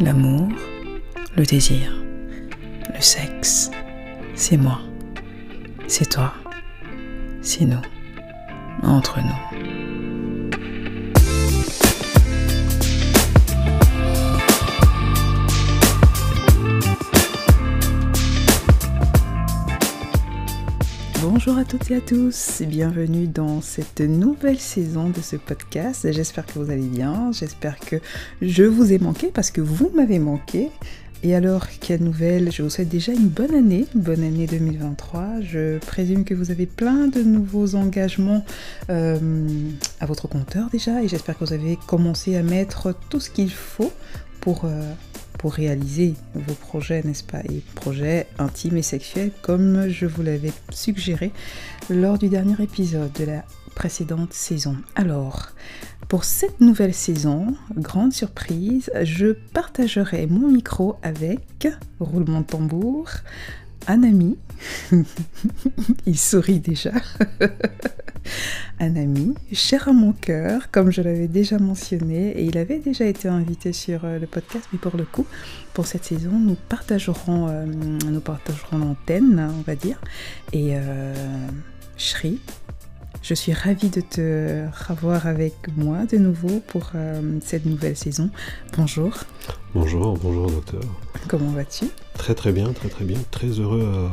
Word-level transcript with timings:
L'amour, 0.00 0.48
le 1.36 1.44
désir, 1.44 1.90
le 2.94 3.00
sexe, 3.00 3.70
c'est 4.34 4.58
moi, 4.58 4.80
c'est 5.86 6.10
toi, 6.10 6.34
c'est 7.40 7.64
nous, 7.64 7.80
entre 8.82 9.20
nous. 9.20 9.91
Bonjour 21.22 21.56
à 21.56 21.64
toutes 21.64 21.88
et 21.92 21.96
à 21.96 22.00
tous 22.00 22.62
et 22.62 22.66
bienvenue 22.66 23.28
dans 23.28 23.60
cette 23.60 24.00
nouvelle 24.00 24.58
saison 24.58 25.08
de 25.08 25.20
ce 25.20 25.36
podcast. 25.36 26.10
J'espère 26.10 26.44
que 26.44 26.58
vous 26.58 26.68
allez 26.68 26.88
bien, 26.88 27.30
j'espère 27.30 27.78
que 27.78 28.00
je 28.40 28.64
vous 28.64 28.92
ai 28.92 28.98
manqué 28.98 29.28
parce 29.32 29.52
que 29.52 29.60
vous 29.60 29.92
m'avez 29.94 30.18
manqué. 30.18 30.70
Et 31.22 31.36
alors, 31.36 31.68
quelle 31.80 32.02
nouvelle 32.02 32.50
Je 32.50 32.64
vous 32.64 32.70
souhaite 32.70 32.88
déjà 32.88 33.12
une 33.12 33.28
bonne 33.28 33.54
année, 33.54 33.86
bonne 33.94 34.24
année 34.24 34.48
2023. 34.48 35.42
Je 35.42 35.78
présume 35.78 36.24
que 36.24 36.34
vous 36.34 36.50
avez 36.50 36.66
plein 36.66 37.06
de 37.06 37.22
nouveaux 37.22 37.76
engagements 37.76 38.44
euh, 38.90 39.46
à 40.00 40.06
votre 40.06 40.26
compteur 40.26 40.70
déjà 40.72 41.04
et 41.04 41.06
j'espère 41.08 41.38
que 41.38 41.44
vous 41.44 41.52
avez 41.52 41.78
commencé 41.86 42.34
à 42.34 42.42
mettre 42.42 42.96
tout 43.10 43.20
ce 43.20 43.30
qu'il 43.30 43.52
faut 43.52 43.92
pour... 44.40 44.64
Euh, 44.64 44.92
pour 45.42 45.54
réaliser 45.54 46.14
vos 46.36 46.54
projets, 46.54 47.02
n'est-ce 47.02 47.24
pas 47.24 47.40
Et 47.40 47.64
projets 47.74 48.28
intimes 48.38 48.76
et 48.76 48.82
sexuels, 48.82 49.32
comme 49.42 49.88
je 49.88 50.06
vous 50.06 50.22
l'avais 50.22 50.52
suggéré 50.70 51.32
lors 51.90 52.16
du 52.16 52.28
dernier 52.28 52.54
épisode 52.62 53.12
de 53.14 53.24
la 53.24 53.44
précédente 53.74 54.32
saison. 54.32 54.76
Alors, 54.94 55.48
pour 56.06 56.22
cette 56.22 56.60
nouvelle 56.60 56.94
saison, 56.94 57.56
grande 57.76 58.12
surprise, 58.12 58.88
je 59.02 59.32
partagerai 59.32 60.28
mon 60.28 60.46
micro 60.46 60.94
avec, 61.02 61.66
roulement 61.98 62.42
de 62.42 62.46
tambour, 62.46 63.08
un 63.88 64.04
ami. 64.04 64.38
Il 66.06 66.18
sourit 66.18 66.60
déjà. 66.60 66.92
un 68.80 68.96
ami, 68.96 69.34
cher 69.52 69.88
à 69.88 69.92
mon 69.92 70.12
cœur, 70.12 70.70
comme 70.70 70.90
je 70.90 71.02
l'avais 71.02 71.28
déjà 71.28 71.58
mentionné, 71.58 72.30
et 72.30 72.44
il 72.44 72.58
avait 72.58 72.78
déjà 72.78 73.04
été 73.04 73.28
invité 73.28 73.72
sur 73.72 74.04
euh, 74.04 74.18
le 74.18 74.26
podcast, 74.26 74.68
mais 74.72 74.78
pour 74.78 74.96
le 74.96 75.04
coup, 75.04 75.26
pour 75.74 75.86
cette 75.86 76.04
saison, 76.04 76.32
nous 76.32 76.56
partagerons, 76.68 77.48
euh, 77.48 77.64
nous 77.64 78.20
partagerons 78.20 78.78
l'antenne, 78.78 79.50
on 79.58 79.62
va 79.62 79.74
dire. 79.74 80.00
Et 80.52 80.70
euh, 80.72 81.14
Shri, 81.96 82.40
je 83.22 83.34
suis 83.34 83.52
ravie 83.52 83.88
de 83.88 84.00
te 84.00 84.66
revoir 84.88 85.26
avec 85.26 85.54
moi 85.76 86.04
de 86.06 86.18
nouveau 86.18 86.60
pour 86.66 86.90
euh, 86.94 87.38
cette 87.40 87.66
nouvelle 87.66 87.96
saison. 87.96 88.30
Bonjour. 88.76 89.12
Bonjour, 89.74 90.18
bonjour 90.18 90.50
docteur. 90.50 90.82
Comment 91.28 91.52
vas-tu? 91.52 91.86
Très 92.14 92.34
très 92.34 92.52
bien, 92.52 92.72
très 92.72 92.88
très 92.88 93.04
bien. 93.04 93.18
Très 93.30 93.48
heureux 93.48 94.10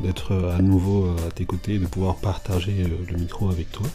d'être 0.00 0.32
à 0.32 0.62
nouveau 0.62 1.06
euh, 1.06 1.28
à 1.28 1.30
tes 1.30 1.44
côtés 1.44 1.74
et 1.74 1.78
de 1.78 1.86
pouvoir 1.86 2.16
partager 2.16 2.84
euh, 2.84 3.10
le 3.10 3.18
micro 3.18 3.50
avec 3.50 3.70
toi 3.72 3.86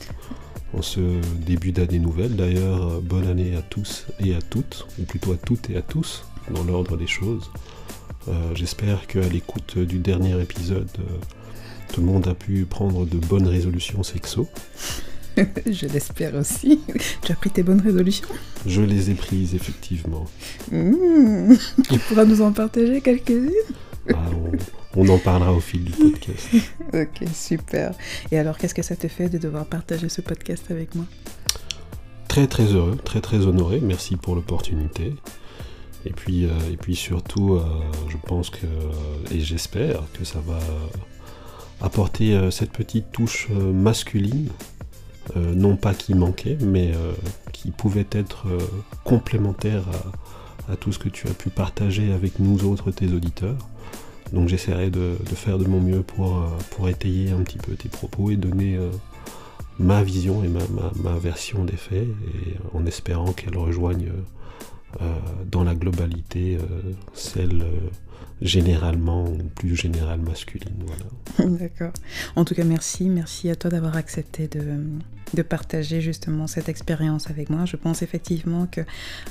en 0.73 0.81
ce 0.81 0.99
début 1.45 1.71
d'année 1.71 1.99
nouvelle. 1.99 2.35
D'ailleurs, 2.35 2.93
euh, 2.93 2.99
bonne 3.01 3.27
année 3.27 3.55
à 3.55 3.61
tous 3.61 4.05
et 4.19 4.35
à 4.35 4.41
toutes, 4.41 4.87
ou 4.99 5.03
plutôt 5.03 5.33
à 5.33 5.37
toutes 5.37 5.69
et 5.69 5.77
à 5.77 5.81
tous, 5.81 6.25
dans 6.51 6.63
l'ordre 6.63 6.97
des 6.97 7.07
choses. 7.07 7.51
Euh, 8.27 8.55
J'espère 8.55 9.07
qu'à 9.07 9.21
l'écoute 9.21 9.77
du 9.77 9.99
dernier 9.99 10.39
épisode, 10.41 10.89
euh, 10.99 11.03
tout 11.93 12.01
le 12.01 12.07
monde 12.07 12.27
a 12.27 12.33
pu 12.33 12.65
prendre 12.65 13.05
de 13.05 13.17
bonnes 13.17 13.47
résolutions 13.47 14.03
sexo. 14.03 14.47
Je 15.37 15.87
l'espère 15.87 16.35
aussi. 16.35 16.79
Tu 17.21 17.31
as 17.31 17.35
pris 17.35 17.49
tes 17.49 17.63
bonnes 17.63 17.81
résolutions? 17.81 18.27
Je 18.65 18.81
les 18.81 19.09
ai 19.09 19.13
prises 19.15 19.55
effectivement. 19.55 20.25
Mmh. 20.71 21.55
Tu 21.89 21.99
pourras 21.99 22.25
nous 22.25 22.41
en 22.41 22.51
partager 22.51 23.01
quelques-unes? 23.01 23.49
Ah, 24.13 24.17
on, 24.95 25.01
on 25.01 25.09
en 25.09 25.17
parlera 25.17 25.53
au 25.53 25.59
fil 25.59 25.83
du 25.85 25.91
podcast. 25.91 26.47
Ok, 26.93 27.27
super. 27.33 27.93
Et 28.31 28.37
alors, 28.37 28.57
qu'est-ce 28.57 28.73
que 28.75 28.81
ça 28.81 28.95
te 28.95 29.07
fait 29.07 29.29
de 29.29 29.37
devoir 29.37 29.65
partager 29.65 30.09
ce 30.09 30.21
podcast 30.21 30.65
avec 30.69 30.93
moi? 30.95 31.05
Très 32.27 32.47
très 32.47 32.65
heureux, 32.65 32.97
très 33.03 33.21
très 33.21 33.45
honoré. 33.45 33.79
Merci 33.81 34.15
pour 34.15 34.35
l'opportunité. 34.35 35.13
Et 36.05 36.11
puis, 36.11 36.45
euh, 36.45 36.49
et 36.71 36.75
puis 36.77 36.95
surtout, 36.95 37.53
euh, 37.53 37.63
je 38.09 38.17
pense 38.17 38.49
que, 38.49 38.65
et 39.31 39.39
j'espère 39.39 40.01
que 40.13 40.25
ça 40.25 40.39
va 40.45 40.59
apporter 41.81 42.33
euh, 42.35 42.51
cette 42.51 42.71
petite 42.71 43.11
touche 43.11 43.47
euh, 43.51 43.71
masculine, 43.71 44.49
euh, 45.37 45.53
non 45.55 45.75
pas 45.77 45.93
qui 45.93 46.13
manquait, 46.13 46.57
mais 46.61 46.91
euh, 46.93 47.13
qui 47.51 47.71
pouvait 47.71 48.07
être 48.11 48.47
euh, 48.47 48.59
complémentaire 49.03 49.83
à, 50.67 50.73
à 50.73 50.75
tout 50.75 50.91
ce 50.91 50.99
que 50.99 51.09
tu 51.09 51.27
as 51.27 51.33
pu 51.33 51.49
partager 51.49 52.11
avec 52.11 52.39
nous 52.39 52.65
autres, 52.65 52.91
tes 52.91 53.07
auditeurs. 53.07 53.57
Donc 54.33 54.49
j'essaierai 54.49 54.89
de, 54.89 55.15
faire 55.35 55.57
de 55.59 55.65
mon 55.65 55.79
mieux 55.79 56.01
pour, 56.01 56.37
euh, 56.37 56.47
pour 56.71 56.89
étayer 56.89 57.31
un 57.31 57.41
petit 57.43 57.59
peu 57.59 57.73
tes 57.75 57.87
propos 57.87 58.31
et 58.31 58.35
donner 58.35 58.75
euh, 58.75 58.89
ma 59.79 60.03
vision 60.03 60.43
et 60.43 60.47
ma, 60.47 60.59
ma- 61.03 61.17
version 61.19 61.63
des 61.65 61.77
faits, 61.77 62.07
en 62.73 62.85
espérant 62.85 63.31
qu'elle 63.31 63.57
rejoigne 63.57 64.11
euh, 65.01 65.05
dans 65.51 65.63
la 65.63 65.75
globalité 65.75 66.57
celle 67.13 67.63
généralement 68.41 69.25
ou 69.25 69.37
plus 69.55 69.75
générale 69.75 70.19
masculine. 70.19 70.73
D'accord. 71.39 71.93
En 72.35 72.43
tout 72.43 72.55
cas, 72.55 72.63
merci. 72.63 73.09
Merci 73.09 73.49
à 73.49 73.55
toi 73.55 73.69
d'avoir 73.71 73.95
accepté 73.95 74.47
de, 74.47 74.63
de 75.33 75.41
partager 75.41 76.01
justement 76.01 76.47
cette 76.47 76.69
expérience 76.69 77.29
avec 77.29 77.49
moi. 77.49 77.65
Je 77.65 77.75
pense 77.77 78.01
effectivement 78.01 78.67
que 78.67 78.81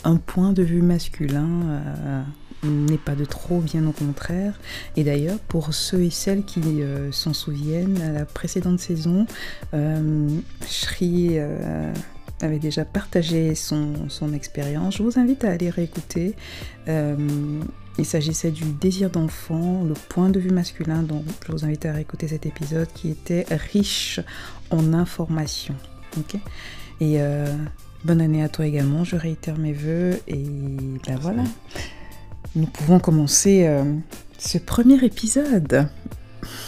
un 0.05 0.17
point 0.17 0.53
de 0.53 0.63
vue 0.63 0.83
masculin 0.83 2.25
n'est 2.63 2.99
pas 2.99 3.15
de 3.15 3.25
trop, 3.25 3.61
bien 3.61 3.87
au 3.87 3.93
contraire. 3.93 4.59
Et 4.97 5.05
d'ailleurs, 5.05 5.39
pour 5.49 5.75
ceux 5.75 6.03
et 6.03 6.11
celles 6.11 6.45
qui 6.45 6.61
euh, 6.83 7.11
s'en 7.13 7.33
souviennent, 7.33 8.01
à 8.01 8.13
la 8.13 8.25
précédente 8.25 8.81
saison, 8.81 9.27
euh, 9.75 10.29
Shri 10.67 11.31
euh, 11.33 11.93
avait 12.41 12.59
déjà 12.59 12.85
partagé 12.85 13.55
son, 13.55 14.09
son 14.09 14.33
expérience. 14.33 14.97
Je 14.97 15.03
vous 15.03 15.19
invite 15.19 15.45
à 15.45 15.51
aller 15.51 15.71
réécouter. 15.71 16.35
Euh, 16.89 17.17
il 17.99 18.07
s'agissait 18.07 18.51
du 18.51 18.65
désir 18.65 19.11
d'enfant, 19.11 19.85
le 19.85 19.95
point 20.09 20.31
de 20.31 20.41
vue 20.41 20.51
masculin, 20.51 21.03
donc 21.03 21.25
je 21.47 21.53
vous 21.53 21.65
invite 21.65 21.85
à 21.85 21.93
réécouter 21.93 22.27
cet 22.27 22.47
épisode 22.47 22.89
qui 22.95 23.11
était 23.11 23.45
riche 23.51 24.19
en 24.71 24.95
informations. 24.95 25.77
ok 26.17 26.41
et 27.03 27.19
bonne 28.05 28.21
année 28.21 28.43
à 28.43 28.49
toi 28.49 28.67
également, 28.67 29.05
je 29.05 29.17
réitère 29.17 29.59
mes 29.59 29.73
voeux 29.73 30.19
et 30.27 30.45
ben 31.07 31.19
voilà, 31.21 31.45
nous 32.55 32.67
pouvons 32.67 32.99
commencer 32.99 33.67
euh, 33.67 33.85
ce 34.39 34.59
premier 34.59 35.03
épisode. 35.05 35.89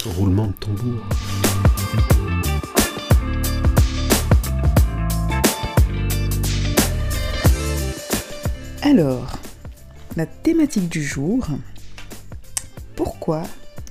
Roulement 0.05 0.47
de 0.47 0.53
tambour. 0.53 1.03
Alors, 8.83 9.39
la 10.17 10.27
thématique 10.27 10.89
du 10.89 11.03
jour, 11.03 11.49
pourquoi 12.97 13.43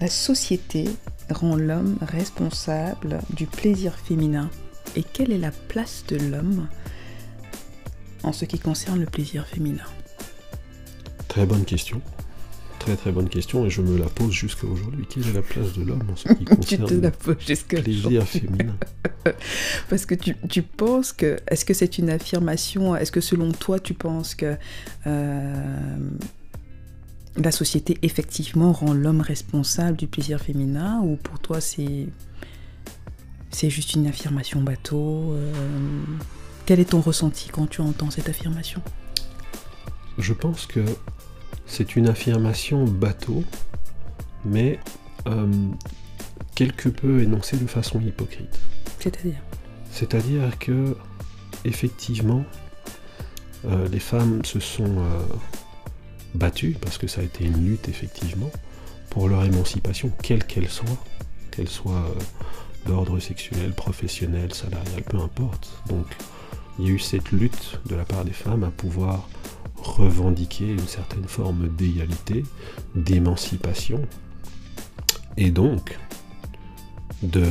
la 0.02 0.08
société 0.08 0.86
rend 1.30 1.56
l'homme 1.56 1.98
responsable 2.02 3.20
du 3.32 3.46
plaisir 3.46 3.96
féminin 3.96 4.50
et 4.96 5.04
quelle 5.04 5.32
est 5.32 5.38
la 5.38 5.52
place 5.52 6.06
de 6.08 6.18
l'homme 6.18 6.68
en 8.24 8.32
ce 8.32 8.46
qui 8.46 8.60
concerne 8.60 9.00
le 9.00 9.06
plaisir 9.06 9.46
féminin? 9.46 9.86
Très 11.28 11.46
bonne 11.46 11.66
question. 11.66 12.02
Très 12.84 12.98
très 12.98 13.14
bonne 13.14 13.30
question 13.30 13.66
et 13.66 13.70
je 13.70 13.82
me 13.82 13.98
la 13.98 14.10
pose 14.10 14.34
jusqu'à 14.34 14.68
aujourd'hui. 14.68 15.08
Quelle 15.10 15.26
est 15.28 15.34
la 15.34 15.42
place 15.42 15.72
de 15.72 15.84
l'homme 15.84 16.04
en 16.12 16.16
ce 16.18 16.28
qui 16.28 16.36
Tu 16.40 16.46
te 16.46 16.56
concerne 16.56 17.02
la 17.02 17.10
le 17.10 17.12
poses 17.12 17.64
plaisir 17.64 18.28
féminin 18.28 18.76
Parce 19.90 20.06
que 20.06 20.16
tu, 20.16 20.36
tu 20.50 20.64
penses 20.64 21.14
que. 21.14 21.38
Est-ce 21.48 21.64
que 21.64 21.74
c'est 21.74 21.98
une 21.98 22.10
affirmation? 22.10 22.94
Est-ce 22.96 23.12
que 23.12 23.22
selon 23.22 23.54
toi, 23.54 23.80
tu 23.80 23.94
penses 23.94 24.36
que 24.36 24.58
euh, 25.08 25.98
la 27.38 27.52
société 27.52 27.98
effectivement 28.02 28.74
rend 28.74 28.94
l'homme 28.94 29.22
responsable 29.22 29.96
du 29.96 30.08
plaisir 30.08 30.42
féminin? 30.42 31.00
Ou 31.04 31.16
pour 31.16 31.40
toi, 31.40 31.62
c'est. 31.62 32.08
C'est 33.50 33.70
juste 33.70 33.94
une 33.94 34.08
affirmation 34.08 34.62
bateau 34.62 35.32
euh, 35.34 35.54
Quel 36.66 36.80
est 36.80 36.90
ton 36.90 37.02
ressenti 37.02 37.50
quand 37.50 37.68
tu 37.68 37.82
entends 37.82 38.10
cette 38.10 38.28
affirmation? 38.28 38.82
Je 40.18 40.34
pense 40.34 40.66
que 40.66 40.84
c'est 41.66 41.96
une 41.96 42.08
affirmation 42.08 42.86
bateau, 42.86 43.44
mais 44.46 44.80
euh, 45.28 45.48
quelque 46.56 46.90
peu 46.90 47.22
énoncée 47.22 47.58
de 47.58 47.68
façon 47.68 48.00
hypocrite. 48.00 48.60
C'est-à-dire? 49.00 49.40
C'est-à-dire 49.92 50.60
que, 50.60 50.96
effectivement, 51.66 52.44
euh, 53.66 53.88
les 53.88 54.00
femmes 54.00 54.44
se 54.46 54.60
sont 54.60 54.84
euh, 55.00 55.20
battues, 56.36 56.76
parce 56.80 56.98
que 56.98 57.08
ça 57.08 57.22
a 57.22 57.24
été 57.24 57.46
une 57.46 57.66
lutte, 57.66 57.90
effectivement, 57.90 58.52
pour 59.10 59.30
leur 59.30 59.44
émancipation, 59.44 60.12
quelle 60.22 60.44
qu'elle 60.44 60.70
soit, 60.70 61.04
qu'elle 61.52 61.70
soit 61.70 62.14
d'ordre 62.86 63.20
sexuel, 63.20 63.74
professionnel, 63.74 64.54
salarial, 64.54 65.04
peu 65.04 65.18
importe. 65.18 65.70
Donc, 65.88 66.06
il 66.80 66.86
y 66.86 66.90
a 66.90 66.92
eu 66.92 67.00
cette 67.00 67.32
lutte 67.32 67.80
de 67.86 67.96
la 67.96 68.04
part 68.04 68.26
des 68.26 68.34
femmes 68.34 68.64
à 68.64 68.72
pouvoir 68.72 69.28
revendiquer 69.84 70.72
une 70.72 70.88
certaine 70.88 71.26
forme 71.26 71.68
d'égalité, 71.68 72.44
d'émancipation, 72.96 74.02
et 75.38 75.52
donc 75.52 75.98
de, 77.22 77.46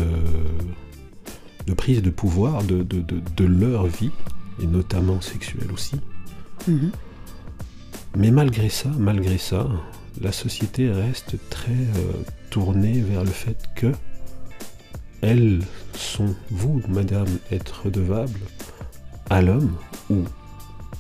de 1.67 1.75
prise 1.75 2.03
de 2.03 2.11
pouvoir 2.11 2.63
de, 2.65 2.83
de, 2.83 3.45
leur 3.45 3.87
vie, 3.87 4.11
et 4.63 4.67
notamment 4.67 5.21
sexuelle 5.21 5.71
aussi. 5.73 5.97
Mhm. 6.69 6.91
Mais 8.17 8.31
malgré 8.31 8.69
ça, 8.69 8.91
malgré 8.99 9.39
ça, 9.39 9.69
la 10.21 10.33
société 10.33 10.91
reste 10.91 11.37
très 11.49 11.71
euh, 11.73 12.13
tournée 12.51 13.01
vers 13.01 13.25
le 13.25 13.31
fait 13.31 13.57
que 13.75 13.93
elles 15.23 15.61
sont, 15.95 16.35
vous, 16.51 16.83
madame, 16.89 17.29
être 17.51 17.85
redevable 17.85 18.41
à 19.31 19.41
l'homme 19.41 19.77
ou 20.11 20.25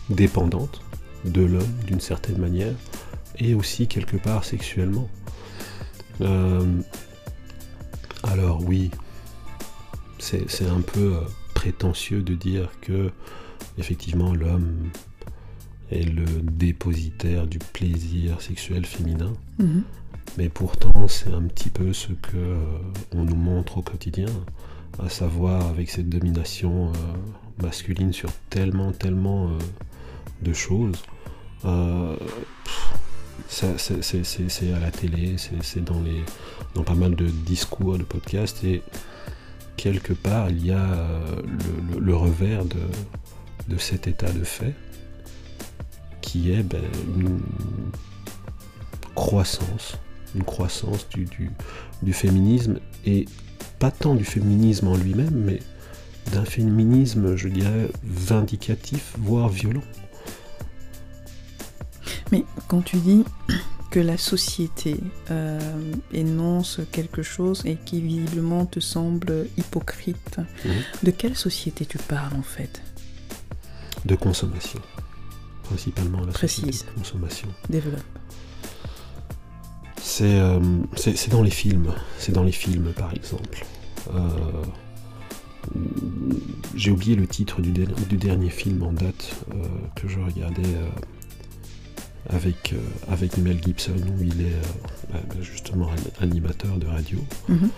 dépendante 0.08 0.81
de 1.24 1.42
l'homme 1.42 1.74
d'une 1.86 2.00
certaine 2.00 2.38
manière 2.38 2.74
et 3.38 3.54
aussi 3.54 3.86
quelque 3.86 4.16
part 4.16 4.44
sexuellement. 4.44 5.08
Euh, 6.20 6.80
alors 8.22 8.62
oui, 8.64 8.90
c'est 10.19 10.66
un 10.66 10.80
peu 10.80 11.14
euh, 11.14 11.20
prétentieux 11.54 12.22
de 12.22 12.34
dire 12.34 12.70
que 12.80 13.10
effectivement 13.78 14.34
l'homme 14.34 14.90
est 15.90 16.04
le 16.04 16.24
dépositaire 16.42 17.46
du 17.46 17.58
plaisir 17.58 18.40
sexuel 18.40 18.86
féminin. 18.86 19.32
Mhm. 19.58 19.84
Mais 20.38 20.48
pourtant, 20.48 21.08
c'est 21.08 21.32
un 21.32 21.42
petit 21.42 21.69
peu 21.69 21.92
ce 21.92 22.12
que 22.12 22.36
euh, 22.36 22.56
on 23.14 23.24
nous 23.24 23.36
montre 23.36 23.78
au 23.78 23.82
quotidien, 23.82 24.28
à 24.98 25.08
savoir 25.08 25.66
avec 25.66 25.90
cette 25.90 26.08
domination 26.08 26.88
euh, 26.88 27.62
masculine 27.62 28.12
sur 28.12 28.32
tellement, 28.48 28.92
tellement 28.92 29.48
euh, 29.48 29.58
de 30.42 30.52
choses. 30.52 31.02
C'est 33.48 34.72
à 34.72 34.78
la 34.80 34.90
télé, 34.90 35.36
c'est 35.62 35.84
dans, 35.84 36.00
les, 36.00 36.24
dans 36.74 36.82
pas 36.82 36.94
mal 36.94 37.14
de 37.14 37.26
discours, 37.26 37.98
de 37.98 38.04
podcasts, 38.04 38.64
et 38.64 38.82
quelque 39.76 40.12
part, 40.12 40.50
il 40.50 40.66
y 40.66 40.70
a 40.70 40.96
le, 41.98 42.14
revers 42.16 42.64
de, 42.64 43.78
cet 43.78 44.06
état 44.06 44.30
de 44.30 44.44
fait 44.44 44.74
qui 46.20 46.52
est 46.52 46.62
ben, 46.62 46.82
une 47.16 47.40
croissance, 49.14 49.98
une 50.34 50.44
croissance 50.44 51.06
du, 51.08 52.12
féminisme, 52.12 52.78
et 53.04 53.26
pas 53.78 53.90
tant 53.90 54.14
du 54.14 54.24
féminisme 54.24 54.88
en 54.88 54.96
lui-même, 54.96 55.34
mais 55.34 55.60
d'un 56.32 56.44
féminisme, 56.44 57.36
je 57.36 57.48
dirais, 57.48 57.88
vindicatif, 58.04 59.14
voire 59.18 59.48
violent. 59.48 59.82
Quand 62.72 62.80
tu 62.80 62.96
dis 62.96 63.22
que 63.90 64.00
la 64.00 64.16
société 64.16 64.96
euh, 65.30 65.60
énonce 66.10 66.80
quelque 66.90 67.22
chose 67.22 67.60
et 67.66 67.76
qui 67.76 68.00
visiblement 68.00 68.64
te 68.64 68.80
semble 68.80 69.46
hypocrite, 69.58 70.38
mhm. 70.64 70.72
de 71.02 71.10
quelle 71.10 71.36
société 71.36 71.84
tu 71.84 71.98
parles 71.98 72.32
en 72.34 72.42
fait? 72.42 72.80
De 74.06 74.14
consommation 74.14 74.80
principalement 75.64 76.20
la 76.24 76.32
Précise. 76.32 76.86
consommation. 76.96 77.48
Développe. 77.69 78.00
Euh, 80.22 80.60
c'est 80.96 81.28
dans 81.28 81.42
les 81.42 81.50
films. 81.50 81.92
C'est 82.19 82.32
dans 82.32 82.42
les 82.42 82.52
films, 82.52 82.94
par 82.96 83.12
exemple. 83.12 83.66
Euh, 84.14 84.64
j'ai 86.74 86.90
oublié 86.90 87.16
le 87.16 87.26
titre 87.26 87.60
du, 87.60 87.70
du, 87.72 88.16
dernier 88.16 88.48
film 88.48 88.82
en 88.82 88.94
date 88.94 89.36
euh, 89.52 89.66
que 89.94 90.08
je 90.08 90.19
regardais 90.20 90.74
avec, 92.28 92.74
avec 93.08 93.36
Mel 93.38 93.62
Gibson, 93.62 93.96
où 94.19 94.22
il 94.22 94.40
est 94.40 94.60
bah, 95.12 95.20
justement 95.40 95.88
animateur 96.20 96.76
de 96.76 96.86
radio. 96.86 97.19
Mhm. 97.48 97.70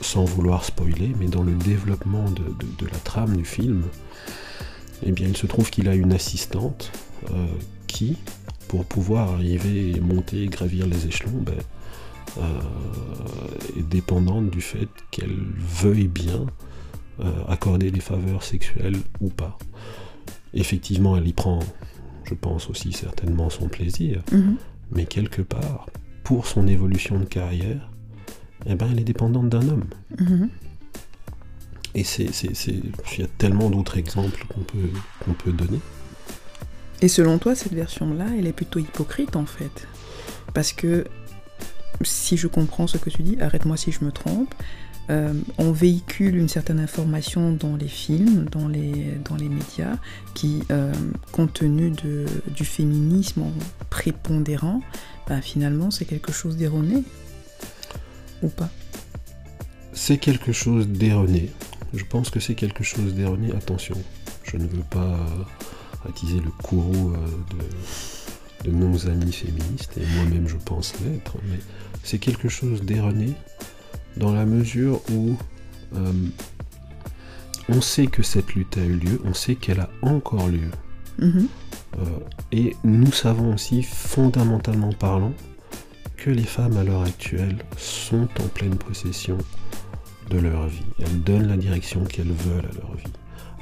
sans 0.00 0.24
vouloir 0.24 0.64
spoiler, 0.64 1.12
mais 1.18 1.26
dans 1.26 1.42
le 1.42 1.54
développement 1.54 2.28
de, 2.30 2.44
de 2.78 2.86
la 2.90 2.98
trame 2.98 3.36
du 3.36 3.44
film, 3.44 3.84
eh 5.04 5.12
bien 5.12 5.28
il 5.28 5.36
se 5.36 5.46
trouve 5.46 5.70
qu'il 5.70 5.88
a 5.88 5.94
une 5.94 6.12
assistante 6.12 6.92
euh, 7.30 7.46
qui, 7.86 8.16
pour 8.68 8.84
pouvoir 8.84 9.32
arriver 9.32 9.90
et 9.90 10.00
monter 10.00 10.44
et 10.44 10.46
gravir 10.46 10.86
les 10.86 11.06
échelons, 11.06 11.42
ben, 11.42 11.54
euh, 12.38 13.78
est 13.78 13.82
dépendante 13.82 14.50
du 14.50 14.60
fait 14.60 14.88
qu'elle 15.10 15.36
veuille 15.58 16.08
bien 16.08 16.46
euh, 17.20 17.30
accorder 17.48 17.90
des 17.90 18.00
faveurs 18.00 18.42
sexuelles 18.42 18.96
ou 19.20 19.28
pas. 19.28 19.58
Effectivement, 20.54 21.16
elle 21.16 21.28
y 21.28 21.32
prend, 21.32 21.60
je 22.32 22.36
pense 22.38 22.70
aussi 22.70 22.92
certainement 22.92 23.50
son 23.50 23.68
plaisir, 23.68 24.22
mhm. 24.32 24.56
mais 24.90 25.04
quelque 25.04 25.42
part, 25.42 25.86
pour 26.24 26.46
son 26.46 26.66
évolution 26.66 27.18
de 27.18 27.26
carrière, 27.26 27.90
eh 28.66 28.74
ben, 28.74 28.88
elle 28.90 29.00
est 29.00 29.04
dépendante 29.04 29.50
d'un 29.50 29.68
homme. 29.68 29.84
Et 31.94 32.04
c'est, 32.04 32.24
il 32.24 33.20
y 33.20 33.22
a 33.22 33.26
tellement 33.36 33.68
d'autres 33.68 33.98
exemples 33.98 34.46
qu'on 34.48 34.62
peut, 34.62 34.88
qu'on 35.22 35.34
peut 35.34 35.52
donner. 35.52 35.80
Et 37.02 37.08
selon 37.08 37.36
toi, 37.36 37.54
cette 37.54 37.74
version-là, 37.74 38.26
elle 38.38 38.46
est 38.46 38.54
plutôt 38.54 38.78
hypocrite 38.78 39.36
en 39.36 39.44
fait? 39.44 39.86
Parce 40.54 40.72
que, 40.72 41.04
si 42.02 42.36
je 42.36 42.46
comprends 42.46 42.86
ce 42.86 42.98
que 42.98 43.10
tu 43.10 43.22
dis, 43.22 43.36
arrête-moi 43.40 43.76
si 43.76 43.92
je 43.92 44.04
me 44.04 44.12
trompe, 44.12 44.54
euh, 45.10 45.34
on 45.58 45.72
véhicule 45.72 46.36
une 46.36 46.48
certaine 46.48 46.78
information 46.78 47.52
dans 47.52 47.76
les 47.76 47.88
films, 47.88 48.46
dans 48.50 48.68
les, 48.68 49.48
médias, 49.48 49.96
qui, 50.34 50.62
euh, 50.70 50.92
compte 51.32 51.54
tenu 51.54 51.90
de, 51.90 52.26
du 52.54 52.64
féminisme 52.64 53.44
prépondérant, 53.90 54.80
bah, 55.28 55.40
finalement 55.40 55.90
c'est 55.90 56.04
quelque 56.04 56.32
chose 56.32 56.56
d'erroné. 56.56 57.02
Ou 58.42 58.48
pas? 58.48 58.70
C'est 59.92 60.18
quelque 60.18 60.52
chose 60.52 60.88
d'erroné. 60.88 61.50
Je 61.94 62.04
pense 62.04 62.30
que 62.30 62.40
c'est 62.40 62.54
quelque 62.54 62.82
chose 62.82 63.14
d'erroné. 63.14 63.52
Attention, 63.52 63.96
je 64.44 64.56
ne 64.56 64.66
veux 64.66 64.84
pas 64.90 65.18
attiser 66.08 66.40
le 66.40 66.50
courroux 66.62 67.12
euh, 67.12 67.16
de, 68.64 68.70
nos 68.70 69.08
amis 69.08 69.32
féministes, 69.32 69.96
et 69.98 70.06
moi-même 70.16 70.48
je 70.48 70.56
pense 70.56 70.94
l'être, 71.04 71.36
mais 71.48 71.58
c'est 72.02 72.18
quelque 72.18 72.48
chose 72.48 72.82
d'erroné 72.82 73.34
dans 74.16 74.32
la 74.32 74.44
mesure 74.44 75.00
où 75.12 75.36
euh, 75.94 76.12
on 77.68 77.80
sait 77.80 78.06
que 78.06 78.22
cette 78.22 78.54
lutte 78.54 78.76
a 78.78 78.84
eu 78.84 78.94
lieu, 78.94 79.20
on 79.24 79.34
sait 79.34 79.54
qu'elle 79.54 79.80
a 79.80 79.90
encore 80.02 80.48
lieu. 80.48 80.70
Mm-hmm. 81.20 81.46
Euh, 81.98 82.04
et 82.52 82.76
nous 82.84 83.12
savons 83.12 83.54
aussi, 83.54 83.82
fondamentalement 83.82 84.92
parlant, 84.92 85.32
que 86.16 86.30
les 86.30 86.44
femmes 86.44 86.76
à 86.76 86.84
l'heure 86.84 87.02
actuelle 87.02 87.58
sont 87.76 88.28
en 88.40 88.48
pleine 88.48 88.76
possession 88.76 89.38
de 90.30 90.38
leur 90.38 90.66
vie. 90.68 90.84
Elles 91.00 91.22
donnent 91.22 91.48
la 91.48 91.56
direction 91.56 92.04
qu'elles 92.04 92.30
veulent 92.30 92.66
à 92.70 92.80
leur 92.80 92.94
vie. 92.96 93.12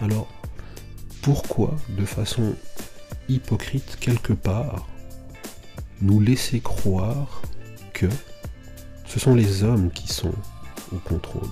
Alors, 0.01 0.29
pourquoi, 1.23 1.75
de 1.97 2.05
façon 2.05 2.55
hypocrite 3.29 3.97
quelque 4.01 4.33
part, 4.33 4.87
nous 6.03 6.21
laisser 6.21 6.61
croire 6.61 7.43
que 7.93 8.07
ce 9.07 9.19
sont 9.19 9.35
les 9.35 9.63
hommes 9.65 9.91
qui 9.91 10.09
sont 10.09 10.35
au 10.93 10.97
contrôle. 10.97 11.49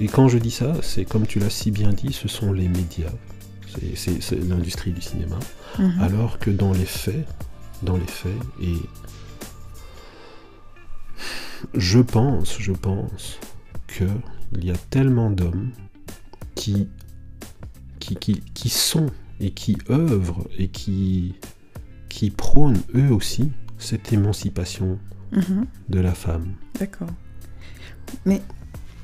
Et 0.00 0.06
quand 0.06 0.28
je 0.28 0.38
dis 0.38 0.50
ça, 0.50 0.74
c'est 0.82 1.04
comme 1.04 1.26
tu 1.26 1.38
l'as 1.38 1.50
si 1.50 1.70
bien 1.70 1.92
dit, 1.92 2.12
ce 2.12 2.28
sont 2.28 2.52
les 2.52 2.68
médias, 2.68 3.12
c'est 3.94 4.32
l'industrie 4.48 4.92
du 4.92 5.00
cinéma, 5.00 5.38
mhm. 5.78 6.00
alors 6.00 6.38
que 6.38 6.50
dans 6.50 6.72
les 6.72 6.84
faits, 6.84 7.26
dans 7.82 7.96
les 7.96 8.06
faits, 8.06 8.32
et 8.60 8.76
je 11.74 12.00
pense, 12.00 12.58
je 12.58 12.72
pense 12.72 13.38
qu'il 13.88 14.64
y 14.64 14.70
a 14.70 14.76
tellement 14.90 15.30
d'hommes 15.30 15.70
qui, 16.54 16.88
qui, 18.00 18.16
qui, 18.16 18.68
sont 18.68 19.10
et 19.40 19.52
qui 19.52 19.78
œuvrent 19.88 20.46
et 20.58 20.68
qui, 20.68 21.34
qui 22.14 22.30
prônent 22.30 22.80
eux 22.94 23.10
aussi 23.10 23.50
cette 23.76 24.12
émancipation 24.12 25.00
mhm. 25.32 25.66
de 25.88 25.98
la 25.98 26.14
femme. 26.14 26.54
D'accord. 26.78 27.08
Mais 28.24 28.40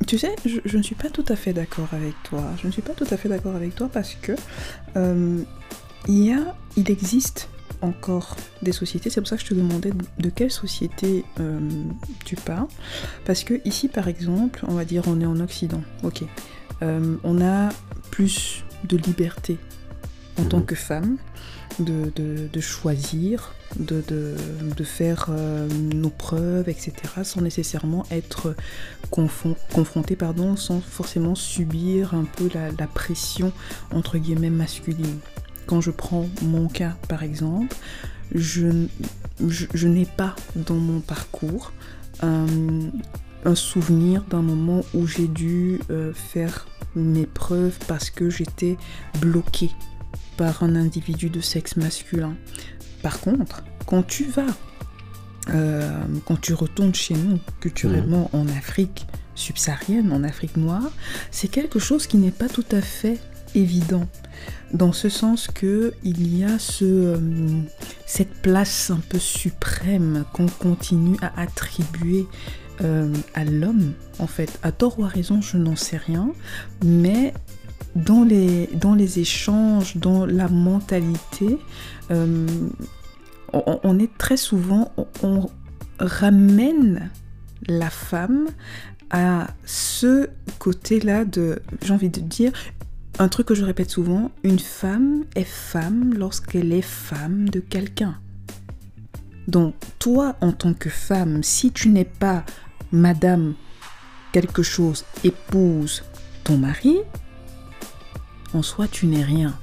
tu 0.07 0.17
sais, 0.17 0.37
je, 0.45 0.77
ne 0.77 0.83
suis 0.83 0.95
pas 0.95 1.11
tout 1.11 1.25
à 1.29 1.35
fait 1.35 1.53
d'accord 1.53 1.89
avec 1.91 2.15
toi. 2.23 2.45
Je 2.63 2.69
ne 2.69 2.73
suis 2.73 2.83
pas 2.83 2.93
tout 2.93 3.07
à 3.11 3.17
fait 3.17 3.29
d'accord 3.29 3.57
avec 3.57 3.75
toi 3.75 3.91
parce 3.93 4.15
que 4.15 4.33
euh, 4.97 5.43
il 6.07 6.25
y 6.25 6.33
a, 6.33 6.57
il 6.77 6.89
existe 6.89 7.49
encore 7.83 8.37
des 8.63 8.71
sociétés. 8.71 9.11
C'est 9.11 9.21
pour 9.21 9.29
ça 9.29 9.37
que 9.37 9.43
je 9.43 9.49
te 9.49 9.55
demandais 9.55 9.91
de 10.21 10.31
quelle 10.31 10.53
société 10.53 11.25
euh, 11.41 11.59
tu 12.25 12.37
parles. 12.37 12.69
Parce 13.25 13.43
que 13.43 13.61
ici, 13.65 13.89
par 13.89 14.07
exemple, 14.07 14.65
on 14.69 14.75
va 14.75 14.85
dire 14.85 15.03
on 15.09 15.21
est 15.21 15.27
en 15.27 15.41
Occident. 15.41 15.83
Ok. 16.05 16.23
Euh, 16.83 17.17
on 17.25 17.43
a 17.43 17.71
plus 18.13 18.65
de 18.85 18.97
liberté 18.97 19.59
en 20.39 20.45
tant 20.45 20.59
mhm. 20.59 20.67
que 20.67 20.75
femme 20.77 21.17
de, 21.79 22.61
choisir 22.61 23.55
de, 23.79 24.03
de, 24.09 24.85
faire 24.85 25.27
euh, 25.31 25.69
nos 25.69 26.11
preuves, 26.11 26.69
etc., 26.69 26.93
sans 27.23 27.41
nécessairement 27.41 28.05
être 28.11 28.55
confronté, 29.11 30.17
pardon, 30.17 30.57
sans 30.57 30.81
forcément 30.81 31.35
subir 31.35 32.15
un 32.15 32.25
peu 32.25 32.49
la, 32.55 32.87
pression, 32.87 33.53
entre 33.93 34.19
guillemets, 34.19 34.51
masculine. 34.51 35.19
Quand 35.67 35.81
je 35.81 35.91
prends 35.91 36.29
mon 36.43 36.69
cas, 36.69 36.97
par 37.09 37.23
exemple, 37.23 37.77
je, 38.35 38.87
je, 39.47 39.89
n'ai 39.89 40.07
pas 40.07 40.35
dans 40.57 40.75
mon 40.75 41.01
parcours 41.01 41.73
un 43.45 43.55
souvenir 43.55 44.23
d'un 44.25 44.43
moment 44.43 44.83
où 44.95 45.07
j'ai 45.07 45.29
dû 45.29 45.81
euh, 45.91 46.13
faire 46.13 46.67
mes 46.95 47.27
preuves 47.27 47.79
parce 47.87 48.11
que 48.11 48.31
j'étais 48.31 48.77
bloquée 49.21 49.71
par 50.41 50.63
un 50.63 50.75
individu 50.75 51.29
de 51.29 51.43
sexe 51.43 51.77
masculin. 51.77 52.35
Par 53.03 53.21
contre, 53.21 53.63
quand 53.85 54.03
tu 54.03 54.25
vas, 54.25 54.57
euh, 55.51 56.03
quand 56.25 56.41
tu 56.41 56.55
retournes 56.55 56.95
chez 56.95 57.13
nous, 57.13 57.39
culturellement 57.61 58.31
en 58.33 58.49
Afrique 58.49 59.07
subsaharienne, 59.35 60.11
en 60.11 60.25
Afrique 60.25 60.57
noire, 60.57 60.91
c'est 61.31 61.49
quelque 61.49 61.79
chose 61.79 62.07
qui 62.07 62.17
n'est 62.17 62.31
pas 62.31 62.49
tout 62.49 62.65
à 62.73 62.81
fait 62.81 63.19
évident. 63.55 64.09
Dans 64.73 64.95
ce 64.95 65.11
sens 65.11 65.47
que 65.47 65.93
il 66.05 66.35
y 66.35 66.43
a 66.43 66.59
ce, 66.59 66.87
euh, 66.87 67.19
cette 68.07 68.33
place 68.41 68.91
un 68.91 69.01
peu 69.11 69.19
suprême 69.19 70.25
qu'on 70.33 70.47
continue 70.47 71.19
à 71.21 71.39
attribuer 71.39 72.27
euh, 72.81 73.13
à 73.35 73.45
l'homme, 73.45 73.93
en 74.19 74.27
fait. 74.27 74.59
À 74.63 74.73
tort 74.73 74.99
ou 74.99 75.05
à 75.05 75.09
raison, 75.09 75.43
je 75.43 75.59
n'en 75.59 75.77
sais 75.77 75.99
rien. 75.99 76.33
Mais 76.83 77.35
dans 77.97 78.25
les, 78.25 78.69
dans 78.75 78.95
les 78.95 79.19
échanges, 79.19 79.97
dans 79.97 80.27
la 80.27 80.49
mentalité, 80.49 81.59
euh, 82.11 82.47
on, 83.53 83.99
est 83.99 84.17
très 84.17 84.37
souvent, 84.37 84.93
on, 85.23 85.49
ramène 85.99 87.11
la 87.67 87.91
femme 87.91 88.49
à 89.11 89.49
ce 89.67 90.31
côté-là 90.59 91.27
de, 91.27 91.61
j'ai 91.83 91.93
envie 91.93 92.09
de 92.09 92.21
dire, 92.21 92.53
un 93.19 93.29
truc 93.29 93.49
que 93.49 93.55
je 93.55 93.65
répète 93.65 93.91
souvent, 93.91 94.31
une 94.45 94.59
femme 94.59 95.25
est 95.35 95.45
femme 95.45 96.15
lorsqu'elle 96.15 96.73
est 96.73 96.81
femme 96.81 97.51
de 97.51 97.61
quelqu'un. 97.61 98.19
Donc 99.47 99.75
toi, 99.99 100.37
en 100.41 100.53
tant 100.53 100.73
que 100.73 100.89
femme, 100.89 101.43
si 101.43 101.71
tu 101.71 101.91
n'es 101.91 102.05
pas 102.05 102.45
Madame 102.93 103.55
quelque 104.33 104.63
chose 104.63 105.05
épouse 105.23 106.03
ton 106.45 106.57
mari, 106.57 106.99
en 108.55 108.63
soi 108.63 108.89
tu 108.89 109.07
n'es 109.07 109.23
rien. 109.23 109.55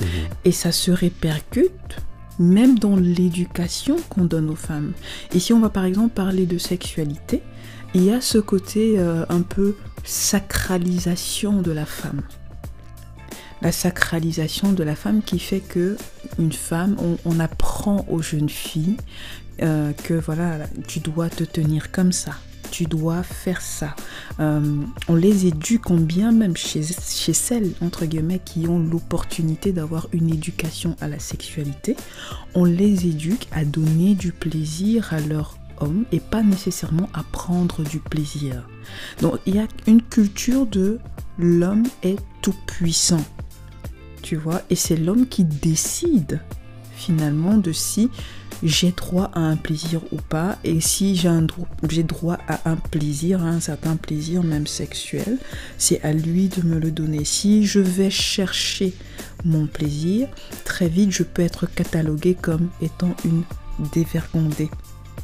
Mhm. 0.00 0.06
Et 0.44 0.52
ça 0.52 0.72
se 0.72 0.90
répercute 0.90 1.96
même 2.38 2.78
dans 2.78 2.96
l'éducation 2.96 3.96
qu'on 4.08 4.24
donne 4.24 4.48
aux 4.48 4.56
femmes. 4.56 4.92
Et 5.34 5.40
si 5.40 5.52
on 5.52 5.60
va 5.60 5.68
par 5.68 5.84
exemple 5.84 6.14
parler 6.14 6.46
de 6.46 6.58
sexualité, 6.58 7.42
il 7.94 8.04
y 8.04 8.10
a 8.10 8.20
ce 8.20 8.38
côté 8.38 8.98
euh, 8.98 9.24
un 9.28 9.42
peu 9.42 9.76
sacralisation 10.04 11.60
de 11.60 11.70
la 11.70 11.84
femme. 11.84 12.22
La 13.60 13.72
sacralisation 13.72 14.72
de 14.72 14.82
la 14.82 14.96
femme 14.96 15.22
qui 15.22 15.38
fait 15.38 15.60
que 15.60 15.98
une 16.38 16.52
femme, 16.52 16.96
on 17.26 17.40
apprend 17.40 18.06
aux 18.08 18.22
jeunes 18.22 18.48
filles 18.48 18.96
euh, 19.62 19.92
que 19.92 20.14
voilà, 20.14 20.56
tu 20.86 21.00
dois 21.00 21.28
te 21.28 21.44
tenir 21.44 21.92
comme 21.92 22.12
ça, 22.12 22.32
tu 22.70 22.84
dois 22.84 23.22
faire 23.22 23.60
ça. 23.60 23.94
Euh, 24.38 24.60
on 25.08 25.14
les 25.14 25.46
éduque 25.46 25.90
bien 25.92 26.32
même 26.32 26.56
chez, 26.56 26.82
chez 26.82 27.32
celles, 27.32 27.72
entre 27.80 28.06
guillemets, 28.06 28.40
qui 28.44 28.66
ont 28.68 28.78
l'opportunité 28.78 29.72
d'avoir 29.72 30.08
une 30.12 30.30
éducation 30.30 30.96
à 31.00 31.08
la 31.08 31.18
sexualité, 31.18 31.96
on 32.54 32.64
les 32.64 33.06
éduque 33.06 33.48
à 33.52 33.64
donner 33.64 34.14
du 34.14 34.32
plaisir 34.32 35.12
à 35.12 35.20
leur 35.20 35.56
homme 35.80 36.04
et 36.12 36.20
pas 36.20 36.42
nécessairement 36.42 37.08
à 37.14 37.22
prendre 37.22 37.82
du 37.82 37.98
plaisir. 37.98 38.68
Donc 39.20 39.38
il 39.46 39.56
y 39.56 39.58
a 39.58 39.66
une 39.86 40.02
culture 40.02 40.66
de 40.66 40.98
l'homme 41.38 41.86
est 42.02 42.18
tout 42.42 42.54
puissant. 42.66 43.24
Tu 44.22 44.36
vois, 44.36 44.62
et 44.68 44.76
c'est 44.76 44.96
l'homme 44.96 45.26
qui 45.26 45.44
décide 45.44 46.40
finalement 46.94 47.56
de 47.56 47.72
si 47.72 48.10
j'ai 48.62 48.92
droit 48.92 49.30
à 49.34 49.40
un 49.40 49.56
plaisir 49.56 50.00
ou 50.12 50.16
pas. 50.16 50.58
Et 50.64 50.80
si 50.80 51.16
j'ai 51.16 52.02
droit 52.02 52.38
à 52.48 52.70
un 52.70 52.76
plaisir, 52.76 53.42
à 53.42 53.48
un 53.48 53.60
certain 53.60 53.96
plaisir 53.96 54.42
même 54.42 54.66
sexuel, 54.66 55.38
c'est 55.78 56.00
à 56.02 56.12
lui 56.12 56.48
de 56.48 56.62
me 56.62 56.78
le 56.78 56.90
donner. 56.90 57.24
Si 57.24 57.66
je 57.66 57.80
vais 57.80 58.10
chercher 58.10 58.94
mon 59.44 59.66
plaisir, 59.66 60.28
très 60.64 60.88
vite 60.88 61.12
je 61.12 61.22
peux 61.22 61.42
être 61.42 61.66
catalogué 61.66 62.34
comme 62.34 62.68
étant 62.80 63.14
une 63.24 63.42
dévergondée. 63.92 64.70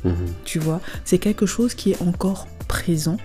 Mhm. 0.04 0.14
Tu 0.44 0.58
vois, 0.58 0.80
c'est 1.04 1.18
quelque 1.18 1.46
chose 1.46 1.74
qui 1.74 1.92
est 1.92 2.02
encore 2.02 2.46
présent 2.68 3.18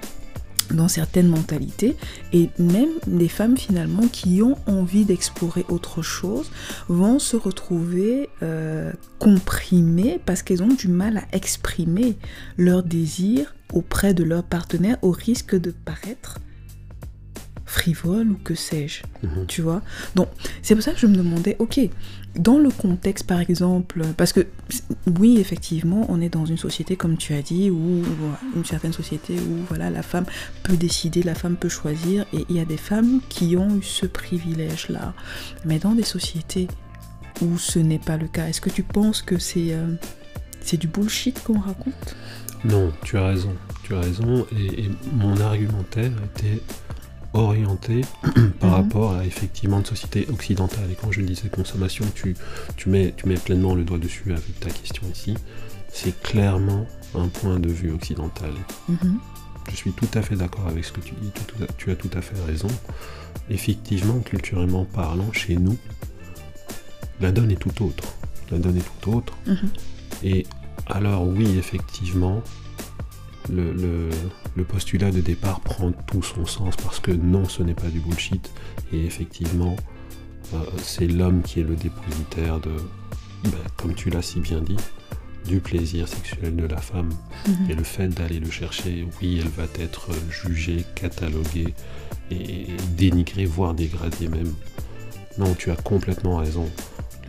dans 0.73 0.87
certaines 0.87 1.27
mentalités 1.27 1.95
et 2.33 2.49
même 2.59 2.89
les 3.07 3.27
femmes 3.27 3.57
finalement 3.57 4.07
qui 4.07 4.41
ont 4.41 4.57
envie 4.67 5.05
d'explorer 5.05 5.65
autre 5.69 6.01
chose 6.01 6.51
vont 6.87 7.19
se 7.19 7.37
retrouver 7.37 8.29
euh, 8.43 8.91
comprimées 9.19 10.19
parce 10.25 10.41
qu'elles 10.41 10.63
ont 10.63 10.73
du 10.73 10.87
mal 10.87 11.17
à 11.17 11.23
exprimer 11.35 12.17
leur 12.57 12.83
désir 12.83 13.55
auprès 13.73 14.13
de 14.13 14.23
leur 14.23 14.43
partenaire 14.43 14.97
au 15.01 15.11
risque 15.11 15.55
de 15.55 15.71
paraître 15.71 16.39
frivole 17.71 18.31
ou 18.31 18.37
que 18.43 18.53
sais-je, 18.53 19.01
mhm. 19.25 19.45
tu 19.47 19.61
vois. 19.61 19.81
Donc, 20.15 20.27
c'est 20.61 20.75
pour 20.75 20.83
ça 20.83 20.91
que 20.91 20.99
je 20.99 21.07
me 21.07 21.15
demandais, 21.15 21.55
ok, 21.59 21.79
dans 22.35 22.57
le 22.57 22.69
contexte 22.69 23.25
par 23.25 23.39
exemple, 23.39 24.03
parce 24.17 24.33
que 24.33 24.45
oui, 25.19 25.37
effectivement, 25.39 26.05
on 26.09 26.19
est 26.19 26.27
dans 26.27 26.45
une 26.45 26.57
société, 26.57 26.97
comme 26.97 27.15
tu 27.15 27.33
as 27.33 27.41
dit, 27.41 27.69
où 27.69 28.03
une 28.55 28.65
certaine 28.65 28.91
société 28.91 29.35
où 29.35 29.63
voilà, 29.69 29.89
la 29.89 30.03
femme 30.03 30.25
peut 30.63 30.75
décider, 30.75 31.23
la 31.23 31.33
femme 31.33 31.55
peut 31.55 31.69
choisir, 31.69 32.25
et 32.33 32.45
il 32.49 32.57
y 32.57 32.59
a 32.59 32.65
des 32.65 32.77
femmes 32.77 33.21
qui 33.29 33.55
ont 33.55 33.77
eu 33.77 33.83
ce 33.83 34.05
privilège-là. 34.05 35.13
Mais 35.63 35.79
dans 35.79 35.93
des 35.93 36.03
sociétés 36.03 36.67
où 37.41 37.57
ce 37.57 37.79
n'est 37.79 37.99
pas 37.99 38.17
le 38.17 38.27
cas, 38.27 38.47
est-ce 38.47 38.59
que 38.59 38.69
tu 38.69 38.83
penses 38.83 39.21
que 39.21 39.37
c'est 39.37 39.71
euh, 39.71 39.95
c'est 40.59 40.77
du 40.77 40.87
bullshit 40.87 41.41
qu'on 41.41 41.59
raconte? 41.59 42.15
Non, 42.65 42.91
tu 43.03 43.17
as 43.17 43.27
raison, 43.27 43.55
tu 43.83 43.95
as 43.95 44.01
raison, 44.01 44.45
et 44.51 44.89
mon 45.13 45.39
argumentaire 45.39 46.11
était 46.35 46.61
orienté 47.33 48.01
par 48.59 48.69
mhm. 48.69 48.75
rapport 48.75 49.13
à 49.13 49.25
effectivement 49.25 49.79
une 49.79 49.85
société 49.85 50.27
occidentale. 50.31 50.91
Et 50.91 50.95
quand 50.95 51.11
je 51.11 51.21
disais 51.21 51.49
consommation, 51.49 52.05
tu, 52.13 52.35
tu, 52.75 52.89
mets, 52.89 53.13
tu 53.15 53.27
mets 53.27 53.35
pleinement 53.35 53.75
le 53.75 53.83
doigt 53.83 53.97
dessus 53.97 54.31
avec 54.31 54.59
ta 54.59 54.69
question 54.69 55.03
ici. 55.11 55.35
C'est 55.89 56.19
clairement 56.21 56.85
un 57.15 57.27
point 57.27 57.59
de 57.59 57.69
vue 57.69 57.91
occidental. 57.91 58.51
Mhm. 58.87 59.19
Je 59.69 59.75
suis 59.75 59.91
tout 59.91 60.07
à 60.15 60.21
fait 60.21 60.35
d'accord 60.35 60.67
avec 60.67 60.83
ce 60.83 60.91
que 60.91 61.01
tu 61.01 61.13
dis, 61.21 61.31
tu, 61.77 61.91
as 61.91 61.95
tout 61.95 62.09
à 62.13 62.21
fait 62.21 62.39
raison. 62.45 62.67
Effectivement, 63.49 64.19
culturellement 64.19 64.85
parlant, 64.85 65.31
chez 65.31 65.55
nous, 65.55 65.77
la 67.19 67.31
donne 67.31 67.51
est 67.51 67.55
tout 67.55 67.83
autre. 67.83 68.03
La 68.49 68.57
donne 68.57 68.77
est 68.77 69.01
tout 69.01 69.11
autre. 69.11 69.37
Mhm. 69.45 69.69
Et 70.23 70.45
alors 70.87 71.27
oui, 71.27 71.57
effectivement, 71.57 72.41
le, 73.49 74.09
postulat 74.63 75.11
de 75.11 75.21
départ 75.21 75.59
prend 75.61 75.91
tout 75.91 76.23
son 76.23 76.45
sens 76.45 76.75
parce 76.75 76.99
que 76.99 77.11
non, 77.11 77.45
ce 77.45 77.63
n'est 77.63 77.73
pas 77.73 77.87
du 77.87 77.99
bullshit. 77.99 78.51
Et 78.93 79.05
effectivement, 79.05 79.75
euh, 80.53 80.57
c'est 80.77 81.07
l'homme 81.07 81.41
qui 81.41 81.59
est 81.61 81.63
le 81.63 81.75
dépositaire 81.75 82.59
de, 82.59 82.71
ben, 83.43 83.51
comme 83.77 83.95
tu 83.95 84.09
l'as 84.09 84.21
si 84.21 84.39
bien 84.39 84.61
dit, 84.61 84.77
du 85.47 85.59
plaisir 85.59 86.07
sexuel 86.07 86.55
de 86.55 86.65
la 86.65 86.77
femme. 86.77 87.09
Mhm. 87.47 87.71
Et 87.71 87.73
le 87.73 87.83
fait 87.83 88.07
d'aller 88.07 88.39
le 88.39 88.49
chercher, 88.49 89.07
oui, 89.21 89.39
elle 89.41 89.49
va 89.49 89.63
être 89.79 90.09
jugée, 90.29 90.85
cataloguée 90.95 91.73
et 92.29 92.67
dénigrée, 92.95 93.45
voire 93.45 93.73
dégradée 93.73 94.27
même. 94.27 94.53
Non, 95.37 95.53
tu 95.55 95.71
as 95.71 95.75
complètement 95.75 96.37
raison. 96.37 96.69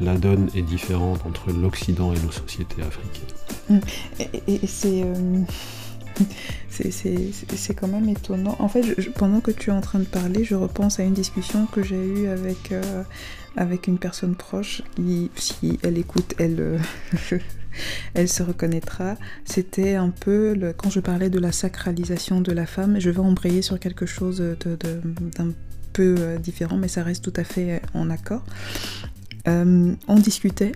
La 0.01 0.17
donne 0.17 0.49
est 0.55 0.63
différente 0.63 1.25
entre 1.27 1.53
l'Occident 1.53 2.13
et 2.13 2.19
nos 2.21 2.33
sociétés 2.33 2.83
africaines. 2.83 3.37
Mm. 3.69 3.79
Et, 4.49 4.67
c'est... 4.67 5.03
Euh, 5.05 5.43
c'est 6.71 7.75
quand 7.75 7.89
même 7.89 8.09
étonnant. 8.09 8.57
En 8.59 8.69
fait, 8.69 8.83
pendant 9.13 9.41
que 9.41 9.51
tu 9.51 9.71
es 9.71 9.73
en 9.73 9.81
train 9.81 9.99
de 9.99 10.05
parler, 10.05 10.45
je 10.45 10.55
repense 10.55 11.01
à 11.01 11.05
une 11.05 11.15
discussion 11.15 11.67
que 11.67 11.83
j'ai 11.83 12.03
eue 12.05 12.29
avec, 12.29 12.73
euh, 12.73 13.03
avec 13.57 13.87
une 13.87 13.99
personne 13.99 14.35
proche. 14.35 14.83
Si 15.37 15.79
elle 15.83 15.99
écoute, 15.99 16.35
elle, 16.39 16.57
euh, 16.61 16.79
elle 18.15 18.29
se 18.29 18.43
reconnaîtra. 18.43 19.17
C'était 19.45 19.95
un 19.95 20.11
peu, 20.11 20.57
quand 20.77 20.91
je 20.91 21.01
parlais 21.01 21.31
de 21.31 21.39
la 21.39 21.53
sacralisation 21.53 22.41
de 22.41 22.53
la 22.53 22.67
femme, 22.67 22.99
je 22.99 23.11
vais 23.11 23.21
embrayer 23.21 23.63
sur 23.63 23.79
quelque 23.79 24.07
chose 24.07 24.41
d'un 24.41 25.47
de, 25.47 25.55
peu 25.93 26.15
euh, 26.19 26.39
différent, 26.39 26.77
mais 26.77 26.89
ça 26.89 27.03
reste 27.03 27.23
tout 27.23 27.39
à 27.39 27.45
fait 27.45 27.83
en 27.95 28.11
accord. 28.11 28.45
on 29.47 30.17
discutait 30.17 30.73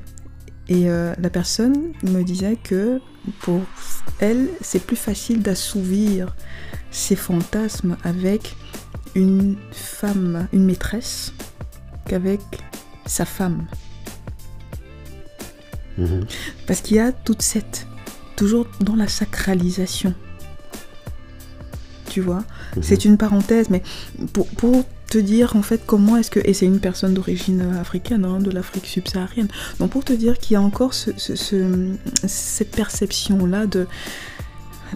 et 0.68 0.86
la 0.86 1.30
personne 1.30 1.92
me 2.02 2.22
disait 2.22 2.56
que 2.56 3.00
pour 3.40 3.62
elle, 4.20 4.48
c'est 4.60 4.84
plus 4.84 4.96
facile 4.96 5.42
d'assouvir 5.42 6.34
ses 6.90 7.16
fantasmes 7.16 7.96
avec 8.04 8.56
une 9.14 9.56
femme, 9.72 10.48
une 10.52 10.64
maîtresse, 10.64 11.32
qu'avec 12.06 12.40
sa 13.06 13.24
femme. 13.24 13.66
Mhm. 15.98 16.26
Parce 16.66 16.80
qu'il 16.80 16.96
y 16.96 17.00
a 17.00 17.12
toute 17.12 17.42
cette. 17.42 17.86
toujours 18.36 18.66
dans 18.80 18.96
la 18.96 19.08
sacralisation. 19.08 20.14
Tu 22.10 22.20
vois? 22.20 22.44
Mhm. 22.76 22.82
C'est 22.82 23.04
une 23.04 23.16
parenthèse, 23.16 23.70
mais 23.70 23.82
pour, 24.32 24.46
pour 24.48 24.84
te 25.08 25.18
dire 25.18 25.56
en 25.56 25.62
fait 25.62 25.82
comment 25.86 26.16
est-ce 26.16 26.30
que. 26.30 26.40
Et 26.44 26.52
c'est 26.54 26.66
une 26.66 26.80
personne 26.80 27.14
d'origine 27.14 27.62
africaine, 27.80 28.24
hein, 28.24 28.38
de 28.40 28.50
l'Afrique 28.50 28.86
subsaharienne. 28.86 29.48
Donc 29.78 29.90
pour 29.90 30.04
te 30.04 30.12
dire 30.12 30.38
qu'il 30.38 30.54
y 30.54 30.56
a 30.56 30.62
encore 30.62 30.94
ce, 30.94 31.10
ce- 31.16 31.36
ce- 31.36 31.90
cette 32.26 32.70
perception-là 32.72 33.66
de. 33.66 33.86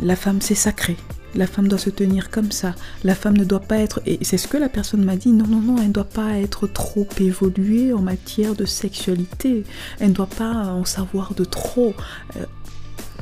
La 0.02 0.16
femme, 0.16 0.40
c'est 0.40 0.54
sacré. 0.54 0.96
La 1.36 1.46
femme 1.46 1.68
doit 1.68 1.78
se 1.78 1.90
tenir 1.90 2.30
comme 2.30 2.50
ça. 2.50 2.74
La 3.04 3.14
femme 3.14 3.36
ne 3.36 3.44
doit 3.44 3.60
pas 3.60 3.76
être. 3.78 4.00
Et 4.06 4.18
c'est 4.22 4.36
ce 4.38 4.48
que 4.48 4.56
la 4.56 4.68
personne 4.68 5.04
m'a 5.04 5.14
dit. 5.16 5.30
Non, 5.30 5.46
non, 5.46 5.60
non, 5.60 5.76
elle 5.78 5.88
ne 5.88 5.92
doit 5.92 6.04
pas 6.04 6.38
être 6.38 6.66
trop 6.66 7.06
évoluée 7.20 7.92
en 7.92 8.00
matière 8.02 8.54
de 8.56 8.64
sexualité. 8.64 9.64
Elle 10.00 10.08
ne 10.08 10.14
doit 10.14 10.26
pas 10.26 10.52
en 10.52 10.84
savoir 10.84 11.34
de 11.34 11.44
trop. 11.44 11.94
Euh, 12.36 12.44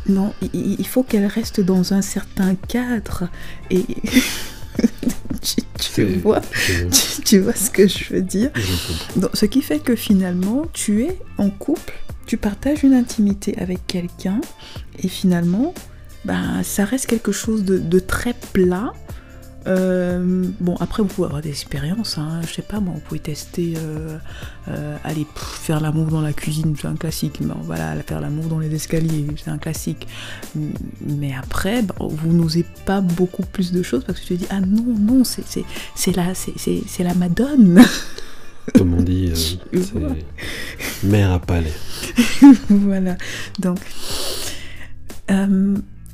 non, 0.09 0.33
i- 0.41 0.51
i- 0.55 0.77
il 0.79 0.87
faut 0.87 1.03
qu'elle 1.03 1.27
reste 1.27 1.61
dans 1.61 1.93
un 1.93 2.01
certain 2.03 2.55
cadre. 2.55 3.29
Et. 3.71 3.85
tu, 5.79 6.05
vois, 6.17 6.41
Je, 6.53 6.85
tu, 7.17 7.23
tu 7.23 7.39
vois 7.39 7.55
ce 7.55 7.71
que 7.71 7.87
je 7.87 8.13
veux 8.13 8.23
dire 8.23 8.51
je 8.55 8.61
comprends. 8.61 9.21
donc, 9.21 9.31
ce 9.35 9.47
qui 9.47 9.63
fait 9.63 9.79
que 9.79 9.97
finalement, 9.97 10.67
tu 10.73 11.05
es 11.05 11.19
en 11.39 11.51
couple, 11.51 11.95
tu 12.27 12.37
partages 12.37 12.83
une 12.83 12.95
intimité 12.95 13.57
avec 13.59 13.87
quelqu'un, 13.87 14.41
et 15.03 15.09
finalement, 15.09 15.75
ben, 16.25 16.63
ça 16.63 16.85
reste 16.85 17.07
quelque 17.07 17.33
chose 17.33 17.65
de, 17.65 17.79
de 17.79 17.99
très 17.99 18.35
plat. 18.53 18.93
Euh, 19.67 20.47
bon, 20.61 20.77
après, 20.77 21.03
vous 21.03 21.09
pouvez 21.09 21.27
avoir 21.27 21.43
des 21.43 21.51
expériences, 21.51 22.17
hein, 22.17 22.41
je 22.47 22.55
sais 22.55 22.63
pas, 22.63 22.81
moi, 22.81 22.95
vous 22.95 23.01
pouvez 23.01 23.21
tester, 23.21 23.75
euh, 23.77 24.17
euh, 24.69 24.97
aller 25.05 25.25
pff, 25.27 25.43
faire 25.43 25.81
l'amour 25.81 26.07
dans 26.07 26.21
la 26.21 26.33
cuisine, 26.33 26.75
c'est 26.81 26.87
un 26.87 26.95
classique. 26.97 27.39
Bon, 27.43 27.57
voilà, 27.65 27.95
faire 28.07 28.21
l'amour 28.21 28.47
dans 28.47 28.59
les 28.61 28.73
escaliers, 28.75 29.27
c'est 29.37 29.51
un 29.51 29.59
classique. 29.59 30.07
Mais 31.07 31.35
après, 31.35 31.85
vous 31.99 32.33
n'osez 32.33 32.65
pas 32.87 33.01
beaucoup 33.01 33.43
plus 33.43 33.73
de 33.73 33.83
choses 33.83 34.05
parce 34.05 34.21
que 34.21 34.27
tu 34.27 34.35
te 34.37 34.39
dis, 34.41 34.47
ah 34.51 34.61
non, 34.61 34.95
non, 34.99 35.23
c'est 35.25 35.45
la, 36.17 36.35
c'est- 36.35 37.03
la 37.03 37.15
Madone. 37.15 37.83
Comme 38.75 38.95
on 38.95 39.03
dit, 39.03 39.33
c'est 39.73 41.07
mère 41.07 41.33
à 41.33 41.39
palais. 41.41 41.73
voilà. 42.69 43.17
Donc, 43.59 43.79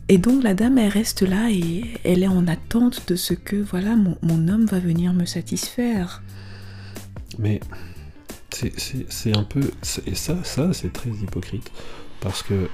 et 0.08 0.18
donc 0.18 0.42
la 0.42 0.54
dame, 0.54 0.78
elle 0.78 0.90
reste 0.90 1.22
là 1.22 1.50
et 1.50 1.84
elle 2.04 2.22
est 2.22 2.28
en 2.28 2.46
attente 2.46 3.08
de 3.08 3.16
ce 3.16 3.34
que, 3.34 3.56
voilà, 3.56 3.96
mon, 3.96 4.48
homme 4.48 4.66
va 4.66 4.78
venir 4.78 5.12
me 5.12 5.24
satisfaire. 5.24 6.22
Mais 7.38 7.60
c'est- 8.50 9.36
un 9.36 9.42
peu. 9.42 9.70
Et 10.06 10.14
ça 10.14 10.36
c'est 10.72 10.92
très 10.92 11.10
hypocrite. 11.10 11.70
Parce 12.20 12.42
que 12.42 12.68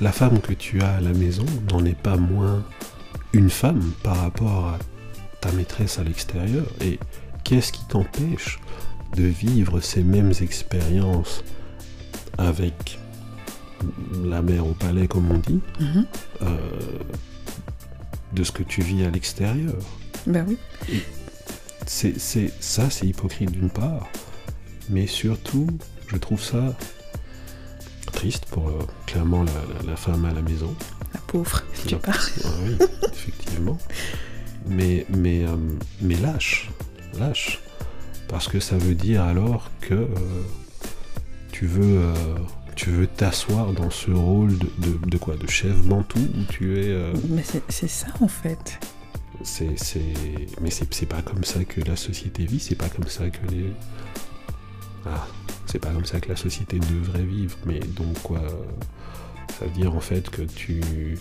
la 0.00 0.12
femme 0.12 0.40
que 0.40 0.52
tu 0.52 0.80
as 0.82 0.94
à 0.96 1.00
la 1.00 1.12
maison 1.12 1.46
n'en 1.70 1.84
est 1.84 1.98
pas 1.98 2.16
moins 2.16 2.64
une 3.32 3.50
femme 3.50 3.92
par 4.02 4.16
rapport 4.20 4.66
à 4.66 4.78
ta 5.40 5.52
maîtresse 5.52 5.98
à 5.98 6.04
l'extérieur. 6.04 6.66
Et 6.80 6.98
qu'est-ce 7.44 7.72
qui 7.72 7.84
t'empêche 7.86 8.58
de 9.16 9.24
vivre 9.24 9.80
ces 9.80 10.02
mêmes 10.02 10.32
expériences 10.40 11.44
avec 12.38 12.98
la 14.24 14.42
mère 14.42 14.66
au 14.66 14.72
palais, 14.72 15.06
comme 15.08 15.30
on 15.30 15.38
dit, 15.38 15.60
Mhm. 15.80 16.06
euh, 16.42 16.56
de 18.32 18.44
ce 18.44 18.52
que 18.52 18.62
tu 18.62 18.82
vis 18.82 19.04
à 19.04 19.10
l'extérieur 19.10 19.74
Ben 20.26 20.44
oui. 20.48 20.58
c'est, 21.86 22.18
ça, 22.60 22.90
c'est 22.90 23.06
hypocrite 23.06 23.50
d'une 23.52 23.70
part, 23.70 24.08
mais 24.90 25.06
surtout, 25.06 25.66
je 26.08 26.16
trouve 26.16 26.42
ça 26.42 26.76
triste 28.12 28.46
pour 28.46 28.68
euh, 28.68 28.78
clairement 29.06 29.42
la, 29.44 29.52
la- 29.52 29.90
la 29.90 29.96
femme 29.96 30.24
à 30.24 30.32
la 30.32 30.42
maison. 30.42 30.74
La 31.14 31.20
pauvre, 31.20 31.62
tu 31.86 31.94
La- 31.94 31.98
parles. 31.98 32.18
Ah 32.44 32.48
oui, 32.64 32.76
effectivement. 33.12 33.78
Mais, 34.68 35.06
mais, 35.16 35.44
euh, 35.46 35.56
mais 36.00 36.16
lâche, 36.16 36.70
lâche. 37.18 37.60
Parce 38.28 38.48
que 38.48 38.58
ça 38.58 38.76
veut 38.76 38.94
dire 38.94 39.22
alors 39.22 39.70
que 39.80 40.08
tu 41.52 41.66
veux, 41.66 42.00
tu 42.76 42.90
veux 42.90 43.06
t'asseoir 43.06 43.72
dans 43.72 43.90
ce 43.90 44.10
rôle 44.10 44.56
de, 44.58 44.66
de, 44.78 44.98
de 45.10 45.16
quoi 45.18 45.34
De 45.36 45.46
chef 45.48 45.76
mantou 45.84 46.18
où 46.20 46.44
tu 46.52 46.78
es. 46.78 46.88
euh, 46.88 47.12
Mais 47.30 47.42
c'est 47.68 47.88
ça 47.88 48.06
en 48.20 48.28
fait. 48.28 48.78
c'est. 49.42 49.74
Mais 50.60 50.70
c'est, 50.70 51.06
pas 51.06 51.22
comme 51.22 51.42
ça 51.44 51.64
que 51.64 51.80
la 51.80 51.96
société 51.96 52.44
vit, 52.46 52.60
c'est 52.60 52.74
pas 52.76 52.88
comme 52.88 53.08
ça 53.08 53.28
que 53.30 53.44
les. 53.50 53.72
Ah, 55.06 55.26
c'est 55.66 55.78
pas 55.78 55.90
comme 55.90 56.04
ça 56.04 56.20
que 56.20 56.28
la 56.28 56.36
société 56.36 56.78
devrait 56.78 57.24
vivre. 57.24 57.56
Mais 57.66 57.80
donc, 57.80 58.20
quoi. 58.22 58.42
Ça 59.58 59.64
veut 59.64 59.70
dire 59.72 59.94
en 59.94 60.00
fait 60.00 60.28
que 60.30 60.42
tu. 60.42 61.18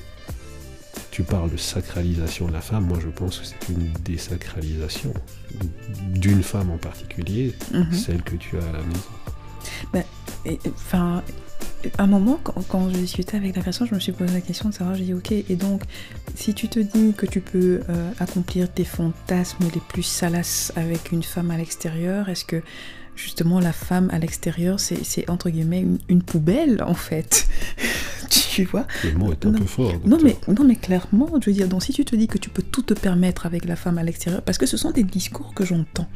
Tu 1.11 1.23
parles 1.23 1.49
de 1.49 1.55
sacralisation 1.57 2.47
de 2.47 2.51
la 2.53 2.59
femme, 2.59 2.87
moi 2.87 2.97
je 3.01 3.07
pense 3.07 3.39
que 3.39 3.45
c'est 3.45 3.69
une 3.71 3.89
désacralisation 4.03 5.13
d'une 6.13 6.43
femme 6.43 6.71
en 6.71 6.77
particulier, 6.77 7.53
Mhm. 7.73 7.93
celle 7.93 8.21
que 8.21 8.35
tu 8.35 8.57
as 8.57 8.63
à 8.67 8.71
la 8.73 8.81
maison. 8.81 10.05
Et, 10.45 10.59
Enfin, 10.75 11.23
un 11.97 12.07
moment, 12.07 12.39
quand, 12.43 12.55
quand 12.67 12.89
je 12.89 12.97
discutais 12.97 13.37
avec 13.37 13.55
la 13.55 13.61
personne, 13.61 13.87
je 13.87 13.95
me 13.95 13.99
suis 13.99 14.11
posé 14.11 14.33
la 14.33 14.41
question 14.41 14.69
de 14.69 14.73
savoir, 14.73 14.95
j'ai 14.95 15.05
dit, 15.05 15.13
ok, 15.13 15.31
et 15.31 15.55
donc, 15.55 15.83
si 16.35 16.53
tu 16.53 16.67
te 16.67 16.79
dis 16.79 17.13
que 17.15 17.25
tu 17.25 17.41
peux 17.41 17.81
euh, 17.89 18.11
accomplir 18.19 18.71
tes 18.71 18.83
fantasmes 18.85 19.65
les 19.73 19.81
plus 19.89 20.03
salaces 20.03 20.71
avec 20.75 21.11
une 21.11 21.23
femme 21.23 21.51
à 21.51 21.57
l'extérieur, 21.57 22.29
est-ce 22.29 22.45
que 22.45 22.61
justement 23.15 23.59
la 23.59 23.71
femme 23.71 24.09
à 24.11 24.19
l'extérieur, 24.19 24.79
c'est 24.79 25.29
entre 25.29 25.49
guillemets 25.49 25.79
une, 25.81 25.99
une 26.09 26.21
poubelle, 26.23 26.83
en 26.83 26.93
fait? 26.95 27.47
Tu 28.29 28.63
vois? 28.63 28.87
Le 29.03 29.11
mot 29.13 29.31
est 29.33 29.45
un 29.45 29.51
Non. 29.51 29.59
peu 29.59 29.65
fort. 29.65 29.93
non 30.05 30.17
mais, 30.23 30.37
non 30.47 30.63
mais 30.63 30.77
clairement, 30.77 31.27
je 31.41 31.49
veux 31.49 31.53
dire, 31.55 31.67
donc 31.67 31.83
si 31.83 31.91
tu 31.91 32.05
te 32.05 32.15
dis 32.15 32.27
que 32.27 32.37
tu 32.37 32.49
peux 32.49 32.61
tout 32.63 32.81
te 32.83 32.93
permettre 32.93 33.45
avec 33.45 33.65
la 33.65 33.75
femme 33.75 33.97
à 33.97 34.03
l'extérieur, 34.03 34.41
parce 34.43 34.57
que 34.57 34.65
ce 34.65 34.77
sont 34.77 34.91
des 34.91 35.03
discours 35.03 35.53
que 35.53 35.65
j'entends 35.65 36.07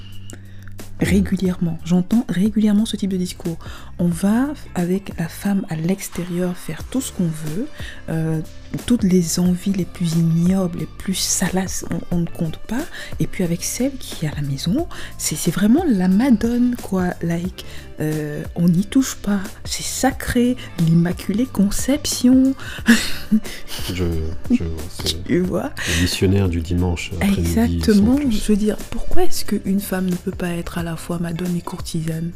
régulièrement, 1.02 1.78
j'entends 1.86 2.26
régulièrement 2.30 2.86
ce 2.86 2.96
type 2.98 3.10
de 3.12 3.18
discours. 3.18 3.58
On 4.00 4.08
va 4.08 4.48
avec 4.76 5.12
la 5.18 5.28
femme 5.28 5.66
à 5.70 5.76
l'extérieur 5.76 6.56
faire 6.56 6.84
tout 6.86 7.02
ce 7.02 7.12
qu'on 7.12 7.26
veut, 7.28 7.68
euh, 8.10 8.40
toutes 8.86 9.04
les 9.04 9.40
envies 9.40 9.74
les 9.74 9.86
plus 9.86 10.14
ignobles, 10.14 10.80
les 10.80 10.86
plus 10.86 11.16
salaces, 11.16 11.86
on, 11.92 12.16
on 12.16 12.20
ne 12.20 12.26
compte 12.26 12.58
pas, 12.60 12.86
et 13.20 13.28
puis 13.28 13.44
avec 13.44 13.64
celle 13.64 13.92
qui 13.98 14.26
est 14.26 14.30
à 14.30 14.36
la 14.36 14.42
maison, 14.42 14.88
c'est 15.18 15.52
vraiment 15.52 15.84
la 15.86 16.08
madone 16.08 16.76
quoi, 16.82 17.14
like, 17.22 17.66
euh, 18.00 18.44
on 18.56 18.70
n'y 18.70 18.86
touche 18.86 19.16
pas, 19.16 19.42
c'est 19.66 19.84
sacré, 19.84 20.56
l'immaculée 20.80 21.46
conception, 21.46 22.56
Je, 23.94 24.06
je 24.52 24.64
tu 25.26 25.40
vois 25.42 25.72
le 25.88 26.02
missionnaire 26.02 26.50
du 26.50 26.62
dimanche 26.62 27.12
Exactement. 27.22 28.18
Je 28.30 28.52
veux 28.52 28.58
dire, 28.58 28.78
pourquoi 28.90 29.24
est-ce 29.24 29.46
qu'une 29.46 29.80
femme 29.80 30.10
ne 30.10 30.16
peut 30.16 30.32
pas 30.32 30.50
être 30.50 30.78
à 30.78 30.84
la 30.84 30.96
fois 30.96 31.20
madone 31.20 31.56
et 31.56 31.62
courtisane? 31.62 32.32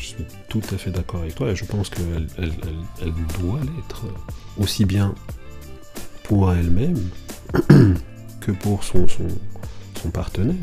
Je 0.00 0.04
suis 0.06 0.24
tout 0.48 0.62
à 0.72 0.78
fait 0.78 0.90
d'accord 0.90 1.20
avec 1.20 1.34
toi 1.34 1.50
et 1.50 1.56
je 1.56 1.64
pense 1.66 1.90
qu'elle 1.90 2.26
elle, 2.38 2.52
elle- 2.62 3.02
elle 3.02 3.12
doit 3.42 3.60
l'être 3.60 4.04
aussi 4.58 4.86
bien 4.86 5.14
pour 6.24 6.50
elle-même 6.52 6.98
que 8.40 8.50
pour 8.52 8.82
son, 8.82 9.06
son, 9.08 9.26
son 10.00 10.10
partenaire. 10.10 10.56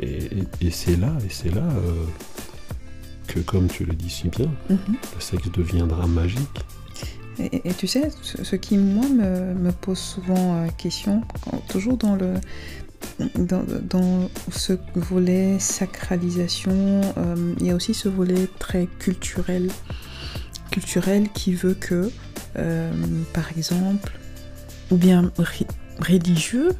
Et, 0.00 0.24
et- 0.24 0.44
et 0.62 0.70
c'est 0.70 0.96
là, 0.96 1.12
et 1.24 1.28
c'est 1.30 1.54
là 1.54 1.62
euh, 1.62 2.04
que, 3.26 3.40
comme 3.40 3.68
tu 3.68 3.84
le 3.84 3.92
dis 3.94 4.08
si 4.10 4.28
bien, 4.28 4.50
Mhm. 4.70 4.78
le 5.14 5.20
sexe 5.20 5.50
deviendra 5.52 6.06
magique. 6.06 6.64
Et, 7.38 7.68
et 7.68 7.74
tu 7.74 7.86
sais, 7.86 8.10
ce, 8.22 8.42
ce 8.44 8.56
qui, 8.56 8.78
moi, 8.78 9.06
me, 9.08 9.54
me 9.54 9.70
pose 9.72 9.98
souvent 9.98 10.62
euh, 10.64 10.68
question, 10.78 11.22
toujours 11.68 11.96
dans 11.98 12.14
le. 12.16 12.34
Dans, 13.38 14.30
ce 14.50 14.72
volet 14.94 15.58
sacralisation, 15.58 17.00
euh, 17.16 17.54
il 17.60 17.66
y 17.66 17.70
a 17.70 17.74
aussi 17.74 17.94
ce 17.94 18.08
volet 18.08 18.48
très 18.58 18.86
culturel. 18.98 19.70
Culturel 20.70 21.28
qui 21.30 21.54
veut 21.54 21.74
que, 21.74 22.10
euh, 22.56 22.92
par 23.32 23.50
exemple, 23.56 24.12
ou 24.90 24.96
bien 24.96 25.30
religieux, 26.00 26.70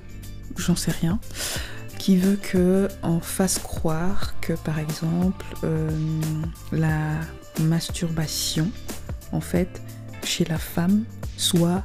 j'en 0.56 0.76
sais 0.76 0.90
rien, 0.90 1.20
qui 1.98 2.16
veut 2.16 2.36
que 2.36 2.88
on 3.02 3.20
fasse 3.20 3.58
croire 3.58 4.34
que, 4.40 4.54
par 4.54 4.78
exemple, 4.78 5.44
euh, 5.62 5.88
la 6.72 7.20
masturbation, 7.60 8.70
en 9.32 9.40
fait, 9.40 9.80
chez 10.24 10.44
la 10.44 10.58
femme 10.58 11.04
soit 11.36 11.84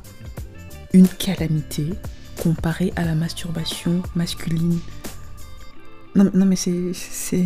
une 0.93 1.07
calamité 1.07 1.89
comparée 2.41 2.93
à 2.95 3.05
la 3.05 3.15
masturbation 3.15 4.01
masculine. 4.15 4.79
Non, 6.15 6.29
non 6.33 6.45
mais 6.45 6.55
c'est 6.55 6.93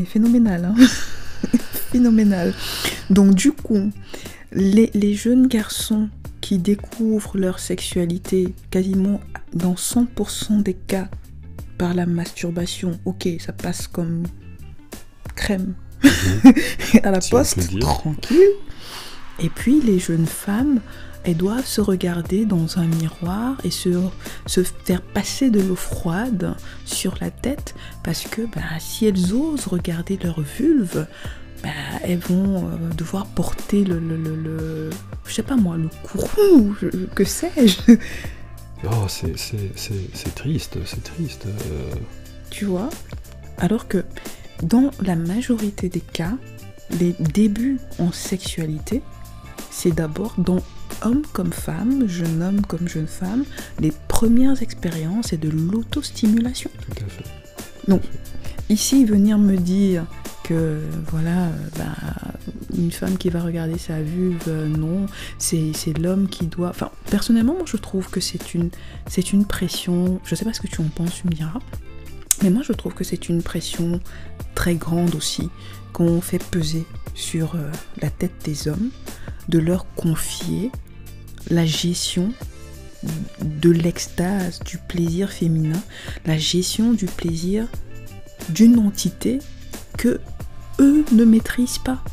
phénoménal. 0.05 0.65
hein. 0.65 0.75
phénoménal. 1.91 2.53
Donc 3.09 3.35
du 3.35 3.51
coup, 3.51 3.91
les, 4.51 4.89
les 4.93 5.13
jeunes 5.13 5.47
garçons 5.47 6.09
qui 6.41 6.57
découvrent 6.57 7.37
leur 7.37 7.59
sexualité 7.59 8.53
quasiment 8.69 9.19
dans 9.53 9.75
100% 9.75 10.63
des 10.63 10.73
cas 10.73 11.09
par 11.77 11.93
la 11.93 12.05
masturbation, 12.05 12.99
ok, 13.05 13.27
ça 13.39 13.53
passe 13.53 13.87
comme 13.87 14.23
crème 15.35 15.73
à 17.03 17.11
la 17.11 17.21
Si 17.21 17.31
poste, 17.31 17.79
tranquille. 17.79 18.37
Et 19.39 19.49
puis 19.49 19.81
les 19.81 19.99
jeunes 19.99 20.27
femmes, 20.27 20.79
elles 21.25 21.37
doivent 21.37 21.65
se 21.65 21.81
regarder 21.81 22.45
dans 22.45 22.79
un 22.79 22.85
miroir 22.85 23.55
et 23.63 23.71
se, 23.71 23.89
se 24.45 24.61
faire 24.63 25.01
passer 25.01 25.49
de 25.49 25.61
l'eau 25.61 25.75
froide 25.75 26.55
sur 26.85 27.15
la 27.21 27.31
tête 27.31 27.75
parce 28.03 28.23
que 28.23 28.41
bah, 28.43 28.61
si 28.79 29.05
elles 29.05 29.33
osent 29.33 29.67
regarder 29.67 30.17
leur 30.21 30.41
vulve, 30.41 31.07
bah, 31.63 31.69
elles 32.03 32.19
vont 32.19 32.67
euh, 32.67 32.89
devoir 32.97 33.25
porter 33.27 33.83
le, 33.85 33.99
le, 33.99 34.17
le, 34.17 34.35
le- 34.35 34.89
je 35.25 35.33
sais 35.33 35.43
pas 35.43 35.55
moi, 35.55 35.77
le 35.77 35.89
courroux, 36.03 36.75
je- 36.81 37.05
que 37.15 37.23
sais-je, 37.23 37.93
Oh, 38.85 39.05
c'est 39.07 39.31
triste, 40.35 40.77
c'est 40.85 41.03
triste. 41.03 41.45
euh, 41.45 41.95
tu 42.49 42.65
vois? 42.65 42.89
Alors 43.57 43.87
que 43.87 44.03
dans 44.61 44.91
la 45.01 45.15
majorité 45.15 45.87
des 45.87 46.01
cas, 46.01 46.33
les 46.99 47.15
débuts 47.19 47.79
en 47.97 48.11
sexualité, 48.11 49.01
c'est 49.71 49.91
d'abord 49.95 50.33
dans 50.37 50.59
homme 51.01 51.23
comme 51.33 51.51
femme, 51.51 52.07
jeune 52.07 52.41
homme 52.41 52.61
comme 52.61 52.87
jeune 52.87 53.07
femme, 53.07 53.45
les 53.79 53.91
premières 54.07 54.61
expériences 54.61 55.33
et 55.33 55.37
de 55.37 55.49
l'autostimulation. 55.49 56.69
tout 56.79 57.03
à 57.03 57.09
fait. 57.09 57.25
Ici, 58.69 59.05
venir 59.05 59.37
me 59.37 59.57
dire 59.57 60.05
que 60.43 60.79
voilà, 61.11 61.49
bah, 61.77 61.95
une 62.77 62.91
femme 62.91 63.17
qui 63.17 63.29
va 63.29 63.41
regarder 63.41 63.77
sa 63.77 64.01
vulve, 64.01 64.43
euh, 64.47 64.67
non, 64.67 65.05
c'est 65.37 65.97
l'homme 65.99 66.27
qui 66.27 66.47
doit. 66.47 66.69
Enfin, 66.69 66.89
personnellement, 67.09 67.53
moi 67.53 67.65
je 67.65 67.77
trouve 67.77 68.09
que 68.09 68.19
c'est 68.19 68.53
une, 68.53 68.69
c'est 69.07 69.33
une 69.33 69.45
pression. 69.45 70.19
Je 70.25 70.35
sais 70.35 70.45
pas 70.45 70.53
ce 70.53 70.61
que 70.61 70.67
tu 70.67 70.81
en 70.81 70.85
penses, 70.85 71.15
tu 71.21 71.27
me 71.27 71.33
diras. 71.33 71.59
Mais 72.43 72.49
moi 72.49 72.61
je 72.61 72.73
trouve 72.73 72.93
que 72.93 73.03
c'est 73.03 73.29
une 73.29 73.41
pression 73.41 74.01
très 74.53 74.75
grande 74.75 75.15
aussi 75.15 75.49
qu'on 75.93 76.21
fait 76.21 76.43
peser 76.43 76.85
sur 77.15 77.55
euh, 77.55 77.71
la 78.01 78.09
tête 78.09 78.33
des 78.43 78.67
hommes, 78.67 78.89
de 79.47 79.59
leur 79.59 79.85
confier 79.95 80.71
la 81.49 81.65
gestion 81.65 82.33
de 83.41 83.69
l'extase, 83.69 84.59
du 84.59 84.77
plaisir 84.77 85.29
féminin, 85.29 85.79
la 86.25 86.37
gestion 86.37 86.93
du 86.93 87.05
plaisir 87.05 87.67
d'une 88.49 88.79
entité 88.79 89.39
que 89.97 90.19
eux 90.79 91.05
ne 91.11 91.25
maîtrisent 91.25 91.79
pas. 91.79 92.03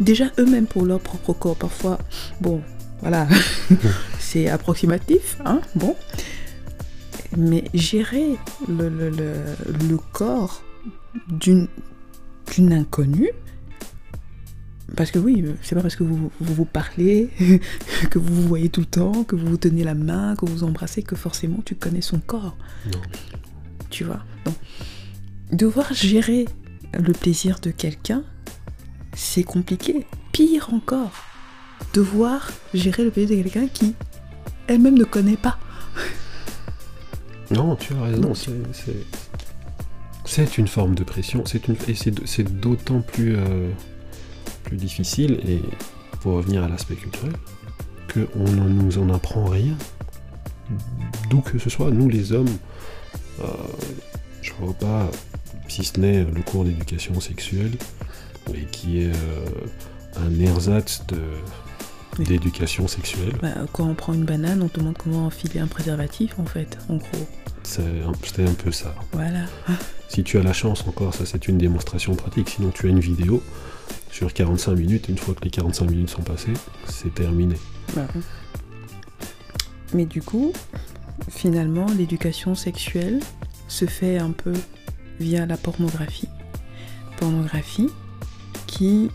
Déjà 0.00 0.26
eux-mêmes 0.38 0.66
pour 0.66 0.84
leur 0.84 1.00
propre 1.00 1.32
corps, 1.32 1.56
parfois, 1.56 1.98
bon, 2.40 2.60
voilà, 3.00 3.26
c'est 4.18 4.48
approximatif, 4.48 5.38
hein, 5.44 5.60
bon. 5.74 5.96
Mais 7.36 7.64
gérer 7.74 8.36
le, 8.68 8.88
le- 8.88 9.10
le- 9.10 9.88
le 9.88 9.96
corps 10.12 10.62
d'une 11.28 11.68
inconnue, 12.72 13.30
parce 14.96 15.10
que 15.10 15.18
oui, 15.18 15.44
c'est 15.62 15.74
pas 15.74 15.82
parce 15.82 15.96
que 15.96 16.04
vous 16.04 16.16
vous, 16.40 16.54
vous 16.54 16.64
parlez, 16.64 17.28
que 18.10 18.18
vous 18.18 18.34
vous 18.34 18.48
voyez 18.48 18.68
tout 18.68 18.80
le 18.80 18.86
temps, 18.86 19.24
que 19.24 19.36
vous 19.36 19.46
vous 19.46 19.56
tenez 19.56 19.84
la 19.84 19.94
main, 19.94 20.34
que 20.36 20.46
vous 20.46 20.52
vous 20.58 20.64
embrassez, 20.64 21.02
que 21.02 21.16
forcément 21.16 21.60
tu 21.64 21.74
connais 21.74 22.00
son 22.00 22.18
corps 22.20 22.56
Non. 22.92 23.00
tu 23.90 24.04
vois. 24.04 24.24
Donc, 24.44 24.54
devoir 25.52 25.92
gérer 25.92 26.46
le 26.94 27.12
plaisir 27.12 27.58
de 27.60 27.70
quelqu'un, 27.70 28.22
c'est 29.14 29.42
compliqué. 29.42 30.06
Pire 30.32 30.72
encore, 30.72 31.12
devoir 31.94 32.50
gérer 32.74 33.04
le 33.04 33.10
plaisir 33.10 33.36
de 33.38 33.42
quelqu'un 33.42 33.68
qui 33.68 33.94
elle-même 34.68 34.96
ne 34.98 35.04
connaît 35.04 35.36
pas. 35.36 35.58
Non, 37.50 37.76
tu 37.76 37.94
as 37.94 38.02
raison, 38.02 38.34
c'est- 38.34 38.52
une 40.58 40.66
forme 40.68 40.94
de 40.94 41.04
pression, 41.04 41.44
c'est 41.46 41.68
une, 41.68 41.76
et 41.88 41.94
c'est 41.94 42.60
d'autant 42.60 43.00
plus, 43.00 43.36
euh, 43.36 43.70
plus 44.64 44.76
difficile, 44.76 45.40
et 45.48 45.60
pour 46.20 46.34
revenir 46.34 46.64
à 46.64 46.68
l'aspect 46.68 46.96
culturel, 46.96 47.32
qu'on 48.12 48.50
ne 48.50 48.68
nous 48.68 48.98
en 48.98 49.08
apprend 49.10 49.44
rien, 49.44 49.74
d'où 51.30 51.40
que 51.40 51.58
ce 51.58 51.70
soit, 51.70 51.90
nous 51.90 52.08
les 52.08 52.32
hommes, 52.32 52.48
euh, 53.40 53.46
je 54.42 54.52
vois 54.60 54.74
pas, 54.74 55.08
si 55.68 55.84
ce 55.84 56.00
n'est 56.00 56.24
le 56.24 56.42
cours 56.42 56.64
d'éducation 56.64 57.20
sexuelle, 57.20 57.72
et 58.54 58.64
qui 58.72 59.02
est 59.02 59.12
euh, 59.14 59.46
un 60.16 60.40
ersatz 60.40 61.02
de- 61.08 61.16
Oui. 62.18 62.24
d'éducation 62.24 62.88
sexuelle, 62.88 63.34
Bah, 63.42 63.48
quand 63.72 63.84
on 63.86 63.94
prend 63.94 64.12
une 64.14 64.24
banane, 64.24 64.62
on 64.62 64.68
te 64.68 64.80
montre 64.80 65.02
comment 65.02 65.26
enfiler 65.26 65.60
un 65.60 65.66
préservatif, 65.66 66.38
en 66.38 66.44
fait, 66.46 66.78
en 66.88 66.96
gros. 66.96 67.28
c'était 67.62 68.44
un 68.44 68.54
peu 68.54 68.70
ça. 68.72 68.94
Voilà. 69.12 69.44
Si 70.08 70.22
tu 70.22 70.38
as 70.38 70.42
la 70.44 70.52
chance 70.52 70.84
encore, 70.86 71.12
ça 71.12 71.26
c'est 71.26 71.48
une 71.48 71.58
démonstration 71.58 72.14
pratique. 72.14 72.48
Sinon, 72.50 72.70
tu 72.70 72.86
as 72.86 72.90
une 72.90 73.00
vidéo 73.00 73.42
sur 74.10 74.32
45 74.32 74.74
minutes. 74.76 75.08
Une 75.08 75.18
fois 75.18 75.34
que 75.34 75.42
les 75.42 75.50
45 75.50 75.90
minutes 75.90 76.10
sont 76.10 76.22
passées, 76.22 76.52
c'est 76.86 77.12
terminé. 77.12 77.56
Bah, 77.94 78.06
Mais 79.92 80.06
du 80.06 80.22
coup, 80.22 80.52
finalement, 81.28 81.86
l'éducation 81.98 82.54
sexuelle 82.54 83.18
se 83.66 83.84
fait 83.86 84.16
un 84.18 84.30
peu 84.30 84.52
via 85.18 85.44
la 85.44 85.56
pornographie. 85.56 86.28
Pornographie 87.18 87.90
qui, 88.68 89.10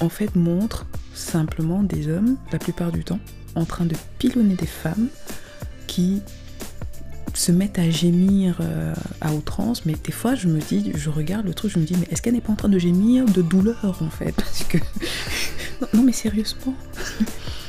en 0.00 0.10
fait, 0.10 0.36
montre 0.36 0.86
simplement 1.14 1.82
des 1.82 2.08
hommes, 2.08 2.36
la 2.52 2.58
plupart 2.58 2.92
du 2.92 3.04
temps, 3.04 3.20
en 3.54 3.64
train 3.64 3.84
de 3.84 3.94
pilonner 4.18 4.54
des 4.54 4.66
femmes 4.66 5.08
qui 5.86 6.22
se 7.34 7.52
mettent 7.52 7.78
à 7.78 7.88
gémir 7.88 8.58
euh, 8.60 8.94
à 9.20 9.32
outrance, 9.32 9.86
mais 9.86 9.94
des 10.04 10.12
fois 10.12 10.34
je 10.34 10.48
me 10.48 10.60
dis, 10.60 10.92
je 10.94 11.10
regarde 11.10 11.46
le 11.46 11.54
truc, 11.54 11.72
je 11.72 11.78
me 11.78 11.84
dis, 11.84 11.94
mais 11.98 12.06
est-ce 12.10 12.20
qu'elle 12.20 12.34
n'est 12.34 12.40
pas 12.40 12.52
en 12.52 12.56
train 12.56 12.68
de 12.68 12.78
gémir 12.78 13.24
de 13.24 13.42
douleur 13.42 13.98
en 14.00 14.10
fait? 14.10 14.32
Parce 14.32 14.64
que. 14.64 14.78
Non, 15.80 15.88
non, 15.94 16.02
mais 16.04 16.12
sérieusement. 16.12 16.76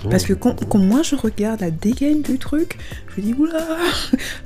Parce 0.08 0.26
que 0.26 0.34
quand, 0.34 0.64
quand 0.70 0.78
moi 0.78 1.02
je 1.02 1.16
regarde 1.16 1.62
la 1.62 1.72
dégaine 1.72 2.22
du 2.22 2.38
truc, 2.38 2.78
je 3.08 3.22
me 3.22 3.26
dis 3.26 3.34
oula, 3.34 3.66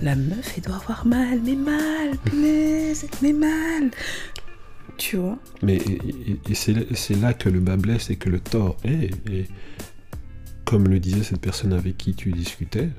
la 0.02 0.16
meuf 0.16 0.54
elle 0.56 0.64
doit 0.64 0.76
avoir 0.76 1.06
mal, 1.06 1.42
mais 1.44 1.56
mal, 1.56 2.18
punaise, 2.24 3.06
mais 3.22 3.34
mal. 3.34 3.92
Tu 4.98 5.18
vois 5.18 5.38
Mais 5.62 5.76
et, 5.78 6.00
et- 6.32 6.40
et 6.50 6.56
c'est 6.56 6.74
là- 6.74 6.82
c'est 6.96 7.16
là 7.16 7.34
que 7.34 7.50
le 7.50 7.60
bas 7.60 7.78
blesse 7.78 8.10
et 8.10 8.16
que 8.16 8.30
le 8.30 8.40
tort 8.40 8.78
est. 8.84 9.12
Et 9.32 9.46
comme 10.66 10.88
le 10.88 11.00
disait 11.00 11.24
cette 11.24 11.40
personne 11.42 11.72
avec 11.74 11.98
qui 11.98 12.14
tu 12.14 12.32
discutais, 12.32 12.90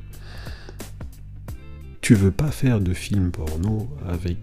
tu 2.01 2.15
veux 2.15 2.31
pas 2.31 2.51
faire 2.51 2.81
de 2.81 2.95
film 2.95 3.31
porno 3.31 3.89
avec 4.09 4.39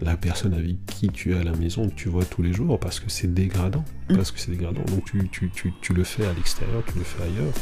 la 0.00 0.16
personne 0.16 0.54
avec 0.54 0.84
qui 0.86 1.08
tu 1.08 1.32
es 1.32 1.36
à 1.38 1.44
la 1.44 1.52
maison, 1.54 1.88
que 1.88 1.94
tu 1.94 2.08
vois 2.08 2.24
tous 2.24 2.42
les 2.42 2.52
jours, 2.52 2.80
parce 2.80 2.98
que 3.00 3.08
c'est 3.10 3.32
dégradant. 3.32 3.84
Mm. 4.08 4.16
Parce 4.16 4.30
que 4.32 4.40
c'est 4.40 4.50
dégradant. 4.50 4.82
Donc 4.86 5.04
tu, 5.04 5.28
tu- 5.30 5.50
tu- 5.50 5.72
tu 5.80 5.92
le 5.92 6.04
fais 6.04 6.26
à 6.26 6.32
l'extérieur, 6.32 6.82
tu 6.90 6.98
le 6.98 7.04
fais 7.04 7.22
ailleurs. 7.22 7.52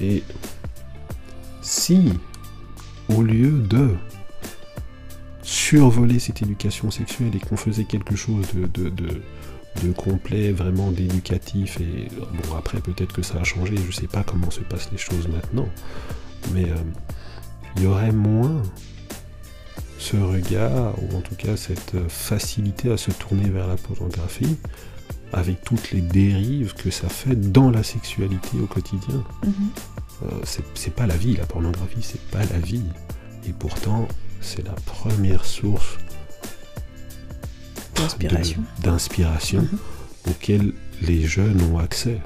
Et 0.00 0.22
si, 1.62 2.12
au 3.08 3.22
lieu 3.22 3.50
de 3.62 3.88
survoler 5.48 6.18
cette 6.18 6.42
éducation 6.42 6.90
sexuelle 6.90 7.34
et 7.34 7.38
qu'on 7.38 7.56
faisait 7.56 7.84
quelque 7.84 8.16
chose 8.16 8.46
de, 8.54 8.66
de, 8.66 8.90
de- 8.90 9.22
de 9.82 9.92
complet, 9.92 10.50
vraiment 10.52 10.90
d'éducatif, 10.90 11.78
et 11.80 12.08
bon 12.48 12.56
après 12.56 12.80
peut-être 12.80 13.12
que 13.14 13.22
ça 13.22 13.38
a 13.38 13.44
changé, 13.44 13.76
je 13.88 13.92
sais 13.94 14.08
pas 14.08 14.24
comment 14.24 14.50
se 14.50 14.60
passent 14.60 14.90
les 14.90 14.98
choses 14.98 15.28
maintenant, 15.28 15.68
mais 16.52 16.64
euh, 16.64 16.74
il 17.76 17.84
y 17.84 17.86
aurait 17.86 18.12
moins 18.12 18.60
ce 19.98 20.16
regard, 20.16 20.94
ou 21.02 21.16
en 21.16 21.20
tout 21.20 21.36
cas 21.36 21.56
cette 21.56 21.94
euh, 21.94 22.08
facilité 22.08 22.90
à 22.90 22.96
se 22.96 23.10
tourner 23.12 23.48
vers 23.48 23.68
la 23.68 23.76
pornographie, 23.76 24.56
avec 25.32 25.62
toutes 25.62 25.92
les 25.92 26.00
dérives 26.00 26.74
que 26.74 26.90
ça 26.90 27.08
fait 27.08 27.36
dans 27.36 27.70
la 27.70 27.82
sexualité 27.82 28.58
au 28.62 28.66
quotidien. 28.66 29.22
Euh, 29.44 30.26
c'est 30.42 30.64
c'est 30.74 30.94
pas 30.94 31.06
la 31.06 31.16
vie, 31.16 31.36
la 31.36 31.46
pornographie, 31.46 32.02
c'est 32.02 32.20
pas 32.30 32.44
la 32.52 32.58
vie. 32.58 32.82
Et 33.46 33.52
pourtant, 33.52 34.08
c'est 34.40 34.64
la 34.64 34.72
première 34.72 35.44
source 35.44 35.98
D'inspiration. 38.82 39.62
Mhm. 39.62 39.78
auquel 40.30 40.72
les 41.02 41.22
jeunes 41.26 41.60
ont 41.72 41.78
accès. 41.78 42.20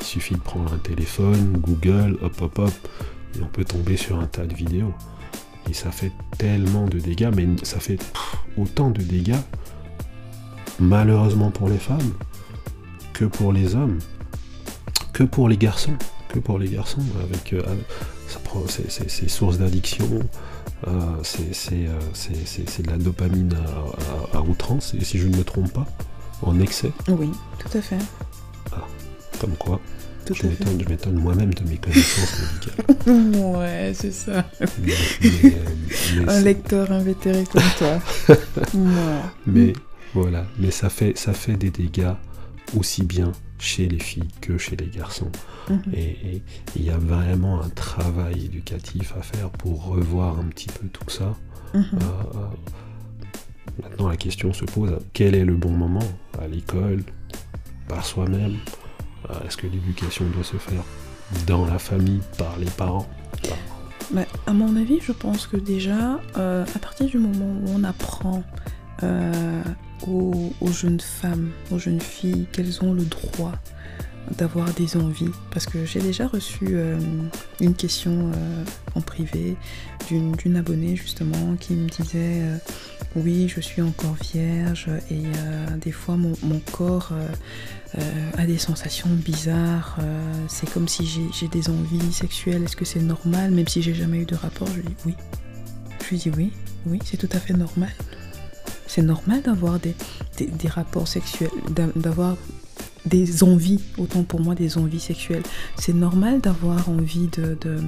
Il 0.00 0.04
suffit 0.06 0.34
de 0.34 0.40
prendre 0.40 0.72
un 0.72 0.78
téléphone, 0.78 1.58
Google, 1.58 2.18
hop 2.22 2.40
hop 2.40 2.58
hop, 2.58 2.72
et 3.36 3.42
on 3.42 3.46
peut 3.46 3.64
tomber 3.64 3.96
sur 3.96 4.18
un 4.18 4.26
tas 4.26 4.46
de 4.46 4.54
vidéos. 4.54 4.92
Et 5.70 5.74
ça 5.74 5.90
fait 5.90 6.12
tellement 6.38 6.86
de 6.86 6.98
dégâts, 6.98 7.30
mais 7.34 7.46
ça 7.62 7.80
fait 7.80 7.98
autant 8.56 8.90
de 8.90 9.02
dégâts, 9.02 9.40
malheureusement 10.78 11.50
pour 11.50 11.68
les 11.68 11.78
femmes, 11.78 12.12
que 13.12 13.24
pour 13.24 13.52
les 13.52 13.74
hommes, 13.74 13.98
que 15.12 15.24
pour 15.24 15.48
les 15.48 15.56
garçons, 15.56 15.96
que 16.28 16.38
pour 16.38 16.58
les 16.58 16.68
garçons, 16.68 17.02
avec 17.22 17.52
euh, 17.52 17.62
ça 18.36 18.40
prend- 18.44 18.64
c'est- 18.68 19.28
source 19.28 19.58
d'addiction, 19.58 20.08
euh, 20.86 20.90
c'est 21.22 21.52
euh, 21.86 21.98
c'est- 22.12 22.82
de 22.82 22.90
la 22.90 22.98
dopamine 22.98 23.54
à, 23.54 24.36
à- 24.36 24.38
à 24.38 24.42
outrance, 24.42 24.94
et 24.94 25.04
si 25.04 25.18
je 25.18 25.26
ne 25.28 25.36
me 25.36 25.44
trompe 25.44 25.72
pas, 25.72 25.86
en 26.42 26.60
excès, 26.60 26.92
Oui, 27.08 27.30
tout 27.58 27.78
à 27.78 27.80
fait. 27.80 27.98
comme 29.40 29.56
quoi, 29.56 29.80
Tout 30.26 30.34
je 30.34 30.46
m'étonne, 30.88 31.18
moi-même 31.18 31.52
de 31.54 31.62
mes 31.68 31.76
connaissances 31.78 32.34
médicales. 32.40 33.36
Ouais, 33.56 33.92
c'est 33.94 34.12
ça. 34.12 34.44
Mais, 34.82 34.92
mais, 35.22 35.28
euh, 35.44 35.50
mais 36.26 36.32
Un 36.32 36.40
lecteur 36.40 36.90
invétéré 36.92 37.44
comme 37.50 37.62
toi. 37.78 38.00
Ouais. 38.74 39.20
mais 39.46 39.72
voilà, 40.14 40.44
mais 40.58 40.70
ça 40.70 40.88
fait, 40.90 41.16
ça 41.16 41.32
fait 41.32 41.54
des 41.56 41.70
dégâts 41.70 42.12
aussi 42.76 43.02
bien 43.04 43.32
chez 43.58 43.88
les 43.88 43.98
filles 43.98 44.28
que 44.40 44.58
chez 44.58 44.76
les 44.76 44.86
garçons. 44.88 45.30
Mhm. 45.70 45.82
Et 45.94 46.42
il 46.76 46.84
y 46.84 46.90
a 46.90 46.98
vraiment 46.98 47.60
un 47.62 47.68
travail 47.70 48.44
éducatif 48.46 49.14
à 49.18 49.22
faire 49.22 49.50
pour 49.50 49.86
revoir 49.86 50.38
un 50.38 50.44
petit 50.44 50.68
peu 50.68 50.86
tout 50.88 51.08
ça. 51.10 51.34
Mhm. 51.74 51.84
Euh, 51.94 51.96
euh, 52.38 53.82
maintenant, 53.82 54.08
la 54.08 54.16
question 54.16 54.52
se 54.52 54.64
pose 54.64 54.96
quel 55.12 55.34
est 55.34 55.44
le 55.44 55.54
bon 55.56 55.70
moment 55.70 56.06
À 56.40 56.46
l'école 56.48 57.02
Par 57.88 58.04
soi-même? 58.04 58.56
Euh, 59.30 59.34
Est-ce 59.46 59.56
que 59.56 59.66
l'éducation 59.66 60.24
doit 60.34 60.44
se 60.44 60.56
faire 60.56 60.82
dans 61.46 61.64
la 61.66 61.78
famille, 61.78 62.20
par 62.38 62.56
les 62.58 62.70
parents? 62.70 63.06
Par- 63.42 63.56
Bah, 64.12 64.22
à 64.46 64.52
mon 64.52 64.76
avis, 64.76 65.00
je 65.00 65.10
pense 65.10 65.48
que 65.48 65.56
déjà, 65.56 66.20
euh, 66.36 66.64
à 66.74 66.78
partir 66.78 67.06
du 67.08 67.18
moment 67.18 67.56
où 67.64 67.70
on 67.74 67.82
apprend 67.82 68.44
euh, 69.02 69.62
aux, 70.06 70.52
jeunes 70.72 71.00
femmes, 71.00 71.50
aux 71.70 71.78
jeunes 71.78 72.00
filles, 72.00 72.46
qu'elles 72.52 72.84
ont 72.84 72.92
le 72.92 73.04
droit 73.04 73.52
d'avoir 74.38 74.72
des 74.74 74.96
envies, 74.96 75.30
parce 75.52 75.66
que 75.66 75.84
j'ai 75.84 76.00
déjà 76.00 76.26
reçu 76.26 76.66
euh, 76.70 76.98
une 77.60 77.74
question 77.74 78.32
euh, 78.34 78.64
en 78.96 79.00
privé 79.00 79.56
d'une 80.08 80.56
abonnée 80.56 80.96
justement 80.96 81.54
qui 81.60 81.74
me 81.74 81.88
disait 81.88 82.42
euh, 82.42 82.56
oui 83.14 83.46
je 83.48 83.60
suis 83.60 83.82
encore 83.82 84.16
vierge 84.32 84.88
et 85.12 85.22
des 85.80 85.92
fois 85.92 86.16
mon, 86.16 86.34
corps 86.72 87.12
a 88.36 88.46
des 88.46 88.58
sensations 88.58 89.08
bizarres, 89.10 89.98
c'est 90.48 90.68
comme 90.70 90.88
si 90.88 91.08
j'ai 91.32 91.48
des 91.48 91.70
envies 91.70 92.12
sexuelles, 92.12 92.64
est-ce 92.64 92.76
que 92.76 92.84
c'est 92.84 93.00
normal? 93.00 93.52
Même 93.52 93.68
si 93.68 93.80
j'ai 93.80 93.94
jamais 93.94 94.18
eu 94.18 94.26
de 94.26 94.34
rapport, 94.34 94.68
je 94.68 94.80
lui 94.80 94.88
dis 94.88 94.96
oui. 95.06 95.14
Je 96.04 96.10
lui 96.10 96.18
dis 96.18 96.30
oui, 96.36 96.52
oui, 96.86 96.98
c'est 97.04 97.16
tout 97.16 97.28
à 97.32 97.38
fait 97.38 97.54
normal. 97.54 97.90
C'est 98.86 99.02
normal 99.02 99.42
d'avoir 99.42 99.78
des, 99.78 99.94
des, 100.38 100.68
rapports 100.68 101.08
sexuels, 101.08 101.50
d'a- 101.70 101.88
d'avoir 101.96 102.36
des 103.04 103.42
envies, 103.42 103.80
autant 103.98 104.22
pour 104.24 104.40
moi 104.40 104.54
des 104.54 104.78
envies 104.78 105.00
sexuelles. 105.00 105.42
C'est 105.78 105.94
normal 105.94 106.40
d'avoir 106.40 106.88
envie 106.88 107.28
de, 107.28 107.56
de- 107.60 107.80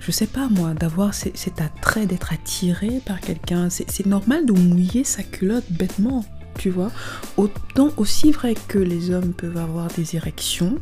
je 0.00 0.10
sais 0.10 0.26
pas 0.26 0.48
moi, 0.48 0.74
d'avoir 0.74 1.14
cet 1.14 1.60
attrait, 1.60 2.06
d'être 2.06 2.32
attiré 2.32 3.00
par 3.04 3.20
quelqu'un. 3.20 3.68
C'est 3.70 4.06
normal 4.06 4.46
de 4.46 4.52
mouiller 4.52 5.04
sa 5.04 5.22
culotte 5.22 5.64
bêtement, 5.70 6.24
tu 6.58 6.70
vois. 6.70 6.90
Autant 7.36 7.90
aussi 7.96 8.32
vrai 8.32 8.54
que 8.68 8.78
les 8.78 9.10
hommes 9.10 9.32
peuvent 9.32 9.58
avoir 9.58 9.88
des 9.88 10.16
érections, 10.16 10.78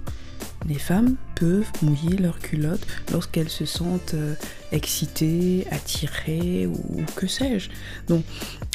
les 0.69 0.79
femmes 0.79 1.17
peuvent 1.35 1.71
mouiller 1.83 2.17
leur 2.17 2.39
culotte 2.39 2.85
lorsqu'elles 3.13 3.51
se 3.51 3.65
sentent 3.67 4.15
euh, 4.15 4.35
excitées, 4.73 5.67
attirées 5.71 6.67
ou 6.67 7.03
que 7.15 7.27
sais-je. 7.27 7.69
Donc, 8.09 8.25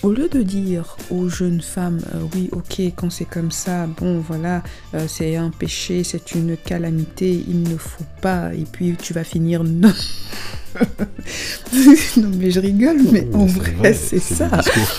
au 0.03 0.11
lieu 0.11 0.27
de 0.29 0.41
dire 0.41 0.97
aux 1.09 1.29
jeunes 1.29 1.61
femmes, 1.61 1.99
euh, 2.15 2.19
oui, 2.35 2.49
ok, 2.51 2.79
quand 2.95 3.09
c'est 3.11 3.25
comme 3.25 3.51
ça, 3.51 3.87
bon, 3.87 4.19
voilà, 4.19 4.63
euh, 4.95 5.05
c'est 5.07 5.35
un 5.35 5.49
péché, 5.51 6.03
c'est 6.03 6.33
une 6.33 6.57
calamité, 6.57 7.43
il 7.47 7.63
ne 7.63 7.77
faut 7.77 8.03
pas, 8.21 8.53
et 8.53 8.65
puis 8.71 8.95
tu 9.01 9.13
vas 9.13 9.23
finir. 9.23 9.63
Non, 9.63 9.93
non 12.17 12.29
mais 12.37 12.49
je 12.51 12.59
rigole, 12.59 12.97
mais 13.11 13.27
en 13.33 13.45
vrai, 13.45 13.93
c'est 13.93 14.19
ça. 14.19 14.49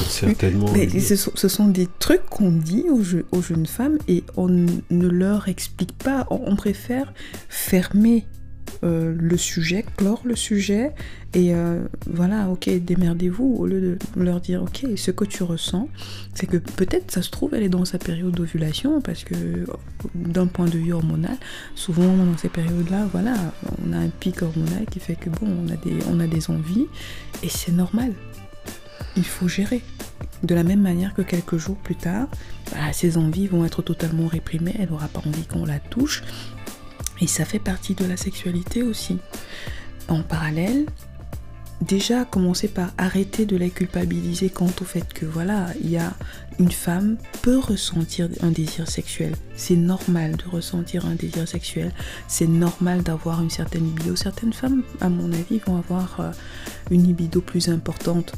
certainement. 0.08 0.70
Mais 0.72 0.88
ce 1.00 1.16
sont, 1.16 1.32
ce 1.34 1.48
sont 1.48 1.68
des 1.68 1.88
trucs 1.98 2.24
qu'on 2.28 2.52
dit 2.52 2.84
aux, 2.90 3.02
je- 3.02 3.18
aux 3.32 3.42
jeunes 3.42 3.66
femmes 3.66 3.98
et 4.08 4.22
on 4.36 4.48
ne 4.48 5.08
leur 5.08 5.48
explique 5.48 5.96
pas. 5.98 6.26
On, 6.30 6.40
on 6.46 6.56
préfère 6.56 7.12
fermer 7.48 8.26
euh, 8.84 9.14
le 9.16 9.36
sujet, 9.36 9.84
clore 9.96 10.22
le 10.24 10.34
sujet 10.34 10.90
et 11.34 11.54
euh, 11.54 11.84
voilà, 12.06 12.48
ok, 12.48 12.68
démerdez-vous 12.68 13.56
au 13.58 13.66
lieu 13.66 13.80
de 13.80 13.98
leur 14.16 14.40
dire, 14.40 14.62
ok, 14.62 14.86
ce 14.96 15.10
que 15.12 15.24
tu 15.24 15.44
ressens, 15.44 15.88
c'est 16.34 16.46
que 16.46 16.56
peut-être 16.56 17.10
ça 17.10 17.22
se 17.22 17.30
trouve, 17.30 17.54
elle 17.54 17.62
est 17.62 17.68
dans 17.68 17.84
sa 17.84 17.98
période 17.98 18.32
d'ovulation 18.32 19.00
parce 19.00 19.24
que 19.24 19.34
d'un 20.14 20.46
point 20.46 20.66
de 20.66 20.78
vue 20.78 20.92
hormonal, 20.92 21.36
souvent 21.74 22.16
dans 22.16 22.36
ces 22.36 22.48
périodes-là, 22.48 23.06
voilà, 23.12 23.34
on 23.86 23.92
a 23.92 23.98
un 23.98 24.08
pic 24.08 24.42
hormonal 24.42 24.84
qui 24.90 24.98
fait 24.98 25.16
que 25.16 25.30
bon, 25.30 25.46
on 25.46 25.68
a 25.72 25.76
des, 25.76 25.96
on 26.10 26.18
a 26.18 26.26
des 26.26 26.50
envies 26.50 26.86
et 27.42 27.48
c'est 27.48 27.72
normal. 27.72 28.12
Il 29.16 29.24
faut 29.24 29.48
gérer. 29.48 29.82
De 30.42 30.56
la 30.56 30.64
même 30.64 30.80
manière 30.80 31.14
que 31.14 31.22
quelques 31.22 31.56
jours 31.56 31.76
plus 31.76 31.94
tard, 31.94 32.26
bah, 32.72 32.92
ses 32.92 33.16
envies 33.16 33.46
vont 33.46 33.64
être 33.64 33.80
totalement 33.82 34.26
réprimées, 34.26 34.74
elle 34.78 34.90
n'aura 34.90 35.06
pas 35.06 35.20
envie 35.24 35.46
qu'on 35.46 35.64
la 35.64 35.78
touche. 35.78 36.24
Et 37.22 37.28
ça 37.28 37.44
fait 37.44 37.60
partie 37.60 37.94
de 37.94 38.04
la 38.04 38.16
sexualité 38.16 38.82
aussi. 38.82 39.18
En 40.08 40.24
parallèle, 40.24 40.86
déjà 41.80 42.24
commencer 42.24 42.66
par 42.66 42.90
arrêter 42.98 43.46
de 43.46 43.56
la 43.56 43.68
culpabiliser 43.68 44.50
quant 44.50 44.72
au 44.80 44.84
fait 44.84 45.12
que 45.14 45.24
voilà, 45.24 45.68
il 45.80 45.90
y 45.90 45.98
a 45.98 46.12
une 46.58 46.72
femme 46.72 47.18
peut 47.42 47.58
ressentir 47.58 48.28
un 48.40 48.50
désir 48.50 48.90
sexuel. 48.90 49.36
C'est 49.54 49.76
normal 49.76 50.36
de 50.36 50.50
ressentir 50.50 51.06
un 51.06 51.14
désir 51.14 51.46
sexuel. 51.46 51.92
C'est 52.26 52.48
normal 52.48 53.04
d'avoir 53.04 53.40
une 53.40 53.50
certaine 53.50 53.84
libido. 53.84 54.16
Certaines 54.16 54.52
femmes, 54.52 54.82
à 55.00 55.08
mon 55.08 55.32
avis, 55.32 55.60
vont 55.64 55.76
avoir 55.76 56.18
euh, 56.18 56.30
une 56.90 57.04
libido 57.04 57.40
plus 57.40 57.68
importante 57.68 58.32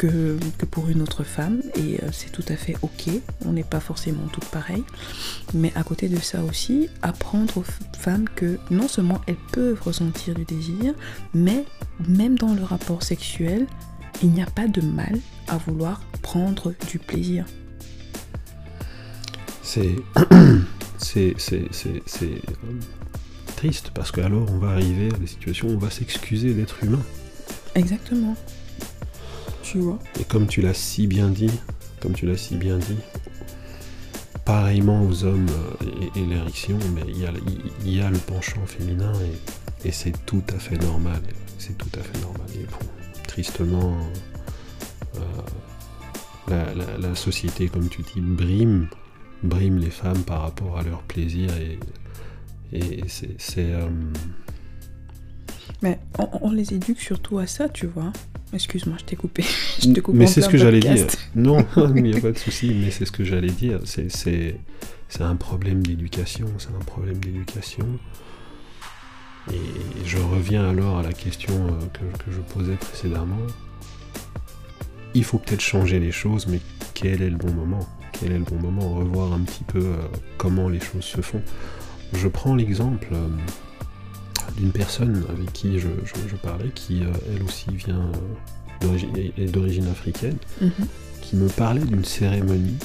que, 0.00 0.38
que 0.56 0.64
pour 0.64 0.88
une 0.88 1.02
autre 1.02 1.24
femme 1.24 1.60
et 1.76 2.02
euh, 2.02 2.08
c'est 2.10 2.32
tout 2.32 2.44
à 2.48 2.56
fait 2.56 2.74
ok, 2.80 3.10
on 3.44 3.52
n'est 3.52 3.64
pas 3.64 3.80
forcément 3.80 4.26
toutes 4.32 4.46
pareilles, 4.46 4.84
mais 5.52 5.72
à 5.74 5.82
côté 5.82 6.08
de 6.08 6.16
ça 6.16 6.42
aussi, 6.42 6.88
apprendre 7.02 7.58
aux 7.58 7.64
femmes 7.98 8.26
que 8.34 8.58
non 8.70 8.88
seulement 8.88 9.20
elles 9.26 9.36
peuvent 9.52 9.80
ressentir 9.82 10.34
du 10.34 10.44
désir, 10.46 10.94
mais 11.34 11.66
même 12.08 12.38
dans 12.38 12.54
le 12.54 12.62
rapport 12.62 13.02
sexuel, 13.02 13.66
il 14.22 14.30
n'y 14.30 14.42
a 14.42 14.46
pas 14.46 14.68
de 14.68 14.80
mal 14.80 15.18
à 15.48 15.58
vouloir 15.58 16.00
prendre 16.22 16.72
du 16.88 16.98
plaisir. 16.98 17.44
C'est. 19.62 19.96
c'est. 20.96 21.34
C'est. 21.36 21.68
C'est. 21.72 22.02
c'est, 22.06 22.40
triste 23.56 23.90
parce 23.92 24.10
que 24.10 24.22
alors 24.22 24.50
on 24.50 24.56
va 24.56 24.70
arriver 24.70 25.10
à 25.14 25.18
des 25.18 25.26
situations 25.26 25.68
où 25.68 25.72
on 25.72 25.78
va 25.78 25.90
s'excuser 25.90 26.54
d'être 26.54 26.82
humain. 26.82 27.02
Exactement. 27.74 28.34
Tu 29.70 29.78
vois 29.78 29.98
Et 30.18 30.24
comme 30.24 30.46
tu 30.46 30.62
l'as 30.62 30.74
si 30.74 31.06
bien 31.06 31.28
dit, 31.28 31.50
comme 32.00 32.12
tu 32.12 32.26
l'as 32.26 32.36
si 32.36 32.56
bien 32.56 32.78
dit, 32.78 32.96
pareillement 34.44 35.04
aux 35.04 35.24
hommes 35.24 35.46
euh, 35.82 36.10
et, 36.16 36.20
et 36.20 36.26
l'érection, 36.26 36.76
mais 36.94 37.02
il 37.08 37.18
y, 37.20 37.26
a, 37.26 37.32
il 37.84 37.94
y 37.96 38.00
a 38.00 38.10
le 38.10 38.18
penchant 38.18 38.64
féminin 38.66 39.12
et, 39.84 39.88
et 39.88 39.92
c'est 39.92 40.14
tout 40.26 40.42
à 40.54 40.58
fait 40.58 40.78
normal. 40.78 41.20
C'est 41.58 41.76
tout 41.78 41.90
à 41.98 42.02
fait 42.02 42.18
normal. 42.20 42.46
Et 42.54 42.64
bon, 42.64 42.86
tristement, 43.28 43.96
euh, 45.16 45.20
la, 46.48 46.74
la- 46.74 46.98
la 46.98 47.14
société, 47.14 47.68
comme 47.68 47.88
tu 47.88 48.02
dis, 48.02 48.20
brime, 48.20 48.88
brime 49.44 49.78
les 49.78 49.90
femmes 49.90 50.22
par 50.24 50.42
rapport 50.42 50.78
à 50.78 50.82
leur 50.82 51.02
plaisir 51.02 51.50
et, 51.58 51.78
et 52.72 53.04
c'est. 53.08 53.36
c'est, 53.38 53.72
euh, 53.72 53.88
Mais 55.82 56.00
on, 56.18 56.28
on 56.42 56.50
les 56.50 56.74
éduque 56.74 57.00
surtout 57.00 57.38
à 57.38 57.46
ça, 57.46 57.68
tu 57.68 57.86
vois. 57.86 58.12
Excuse-moi, 58.52 58.96
je 58.98 59.04
t'ai 59.04 59.16
coupé. 59.16 59.44
je 59.82 59.88
te 59.88 60.00
coupe 60.00 60.14
Mais 60.14 60.26
c'est 60.26 60.42
ce 60.42 60.48
que 60.48 60.58
j'allais 60.58 60.80
dire. 60.80 61.06
Non, 61.34 61.64
il 61.94 62.02
n'y 62.02 62.16
a 62.16 62.20
pas 62.20 62.32
de 62.32 62.38
souci, 62.38 62.74
mais 62.74 62.90
c'est 62.90 63.04
ce 63.04 63.12
que 63.12 63.24
j'allais 63.24 63.50
dire. 63.50 63.80
C'est 63.84 64.56
un 65.20 65.36
problème 65.36 65.82
d'éducation, 65.82 66.46
c'est 66.58 66.68
un 66.68 66.84
problème 66.84 67.18
d'éducation. 67.18 67.86
Et 69.52 70.06
je 70.06 70.18
reviens 70.18 70.68
alors 70.68 70.98
à 70.98 71.02
la 71.02 71.12
question 71.12 71.54
euh, 71.54 71.70
que, 71.92 72.24
que 72.24 72.30
je 72.30 72.40
posais 72.40 72.74
précédemment. 72.74 73.38
Il 75.14 75.24
faut 75.24 75.38
peut-être 75.38 75.62
changer 75.62 75.98
les 75.98 76.12
choses, 76.12 76.46
mais 76.46 76.60
quel 76.94 77.22
est 77.22 77.30
le 77.30 77.36
bon 77.36 77.52
moment? 77.52 77.88
Quel 78.12 78.32
est 78.32 78.38
le 78.38 78.44
bon 78.44 78.60
moment? 78.60 78.94
Revoir 78.94 79.32
un 79.32 79.40
petit 79.40 79.64
peu 79.64 79.78
euh, 79.78 79.96
comment 80.36 80.68
les 80.68 80.78
choses 80.78 81.04
se 81.04 81.20
font. 81.20 81.42
Je 82.12 82.28
prends 82.28 82.54
l'exemple 82.54 83.08
euh, 83.12 83.26
d'une 84.56 84.72
personne 84.72 85.24
avec 85.28 85.52
qui 85.52 85.78
je, 85.78 85.88
je- 86.04 86.28
je 86.28 86.36
parlais, 86.36 86.68
qui 86.74 87.02
euh, 87.02 87.12
elle 87.34 87.42
aussi 87.42 87.70
vient 87.70 88.00
euh, 88.00 88.80
d'origine, 88.80 89.10
est 89.16 89.46
d'origine 89.50 89.86
africaine, 89.88 90.36
Mhm. 90.60 90.70
qui 91.20 91.36
me 91.36 91.48
parlait 91.48 91.84
d'une 91.84 92.04
cérémonie 92.04 92.76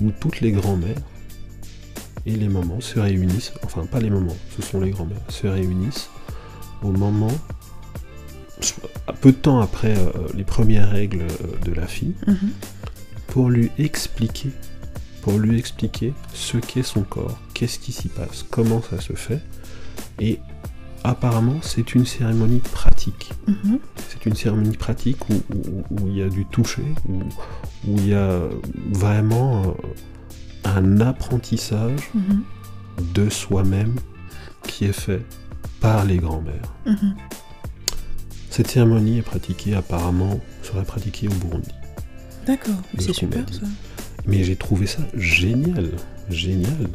où 0.00 0.10
toutes 0.20 0.40
les 0.40 0.52
grands-mères 0.52 0.96
et 2.26 2.32
les 2.36 2.48
mamans 2.48 2.80
se 2.80 2.98
réunissent, 3.00 3.52
enfin 3.64 3.86
pas 3.86 4.00
les 4.00 4.10
mamans, 4.10 4.36
ce 4.56 4.62
sont 4.62 4.80
les 4.80 4.90
grands-mères, 4.90 5.22
se 5.28 5.46
réunissent 5.46 6.08
au 6.82 6.90
moment, 6.92 7.32
peu 9.20 9.32
de 9.32 9.36
temps 9.36 9.60
après 9.60 9.96
euh, 9.96 10.10
les 10.34 10.44
premières 10.44 10.90
règles 10.90 11.24
de 11.64 11.72
la 11.72 11.86
fille, 11.86 12.14
Mhm. 12.26 12.50
pour 13.28 13.48
lui 13.50 13.70
expliquer, 13.78 14.50
pour 15.22 15.38
lui 15.38 15.58
expliquer 15.58 16.12
ce 16.34 16.56
qu'est 16.58 16.82
son 16.82 17.02
corps, 17.02 17.38
qu'est-ce 17.54 17.78
qui 17.78 17.92
s'y 17.92 18.08
passe, 18.08 18.44
comment 18.50 18.82
ça 18.82 19.00
se 19.00 19.12
fait, 19.14 19.40
et 20.20 20.38
apparemment 21.04 21.56
c'est 21.62 21.94
une 21.94 22.04
cérémonie 22.06 22.60
pratique. 22.60 23.30
Mhm. 23.46 23.78
C'est 24.08 24.26
une 24.26 24.34
cérémonie 24.34 24.76
pratique 24.76 25.28
où, 25.28 25.34
il 26.06 26.16
y 26.16 26.22
a 26.22 26.28
du 26.28 26.44
toucher, 26.46 26.84
où, 27.08 27.20
il 27.86 28.08
y 28.08 28.14
a 28.14 28.40
vraiment 28.92 29.62
euh, 29.62 29.72
un 30.64 31.00
apprentissage 31.00 32.10
Mhm. 32.14 32.42
de 33.14 33.28
soi-même 33.30 33.94
qui 34.64 34.84
est 34.86 34.92
fait 34.92 35.24
par 35.80 36.04
les 36.04 36.16
grands-mères. 36.18 36.74
Mhm. 36.86 37.14
Cette 38.50 38.68
cérémonie 38.70 39.18
est 39.18 39.22
pratiquée 39.22 39.74
apparemment, 39.74 40.40
serait 40.62 40.84
pratiquée 40.84 41.28
au 41.28 41.34
Burundi. 41.34 41.70
D'accord, 42.46 42.74
c'est 42.98 43.12
super 43.12 43.44
ça. 43.52 43.60
Mais 44.26 44.42
j'ai 44.42 44.56
trouvé 44.56 44.86
ça 44.86 45.00
génial, 45.14 45.90
génial, 46.28 46.88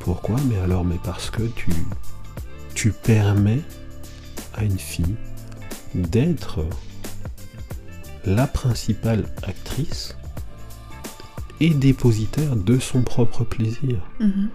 pourquoi, 0.00 0.36
mais 0.48 0.58
alors, 0.58 0.84
mais 0.84 0.98
parce 1.04 1.30
que 1.30 1.42
tu, 1.54 1.70
tu 2.78 2.92
permets 2.92 3.60
à 4.54 4.62
une 4.62 4.78
fille 4.78 5.16
d'être 5.96 6.64
la 8.24 8.46
principale 8.46 9.24
actrice 9.42 10.16
et 11.58 11.70
dépositaire 11.70 12.54
de 12.54 12.78
son 12.78 13.02
propre 13.02 13.42
plaisir. 13.42 13.98
Mhm. 14.20 14.48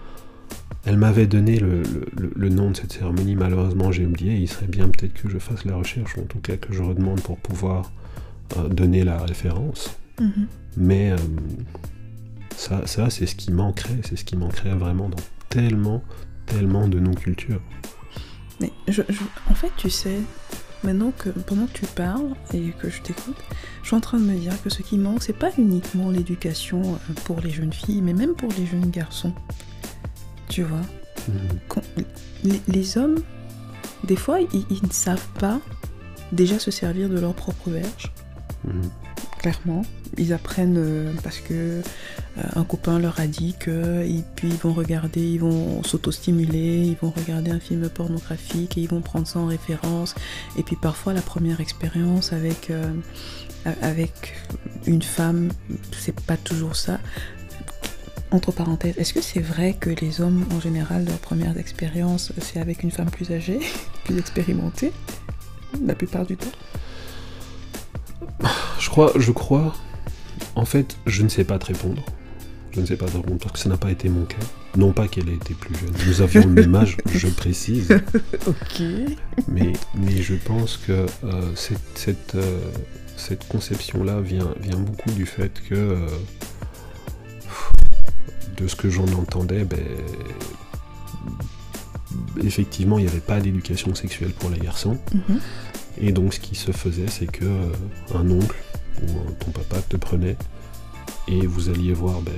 Elle 0.86 0.96
m'avait 0.96 1.26
donné 1.26 1.58
le, 1.58 1.82
le- 1.82 2.32
le 2.34 2.48
nom 2.48 2.70
de 2.70 2.76
cette 2.78 2.94
cérémonie, 2.94 3.36
malheureusement 3.36 3.92
j'ai 3.92 4.06
oublié, 4.06 4.36
il 4.36 4.48
serait 4.48 4.68
bien 4.68 4.88
peut-être 4.88 5.12
que 5.12 5.28
je 5.28 5.38
fasse 5.38 5.66
la 5.66 5.76
recherche, 5.76 6.16
ou 6.16 6.20
en 6.22 6.26
tout 6.26 6.38
cas 6.40 6.56
que 6.56 6.72
je 6.72 6.82
redemande 6.82 7.20
pour 7.20 7.36
pouvoir 7.38 7.92
euh, 8.56 8.68
donner 8.68 9.04
la 9.04 9.18
référence. 9.18 9.98
Mhm. 10.18 10.46
Mais 10.78 11.10
euh, 11.12 11.16
ça, 12.56 12.86
ça 12.86 13.10
c'est 13.10 13.26
ce 13.26 13.34
qui 13.34 13.52
manquerait, 13.52 14.00
c'est 14.02 14.16
ce 14.16 14.24
qui 14.24 14.36
manquerait 14.36 14.74
vraiment 14.74 15.10
dans 15.10 15.22
tellement, 15.50 16.02
tellement 16.46 16.88
de 16.88 16.98
nos 17.00 17.12
cultures. 17.14 17.60
Mais 18.60 18.72
je, 18.88 19.02
je- 19.08 19.22
en 19.50 19.54
fait, 19.54 19.70
tu 19.76 19.90
sais, 19.90 20.20
maintenant 20.82 21.12
que 21.16 21.30
pendant 21.30 21.66
que 21.66 21.72
tu 21.72 21.86
parles 21.86 22.30
et 22.52 22.70
que 22.80 22.88
je 22.90 23.00
t'écoute, 23.02 23.36
je 23.82 23.88
suis 23.88 23.96
en 23.96 24.00
train 24.00 24.18
de 24.18 24.24
me 24.24 24.36
dire 24.38 24.60
que 24.62 24.70
ce 24.70 24.82
qui 24.82 24.96
manque, 24.98 25.22
c'est 25.22 25.32
pas 25.38 25.50
uniquement 25.58 26.10
l'éducation 26.10 26.94
euh, 26.94 27.12
pour 27.24 27.40
les 27.40 27.50
jeunes 27.50 27.72
filles, 27.72 28.00
mais 28.02 28.12
même 28.14 28.34
pour 28.34 28.50
les 28.56 28.66
jeunes 28.66 28.90
garçons. 28.90 29.32
Tu 30.48 30.62
vois, 30.62 30.80
Mhm. 31.26 31.58
Quand- 31.68 31.82
les, 32.44 32.60
les 32.68 32.98
hommes, 32.98 33.16
des 34.04 34.16
fois, 34.16 34.40
ils, 34.40 34.66
ils 34.68 34.86
ne 34.86 34.92
savent 34.92 35.26
pas 35.38 35.58
déjà 36.32 36.58
se 36.58 36.70
servir 36.70 37.08
de 37.08 37.18
leur 37.18 37.32
propre 37.34 37.70
verge. 37.70 38.12
Mhm. 38.64 38.90
Clairement. 39.44 39.84
Ils 40.16 40.32
apprennent 40.32 40.78
euh, 40.78 41.12
parce 41.22 41.38
que 41.38 41.52
euh, 41.52 41.82
un 42.56 42.64
copain 42.64 42.98
leur 42.98 43.20
a 43.20 43.26
dit 43.26 43.54
que 43.60 44.06
ils 44.06 44.54
vont 44.62 44.72
regarder, 44.72 45.20
ils 45.20 45.40
vont 45.40 45.82
s'auto-stimuler, 45.82 46.78
ils 46.78 46.96
vont 46.96 47.10
regarder 47.10 47.50
un 47.50 47.60
film 47.60 47.90
pornographique 47.90 48.78
et 48.78 48.80
ils 48.80 48.88
vont 48.88 49.02
prendre 49.02 49.26
ça 49.26 49.40
en 49.40 49.46
référence. 49.46 50.14
Et 50.56 50.62
puis 50.62 50.76
parfois 50.76 51.12
la 51.12 51.20
première 51.20 51.60
expérience 51.60 52.32
avec 52.32 52.70
euh, 52.70 52.90
avec 53.82 54.34
une 54.86 55.02
femme, 55.02 55.50
c'est 55.92 56.18
pas 56.22 56.38
toujours 56.38 56.74
ça. 56.74 56.98
Entre 58.30 58.50
parenthèses, 58.50 58.96
est-ce 58.96 59.12
que 59.12 59.20
c'est 59.20 59.40
vrai 59.40 59.76
que 59.78 59.90
les 59.90 60.22
hommes 60.22 60.46
en 60.54 60.60
général 60.60 61.04
leur 61.04 61.18
première 61.18 61.58
expérience 61.58 62.32
c'est 62.38 62.60
avec 62.60 62.82
une 62.82 62.90
femme 62.90 63.10
plus 63.10 63.30
âgée, 63.30 63.60
plus 64.04 64.16
expérimentée, 64.16 64.92
la 65.84 65.94
plupart 65.94 66.24
du 66.24 66.38
temps 66.38 66.56
Je 68.78 68.90
crois, 68.90 69.12
je 69.16 69.32
crois, 69.32 69.74
en 70.56 70.64
fait, 70.64 70.96
je 71.06 71.22
ne 71.22 71.28
sais 71.28 71.44
pas 71.44 71.58
te 71.58 71.66
répondre. 71.66 72.02
Je 72.72 72.80
ne 72.80 72.86
sais 72.86 72.96
pas 72.96 73.06
te 73.06 73.16
répondre 73.16 73.38
parce 73.38 73.52
que 73.52 73.58
ça 73.58 73.68
n'a 73.68 73.76
pas 73.76 73.90
été 73.90 74.08
mon 74.08 74.24
cas. 74.24 74.36
Non 74.76 74.92
pas 74.92 75.06
qu'elle 75.06 75.28
ait 75.28 75.34
été 75.34 75.54
plus 75.54 75.74
jeune. 75.76 75.94
Nous 76.08 76.20
avions 76.22 76.40
le 76.40 76.48
même 76.48 76.74
âge, 76.74 76.96
je 77.06 77.28
précise. 77.28 77.88
Ok. 78.46 78.82
Mais, 79.48 79.72
mais 79.94 80.20
je 80.20 80.34
pense 80.34 80.76
que 80.76 80.92
euh, 80.92 81.06
cette, 81.54 81.78
cette, 81.94 82.34
euh, 82.34 82.60
cette 83.16 83.46
conception-là 83.46 84.20
vient, 84.20 84.52
vient 84.60 84.78
beaucoup 84.78 85.12
du 85.12 85.24
fait 85.24 85.52
que, 85.68 85.74
euh, 85.74 86.06
de 88.56 88.66
ce 88.66 88.74
que 88.74 88.90
j'en 88.90 89.06
entendais, 89.12 89.64
ben, 89.64 89.78
effectivement, 92.42 92.98
il 92.98 93.02
n'y 93.04 93.10
avait 93.10 93.20
pas 93.20 93.40
d'éducation 93.40 93.94
sexuelle 93.94 94.32
pour 94.32 94.50
les 94.50 94.58
garçons. 94.58 94.98
Mhm. 95.14 95.40
Et 96.00 96.12
donc, 96.12 96.34
ce 96.34 96.40
qui 96.40 96.54
se 96.54 96.72
faisait, 96.72 97.08
c'est 97.08 97.26
que 97.26 97.44
euh, 97.44 97.72
un 98.14 98.30
oncle 98.30 98.56
ou 99.02 99.06
ton 99.40 99.50
papa 99.50 99.80
te 99.82 99.96
prenait 99.96 100.36
et 101.26 101.46
vous 101.46 101.68
alliez 101.68 101.92
voir 101.92 102.20
ben, 102.20 102.32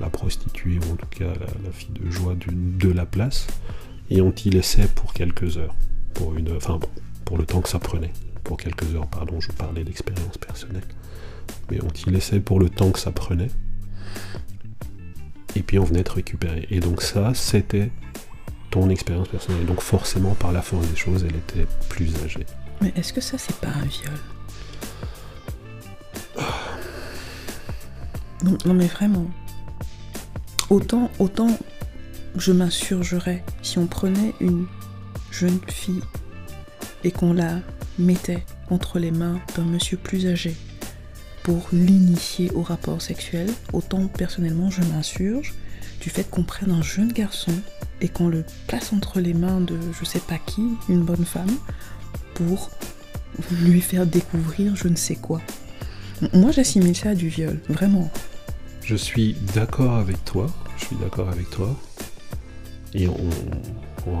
la, 0.00 0.10
prostituée 0.10 0.78
ou 0.78 0.92
en 0.92 0.96
tout 0.96 1.06
cas 1.10 1.32
la, 1.64 1.70
fille 1.70 1.90
de 1.90 2.10
joie 2.10 2.34
de 2.34 2.90
la 2.90 3.06
place 3.06 3.46
et 4.10 4.20
on 4.20 4.30
t'y 4.30 4.50
laissait 4.50 4.88
pour 4.88 5.12
quelques 5.12 5.58
heures, 5.58 5.74
pour 6.14 6.34
une, 6.34 6.56
enfin 6.56 6.78
bon, 6.78 6.88
pour 7.24 7.38
le 7.38 7.44
temps 7.44 7.60
que 7.60 7.68
ça 7.68 7.78
prenait, 7.78 8.12
pour 8.42 8.56
quelques 8.56 8.94
heures, 8.94 9.06
pardon, 9.06 9.40
je 9.40 9.52
parlais 9.52 9.84
d'expérience 9.84 10.38
personnelle, 10.38 10.86
mais 11.70 11.78
on 11.82 11.88
t'y 11.88 12.10
laissait 12.10 12.40
pour 12.40 12.58
le 12.58 12.70
temps 12.70 12.90
que 12.90 12.98
ça 12.98 13.12
prenait. 13.12 13.50
Et 15.56 15.62
puis 15.62 15.78
on 15.78 15.84
venait 15.84 16.04
te 16.04 16.12
récupérer. 16.12 16.66
Et 16.70 16.80
donc 16.80 17.02
ça, 17.02 17.32
c'était 17.34 17.90
ton 18.70 18.90
expérience 18.90 19.28
personnelle. 19.28 19.66
Donc 19.66 19.80
forcément, 19.80 20.34
par 20.34 20.52
la 20.52 20.62
force 20.62 20.86
des 20.88 20.96
choses, 20.96 21.24
elle 21.28 21.36
était 21.36 21.66
plus 21.88 22.14
âgée. 22.24 22.46
Mais 22.80 22.92
est-ce 22.96 23.12
que 23.12 23.20
ça, 23.20 23.38
c'est 23.38 23.56
pas 23.56 23.68
un 23.68 23.84
viol? 23.84 24.14
Non, 28.44 28.56
non, 28.64 28.74
mais 28.74 28.86
vraiment. 28.86 29.26
Autant, 30.70 31.10
autant 31.18 31.58
je 32.36 32.52
m'insurgerais 32.52 33.42
si 33.62 33.78
on 33.78 33.86
prenait 33.86 34.34
une 34.40 34.66
jeune 35.30 35.58
fille 35.66 36.02
et 37.04 37.10
qu'on 37.10 37.32
la 37.32 37.58
mettait 37.98 38.44
entre 38.70 38.98
les 38.98 39.10
mains 39.10 39.40
d'un 39.56 39.64
monsieur 39.64 39.96
plus 39.96 40.26
âgé 40.26 40.54
pour 41.42 41.66
l'initier 41.72 42.50
au 42.54 42.62
rapport 42.62 43.00
sexuel, 43.00 43.50
autant 43.72 44.06
personnellement 44.08 44.70
je 44.70 44.82
m'insurge 44.82 45.54
du 46.00 46.10
fait 46.10 46.28
qu'on 46.28 46.42
prenne 46.44 46.70
un 46.70 46.82
jeune 46.82 47.12
garçon 47.12 47.52
et 48.00 48.08
qu'on 48.08 48.28
le 48.28 48.44
place 48.66 48.92
entre 48.92 49.20
les 49.20 49.34
mains 49.34 49.60
de 49.60 49.76
je 49.98 50.04
sais 50.04 50.20
pas 50.20 50.38
qui, 50.38 50.68
une 50.88 51.02
bonne 51.02 51.24
femme, 51.24 51.54
pour 52.34 52.70
lui 53.62 53.80
faire 53.80 54.06
découvrir 54.06 54.76
je 54.76 54.88
ne 54.88 54.96
sais 54.96 55.16
quoi. 55.16 55.40
Moi 56.32 56.50
j'assimile 56.50 56.96
ça 56.96 57.10
à 57.10 57.14
du 57.14 57.28
viol, 57.28 57.60
vraiment. 57.68 58.10
Je 58.82 58.96
suis 58.96 59.34
d'accord 59.54 59.96
avec 59.96 60.24
toi, 60.24 60.46
je 60.78 60.86
suis 60.86 60.96
d'accord 60.96 61.28
avec 61.28 61.50
toi. 61.50 61.76
Et 62.94 63.06
on, 63.06 63.14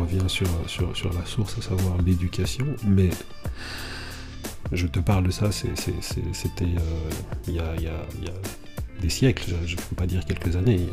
revient 0.00 0.28
sur, 0.28 0.46
la 0.46 1.24
source, 1.24 1.56
à 1.58 1.62
savoir 1.62 1.96
l'éducation, 2.02 2.66
mais 2.86 3.08
je 4.70 4.86
te 4.86 4.98
parle 4.98 5.24
de 5.24 5.30
ça, 5.30 5.50
c'était 5.50 5.94
euh, 6.62 7.10
il 7.46 7.54
y, 7.54 7.58
a, 7.58 7.74
y 7.76 7.88
des 9.00 9.08
siècles, 9.08 9.54
je 9.64 9.76
ne 9.76 9.80
peux 9.80 9.96
pas 9.96 10.06
dire 10.06 10.24
quelques 10.26 10.56
années, 10.56 10.86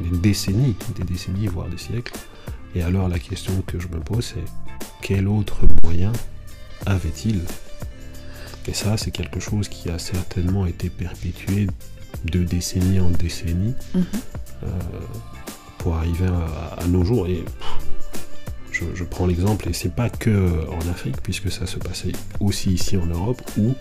des 0.00 0.16
décennies, 0.18 0.74
des 0.96 1.04
décennies, 1.04 1.46
voire 1.46 1.68
des 1.68 1.78
siècles. 1.78 2.12
Et 2.74 2.82
alors 2.82 3.08
la 3.08 3.18
question 3.18 3.62
que 3.66 3.78
je 3.78 3.88
me 3.88 4.00
pose, 4.00 4.34
c'est 4.34 4.44
quel 5.02 5.28
autre 5.28 5.60
moyen 5.84 6.12
avait-il? 6.86 7.42
Et 8.66 8.72
ça, 8.72 8.96
c'est 8.96 9.10
quelque 9.10 9.40
chose 9.40 9.68
qui 9.68 9.90
a 9.90 9.98
certainement 9.98 10.66
été 10.66 10.88
perpétué 10.88 11.66
de 12.24 12.42
décennie 12.44 12.98
en 13.00 13.10
décennie 13.10 13.74
Mhm. 13.94 14.04
euh, 14.64 14.68
pour 15.78 15.96
arriver 15.96 16.26
à, 16.26 16.80
à 16.82 16.86
nos 16.86 17.04
jours. 17.04 17.26
Et 17.26 17.42
pff, 17.42 17.54
je, 18.72 18.84
je 18.94 19.04
prends 19.04 19.26
l'exemple, 19.26 19.68
et 19.68 19.72
c'est 19.74 19.94
pas 19.94 20.08
que 20.08 20.66
en 20.70 20.88
Afrique, 20.90 21.20
puisque 21.22 21.50
ça 21.52 21.66
se 21.66 21.76
passait 21.76 22.12
aussi 22.40 22.72
ici 22.72 22.96
en 22.96 23.06
Europe, 23.06 23.40
où 23.58 23.74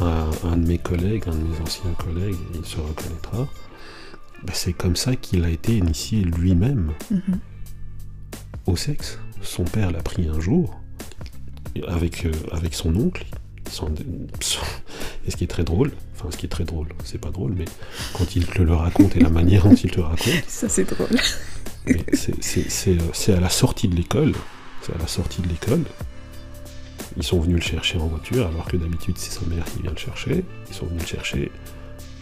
un, 0.00 0.30
un 0.44 0.56
de 0.56 0.66
mes 0.66 0.78
collègues, 0.78 1.24
un 1.26 1.32
de 1.32 1.36
mes 1.44 1.60
anciens 1.60 1.92
collègues, 1.98 2.36
il 2.54 2.64
se 2.64 2.76
reconnaîtra, 2.78 3.46
ben, 4.44 4.52
c'est 4.54 4.72
comme 4.72 4.96
ça 4.96 5.16
qu'il 5.16 5.44
a 5.44 5.48
été 5.50 5.76
initié 5.76 6.22
lui-même 6.22 6.92
Mhm. 7.10 7.38
au 8.66 8.76
sexe. 8.76 9.18
Son 9.42 9.64
père 9.64 9.90
l'a 9.90 10.02
pris 10.02 10.28
un 10.28 10.40
jour 10.40 10.78
avec, 11.88 12.24
euh, 12.26 12.32
avec 12.52 12.74
son 12.74 12.94
oncle. 12.96 13.24
Son- 13.70 13.92
son- 14.40 14.60
et 15.26 15.30
ce 15.32 15.36
qui 15.36 15.42
est 15.44 15.48
très 15.48 15.64
drôle, 15.64 15.90
enfin 16.14 16.28
ce 16.30 16.36
qui 16.36 16.46
est 16.46 16.48
très 16.48 16.64
drôle, 16.64 16.86
c'est 17.04 17.20
pas 17.20 17.30
drôle, 17.30 17.54
mais 17.58 17.64
quand 18.14 18.36
il 18.36 18.46
te 18.46 18.62
le 18.62 18.72
raconte 18.74 19.16
et 19.16 19.20
la 19.20 19.28
manière 19.28 19.64
dont 19.66 19.74
il 19.74 19.90
te 19.90 19.96
le 19.96 20.02
raconte, 20.04 20.44
Ça 20.46 20.68
c'est 20.68 20.84
drôle. 20.84 21.08
euh, 21.88 21.94
c'est 23.12 23.32
à 23.34 23.40
la 23.40 23.48
sortie 23.50 23.88
de 23.88 23.96
l'école, 23.96 24.34
c'est 24.82 24.94
à 24.94 24.98
la 24.98 25.08
sortie 25.08 25.42
de 25.42 25.48
l'école. 25.48 25.82
Ils 27.16 27.22
sont 27.24 27.40
venus 27.40 27.56
le 27.56 27.62
chercher 27.62 27.98
en 27.98 28.06
voiture, 28.06 28.46
alors 28.46 28.66
que 28.68 28.76
d'habitude 28.76 29.16
c'est 29.18 29.32
sa 29.32 29.44
mère 29.46 29.64
qui 29.64 29.82
vient 29.82 29.90
le 29.90 29.96
chercher. 29.96 30.44
Ils 30.68 30.74
sont 30.74 30.86
venus 30.86 31.02
le 31.02 31.08
chercher, 31.08 31.50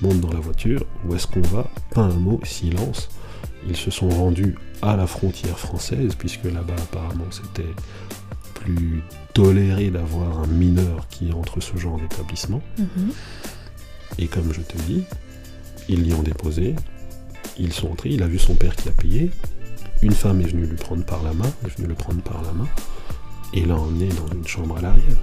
montent 0.03 0.21
dans 0.21 0.33
la 0.33 0.41
voiture, 0.41 0.85
où 1.07 1.15
est-ce 1.15 1.27
qu'on 1.27 1.41
va 1.43 1.71
Pas 1.91 2.03
un 2.03 2.17
mot, 2.17 2.41
silence. 2.45 3.09
Ils 3.69 3.77
se 3.77 3.91
sont 3.91 4.09
rendus 4.09 4.57
à 4.83 4.97
la 4.97 5.07
frontière 5.07 5.59
française, 5.59 6.15
puisque 6.17 6.45
là-bas 6.45 6.75
apparemment 6.77 7.27
c'était 7.31 7.75
plus 8.55 9.03
toléré 9.33 9.91
d'avoir 9.91 10.41
un 10.41 10.47
mineur 10.47 11.09
qui 11.09 11.33
entre 11.33 11.61
ce 11.61 11.77
genre 11.77 11.99
d'établissement. 11.99 12.63
Mhm. 12.79 13.13
Et 14.19 14.27
comme 14.27 14.53
je 14.53 14.61
te 14.61 14.77
dis, 14.83 15.05
ils 15.89 16.03
l'y 16.03 16.13
ont 16.15 16.23
déposé, 16.23 16.75
ils 17.59 17.73
sont 17.73 17.91
entrés, 17.91 18.11
il 18.11 18.23
a 18.23 18.27
vu 18.27 18.39
son 18.39 18.55
père 18.55 18.77
qui 18.77 18.89
a 18.89 18.93
payé, 18.93 19.31
une 20.03 20.13
femme 20.13 20.41
est 20.41 20.47
venue 20.47 20.67
lui 20.67 20.77
prendre 20.77 21.05
par 21.05 21.23
la 21.23 21.33
main, 21.33 21.51
est 21.65 21.77
venue 21.77 21.89
le 21.89 21.95
prendre 21.95 22.23
par 22.23 22.43
la 22.43 22.53
main, 22.53 22.69
et 23.53 23.65
l'a 23.65 23.77
emmené 23.77 24.09
dans 24.09 24.35
une 24.35 24.47
chambre 24.47 24.77
à 24.79 24.83
l'arrière. 24.83 25.19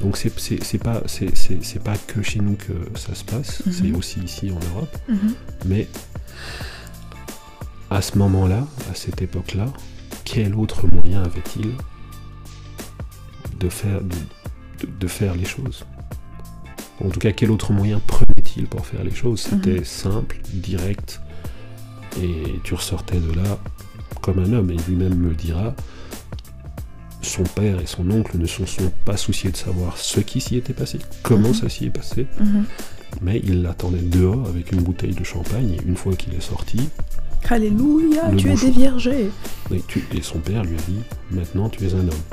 Donc 0.00 0.16
c'est 0.16 0.30
pas, 0.78 1.02
c'est- 1.06 1.82
pas 1.82 1.96
que 1.96 2.22
chez 2.22 2.38
nous 2.40 2.54
que 2.54 2.72
ça 2.98 3.14
se 3.14 3.24
passe, 3.24 3.62
Mhm. 3.66 3.72
c'est 3.72 3.92
aussi 3.92 4.20
ici 4.20 4.50
en 4.52 4.60
Europe, 4.74 4.96
Mhm. 5.08 5.34
mais 5.66 5.88
à 7.90 8.00
ce 8.02 8.16
moment-là, 8.18 8.66
à 8.90 8.94
cette 8.94 9.22
époque-là, 9.22 9.66
quel 10.24 10.54
autre 10.54 10.86
moyen 10.86 11.22
avait-il 11.22 11.72
de 13.58 13.68
faire, 13.68 14.00
de, 14.02 14.14
de- 14.86 14.92
de 15.00 15.06
faire 15.08 15.34
les 15.34 15.44
choses? 15.44 15.84
En 17.04 17.08
tout 17.10 17.18
cas, 17.20 17.32
quel 17.32 17.50
autre 17.50 17.72
moyen 17.72 18.00
prenait-il 18.06 18.66
pour 18.66 18.84
faire 18.86 19.02
les 19.04 19.14
choses? 19.14 19.40
C'était 19.50 19.84
simple, 19.84 20.38
direct, 20.52 21.20
Et 22.20 22.58
tu 22.64 22.74
ressortais 22.74 23.20
de 23.20 23.30
là 23.32 23.58
comme 24.22 24.40
un 24.40 24.52
homme, 24.52 24.70
et 24.72 24.76
lui-même 24.88 25.14
me 25.14 25.34
dira, 25.34 25.74
son 27.28 27.44
père 27.44 27.80
et 27.80 27.86
son 27.86 28.10
oncle 28.10 28.36
ne 28.38 28.46
se 28.46 28.64
sont 28.66 28.90
pas 29.04 29.16
souciés 29.16 29.50
de 29.50 29.56
savoir 29.56 29.96
ce 29.98 30.20
qui 30.20 30.40
s'y 30.40 30.56
était 30.56 30.72
passé, 30.72 30.98
comment 31.22 31.48
Mhm. 31.48 31.54
ça 31.54 31.68
s'y 31.68 31.86
est 31.86 31.90
passé, 31.90 32.26
Mhm. 32.40 32.64
mais 33.22 33.40
il 33.44 33.62
l'attendait 33.62 33.98
dehors 34.00 34.48
avec 34.48 34.72
une 34.72 34.80
bouteille 34.80 35.14
de 35.14 35.24
champagne, 35.24 35.72
et 35.78 35.82
une 35.86 35.96
fois 35.96 36.14
qu'il 36.16 36.34
est 36.34 36.40
sorti, 36.40 36.88
Alléluia, 37.48 38.30
tu 38.36 38.50
es 38.50 38.54
déviergé. 38.56 39.30
et, 39.72 39.80
tu- 39.86 40.04
et 40.14 40.22
son 40.22 40.38
père 40.38 40.64
lui 40.64 40.74
a 40.76 40.80
dit, 40.88 41.00
maintenant 41.30 41.68
tu 41.68 41.84
es 41.86 41.94
un 41.94 42.00
homme. 42.00 42.24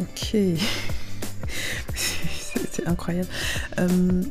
Ok. 0.00 0.36
C'est 2.82 2.90
incroyable. 2.90 3.28
Euh, 3.78 4.22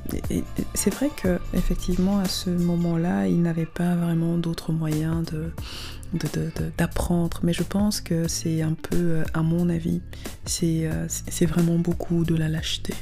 c'est 0.73 0.93
vrai 0.93 1.09
que 1.15 1.39
effectivement 1.53 2.19
à 2.19 2.27
ce 2.27 2.49
moment-là, 2.49 3.27
il 3.27 3.41
n'avait 3.41 3.65
pas 3.65 3.95
vraiment 3.95 4.37
d'autres 4.37 4.71
moyens 4.71 5.23
de 5.25 5.51
d'apprendre. 6.77 7.39
Mais 7.43 7.53
je 7.53 7.63
pense 7.63 8.01
que 8.01 8.27
c'est 8.27 8.61
un 8.61 8.73
peu, 8.73 8.97
euh, 8.97 9.23
à 9.33 9.41
mon 9.41 9.69
avis, 9.69 10.01
euh, 10.63 11.05
c'est 11.07 11.45
vraiment 11.45 11.77
beaucoup 11.77 12.23
de 12.23 12.35
la 12.35 12.49
lâcheté. 12.49 12.93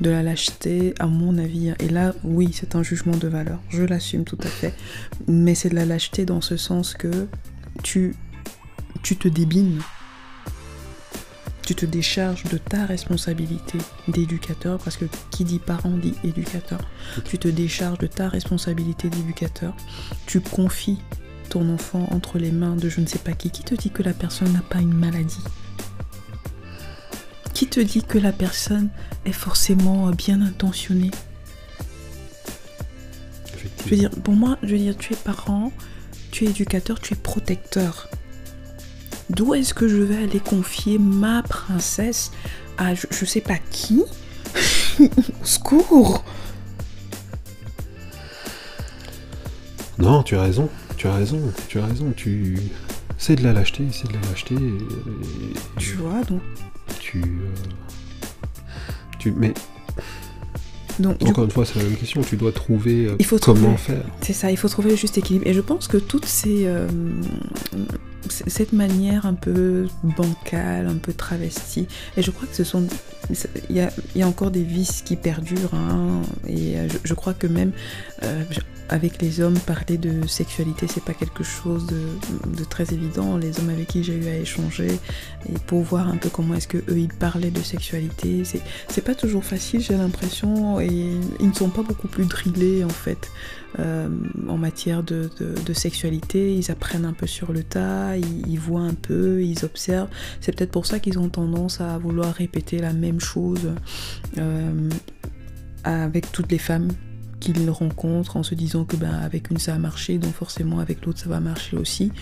De 0.00 0.10
la 0.10 0.22
lâcheté, 0.22 0.94
à 0.98 1.06
mon 1.06 1.38
avis. 1.38 1.74
Et 1.78 1.88
là, 1.88 2.14
oui, 2.24 2.50
c'est 2.52 2.74
un 2.74 2.82
jugement 2.82 3.16
de 3.16 3.28
valeur. 3.28 3.60
Je 3.68 3.82
l'assume 3.82 4.24
tout 4.24 4.38
à 4.42 4.46
fait. 4.46 4.74
Mais 5.28 5.54
c'est 5.54 5.68
de 5.68 5.74
la 5.74 5.84
lâcheté 5.84 6.24
dans 6.24 6.40
ce 6.40 6.56
sens 6.56 6.94
que 6.94 7.28
tu, 7.82 8.16
tu 9.02 9.16
te 9.16 9.28
débines 9.28 9.80
tu 11.64 11.74
te 11.74 11.86
décharges 11.86 12.44
de 12.44 12.58
ta 12.58 12.86
responsabilité 12.86 13.78
d'éducateur, 14.08 14.78
parce 14.78 14.96
que 14.96 15.04
qui 15.30 15.44
dit 15.44 15.58
parent 15.58 15.90
dit 15.90 16.14
éducateur. 16.24 16.80
Tu 17.24 17.38
te 17.38 17.48
décharges 17.48 17.98
de 17.98 18.06
ta 18.06 18.28
responsabilité 18.28 19.08
d'éducateur. 19.08 19.74
Tu 20.26 20.40
confies 20.40 20.98
ton 21.48 21.72
enfant 21.72 22.08
entre 22.10 22.38
les 22.38 22.50
mains 22.50 22.76
de 22.76 22.88
je 22.88 23.00
ne 23.00 23.06
sais 23.06 23.18
pas 23.18 23.32
qui. 23.32 23.50
Qui 23.50 23.62
te 23.62 23.74
dit 23.74 23.90
que 23.90 24.02
la 24.02 24.14
personne 24.14 24.52
n'a 24.52 24.62
pas 24.62 24.80
une 24.80 24.94
maladie? 24.94 25.44
Qui 27.54 27.68
te 27.68 27.80
dit 27.80 28.02
que 28.02 28.18
la 28.18 28.32
personne 28.32 28.88
est 29.24 29.32
forcément 29.32 30.10
bien 30.10 30.40
intentionnée? 30.40 31.10
Je 33.84 33.90
veux 33.90 33.96
dire, 33.96 34.10
pour 34.10 34.34
moi, 34.34 34.58
je 34.62 34.72
veux 34.72 34.78
dire, 34.78 34.96
tu 34.96 35.12
es 35.12 35.16
parent, 35.16 35.72
tu 36.30 36.44
es 36.44 36.48
éducateur, 36.48 36.98
tu 36.98 37.14
es 37.14 37.16
protecteur. 37.16 38.08
D'où 39.34 39.54
est-ce 39.54 39.72
que 39.74 39.88
je 39.88 39.96
vais 39.96 40.22
aller 40.24 40.40
confier 40.40 40.98
ma 40.98 41.42
princesse 41.42 42.30
à 42.78 42.94
je, 42.94 43.06
je 43.10 43.24
sais 43.24 43.40
pas 43.40 43.58
qui? 43.70 44.02
Au 45.00 45.44
secours! 45.44 46.24
Non, 49.98 50.22
tu 50.22 50.36
as 50.36 50.42
raison, 50.42 50.68
tu 50.96 51.06
as 51.06 51.14
raison, 51.14 51.40
tu 51.68 51.78
as 51.78 51.86
raison, 51.86 52.12
tu... 52.16 52.58
C'est 53.18 53.36
de 53.36 53.44
la 53.44 53.52
lâcheté, 53.52 53.84
c'est 53.92 54.08
de 54.08 54.14
la 54.14 54.20
lâcheté, 54.30 54.54
et- 54.54 54.58
et- 54.58 55.56
Tu 55.78 55.94
vois, 55.94 56.22
donc, 56.24 56.42
tu... 56.98 57.20
euh, 57.22 58.58
tu 59.18 59.30
mais 59.32 59.54
donc 60.98 61.16
encore 61.26 61.44
une 61.44 61.50
fois, 61.50 61.64
c'est 61.64 61.78
la 61.78 61.84
même 61.84 61.96
question, 61.96 62.20
tu 62.22 62.36
dois 62.36 62.52
trouver 62.52 63.06
euh, 63.06 63.16
Il 63.18 63.26
faut 63.26 63.38
comment 63.38 63.74
trouver- 63.74 63.76
faire. 63.78 64.04
C'est 64.20 64.32
ça, 64.32 64.50
il 64.50 64.56
faut 64.56 64.68
trouver 64.68 64.90
le 64.90 64.96
juste 64.96 65.16
équilibre. 65.18 65.46
Et 65.46 65.52
je 65.54 65.60
pense 65.60 65.88
que 65.88 65.96
toutes 65.96 66.26
ces. 66.26 66.66
euh, 66.66 66.86
cette 68.28 68.72
manière 68.72 69.26
un 69.26 69.34
peu 69.34 69.86
bancale, 70.16 70.86
un 70.86 70.94
peu 70.96 71.12
travestie, 71.12 71.88
et 72.16 72.22
je 72.22 72.30
crois 72.30 72.46
que 72.46 72.54
ce 72.54 72.64
sont. 72.64 72.86
Il 73.68 73.76
y 73.76 73.80
a, 73.80 73.90
il 74.14 74.20
y 74.20 74.22
a 74.22 74.28
encore 74.28 74.50
des 74.50 74.62
vices 74.62 75.02
qui 75.04 75.16
perdurent, 75.16 75.74
hein, 75.74 76.22
et 76.46 76.76
euh, 76.78 76.88
je, 76.88 76.98
je 77.04 77.14
crois 77.14 77.34
que 77.34 77.46
même 77.46 77.72
euh, 78.22 78.42
avec 78.92 79.22
les 79.22 79.40
hommes, 79.40 79.58
parler 79.58 79.96
de 79.96 80.26
sexualité, 80.26 80.86
c'est 80.86 81.02
pas 81.02 81.14
quelque 81.14 81.42
chose 81.42 81.86
de, 81.86 82.64
très 82.64 82.92
évident. 82.92 83.38
Les 83.38 83.58
hommes 83.58 83.70
avec 83.70 83.88
qui 83.88 84.04
j'ai 84.04 84.14
eu 84.14 84.26
à 84.26 84.36
échanger, 84.36 84.98
pour 85.66 85.80
voir 85.80 86.08
un 86.08 86.18
peu 86.18 86.28
comment 86.28 86.54
est-ce 86.54 86.68
que 86.68 86.76
eux 86.76 86.98
ils 86.98 87.08
parlaient 87.08 87.50
de 87.50 87.62
sexualité, 87.62 88.42
c'est 88.88 89.00
pas 89.00 89.14
toujours 89.14 89.44
facile, 89.44 89.80
j'ai 89.80 89.96
l'impression, 89.96 90.78
et 90.78 90.88
ils 91.40 91.48
ne 91.48 91.54
sont 91.54 91.70
pas 91.70 91.82
beaucoup 91.82 92.06
plus 92.06 92.26
drillés 92.26 92.84
en 92.84 92.90
fait 92.90 93.30
euh, 93.78 94.10
en 94.46 94.58
matière 94.58 95.02
de, 95.02 95.30
sexualité. 95.72 96.54
Ils 96.54 96.70
apprennent 96.70 97.06
un 97.06 97.14
peu 97.14 97.26
sur 97.26 97.54
le 97.54 97.62
tas, 97.62 98.18
ils, 98.18 98.46
ils 98.46 98.60
voient 98.60 98.82
un 98.82 98.94
peu, 98.94 99.42
ils 99.42 99.64
observent. 99.64 100.10
C'est 100.42 100.54
peut-être 100.54 100.70
pour 100.70 100.84
ça 100.84 100.98
qu'ils 100.98 101.18
ont 101.18 101.30
tendance 101.30 101.80
à 101.80 101.96
vouloir 101.96 102.34
répéter 102.34 102.78
la 102.78 102.92
même 102.92 103.20
chose 103.20 103.72
euh, 104.36 104.90
avec 105.82 106.30
toutes 106.30 106.52
les 106.52 106.58
femmes 106.58 106.88
qu'ils 107.42 107.68
rencontrent 107.70 108.36
en 108.36 108.42
se 108.42 108.54
disant 108.54 108.84
que 108.84 108.96
ben, 108.96 109.12
avec 109.12 109.50
une 109.50 109.58
ça 109.58 109.74
a 109.74 109.78
marché, 109.78 110.18
donc 110.18 110.32
forcément 110.32 110.78
avec 110.78 111.04
l'autre 111.04 111.18
ça 111.18 111.28
va 111.28 111.40
marcher 111.40 111.76
aussi. 111.76 112.12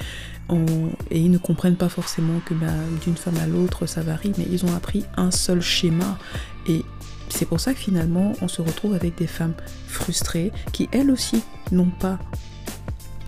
Et 1.10 1.20
ils 1.20 1.30
ne 1.30 1.38
comprennent 1.38 1.76
pas 1.76 1.90
forcément 1.90 2.40
que 2.44 2.54
ben, 2.54 2.74
d'une 3.04 3.16
femme 3.16 3.36
à 3.36 3.46
l'autre 3.46 3.86
ça 3.86 4.00
varie, 4.00 4.32
mais 4.38 4.46
ils 4.50 4.64
ont 4.64 4.74
appris 4.74 5.04
un 5.16 5.30
seul 5.30 5.60
schéma. 5.60 6.18
Et 6.66 6.84
c'est 7.28 7.46
pour 7.46 7.60
ça 7.60 7.74
que 7.74 7.78
finalement 7.78 8.32
on 8.40 8.48
se 8.48 8.62
retrouve 8.62 8.94
avec 8.94 9.16
des 9.16 9.26
femmes 9.26 9.54
frustrées 9.86 10.52
qui 10.72 10.88
elles 10.90 11.10
aussi 11.10 11.42
n'ont 11.70 11.90
pas 11.90 12.18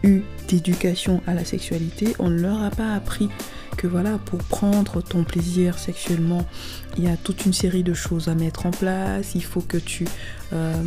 eu 0.03 0.23
d'éducation 0.49 1.21
à 1.27 1.35
la 1.35 1.45
sexualité. 1.45 2.17
On 2.19 2.31
ne 2.31 2.41
leur 2.41 2.63
a 2.63 2.71
pas 2.71 2.95
appris 2.95 3.29
que 3.77 3.87
voilà, 3.87 4.19
pour 4.19 4.39
prendre 4.41 5.03
ton 5.03 5.25
plaisir 5.25 5.79
sexuellement, 5.79 6.47
il 6.97 7.05
y 7.05 7.09
a 7.09 7.17
toute 7.17 7.47
une 7.47 7.53
série 7.53 7.83
de 7.83 7.95
choses 7.95 8.29
à 8.29 8.35
mettre 8.35 8.67
en 8.67 8.71
place. 8.71 9.35
Il 9.35 9.45
faut 9.45 9.61
que 9.61 9.79
tu, 9.79 10.07
euh, 10.53 10.83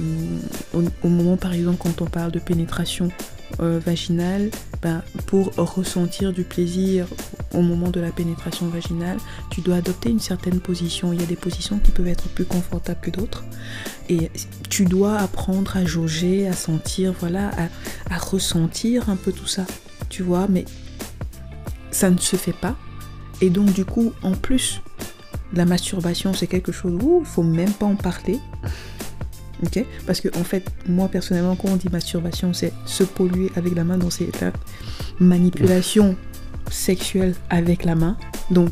au, 0.73 1.07
moment 1.07 1.37
par 1.37 1.53
exemple 1.53 1.77
quand 1.79 2.01
on 2.01 2.05
parle 2.05 2.31
de 2.31 2.39
pénétration 2.39 3.09
euh, 3.59 3.79
vaginale, 3.83 4.49
ben, 4.81 5.01
pour 5.27 5.53
ressentir 5.55 6.33
du 6.33 6.43
plaisir 6.43 7.07
au 7.53 7.61
moment 7.61 7.89
de 7.89 7.99
la 7.99 8.11
pénétration 8.11 8.67
vaginale, 8.67 9.17
tu 9.49 9.61
dois 9.61 9.77
adopter 9.77 10.09
une 10.09 10.19
certaine 10.19 10.59
position. 10.59 11.13
Il 11.13 11.21
y 11.21 11.23
a 11.23 11.27
des 11.27 11.35
positions 11.35 11.79
qui 11.79 11.91
peuvent 11.91 12.07
être 12.07 12.27
plus 12.29 12.45
confortables 12.45 12.99
que 13.01 13.11
d'autres. 13.11 13.43
Et 14.09 14.29
tu 14.69 14.85
dois 14.85 15.17
apprendre 15.17 15.77
à 15.77 15.85
jauger, 15.85 16.47
à 16.47 16.53
sentir, 16.53 17.13
voilà, 17.19 17.51
à 18.09 18.17
ressentir 18.17 19.09
un 19.09 19.15
peu 19.15 19.31
tout 19.31 19.47
ça. 19.47 19.65
Tu 20.09 20.21
vois, 20.21 20.47
mais 20.47 20.65
ça 21.91 22.09
ne 22.09 22.17
se 22.17 22.35
fait 22.35 22.53
pas. 22.53 22.75
Et 23.41 23.49
donc 23.49 23.73
du 23.73 23.85
coup, 23.85 24.13
en 24.21 24.31
plus, 24.31 24.81
la 25.55 25.65
masturbation, 25.65 26.33
c'est 26.33 26.47
quelque 26.47 26.71
chose 26.71 26.97
où 27.01 27.21
il 27.21 27.25
faut 27.25 27.43
même 27.43 27.71
pas 27.71 27.85
en 27.85 27.95
parler. 27.95 28.39
Ok? 29.63 29.85
Parce 30.05 30.21
que 30.21 30.27
en 30.37 30.43
fait, 30.43 30.65
moi 30.87 31.07
personnellement, 31.07 31.55
quand 31.55 31.69
on 31.69 31.75
dit 31.77 31.89
masturbation, 31.89 32.53
c'est 32.53 32.73
se 32.85 33.03
polluer 33.03 33.51
avec 33.55 33.75
la 33.75 33.83
main, 33.83 33.97
donc 33.97 34.11
c'est 34.11 34.29
la 34.41 34.51
manipulation 35.19 36.15
sexuelle 36.69 37.35
avec 37.49 37.85
la 37.85 37.95
main. 37.95 38.17
Donc, 38.51 38.69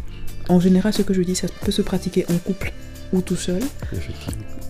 en 0.49 0.59
général, 0.59 0.93
ce 0.93 1.01
que 1.01 1.13
je 1.13 1.21
dis, 1.21 1.35
ça 1.35 1.47
peut 1.61 1.71
se 1.71 1.81
pratiquer 1.81 2.25
en 2.29 2.37
couple 2.37 2.73
ou 3.13 3.21
tout 3.21 3.35
seul. 3.35 3.61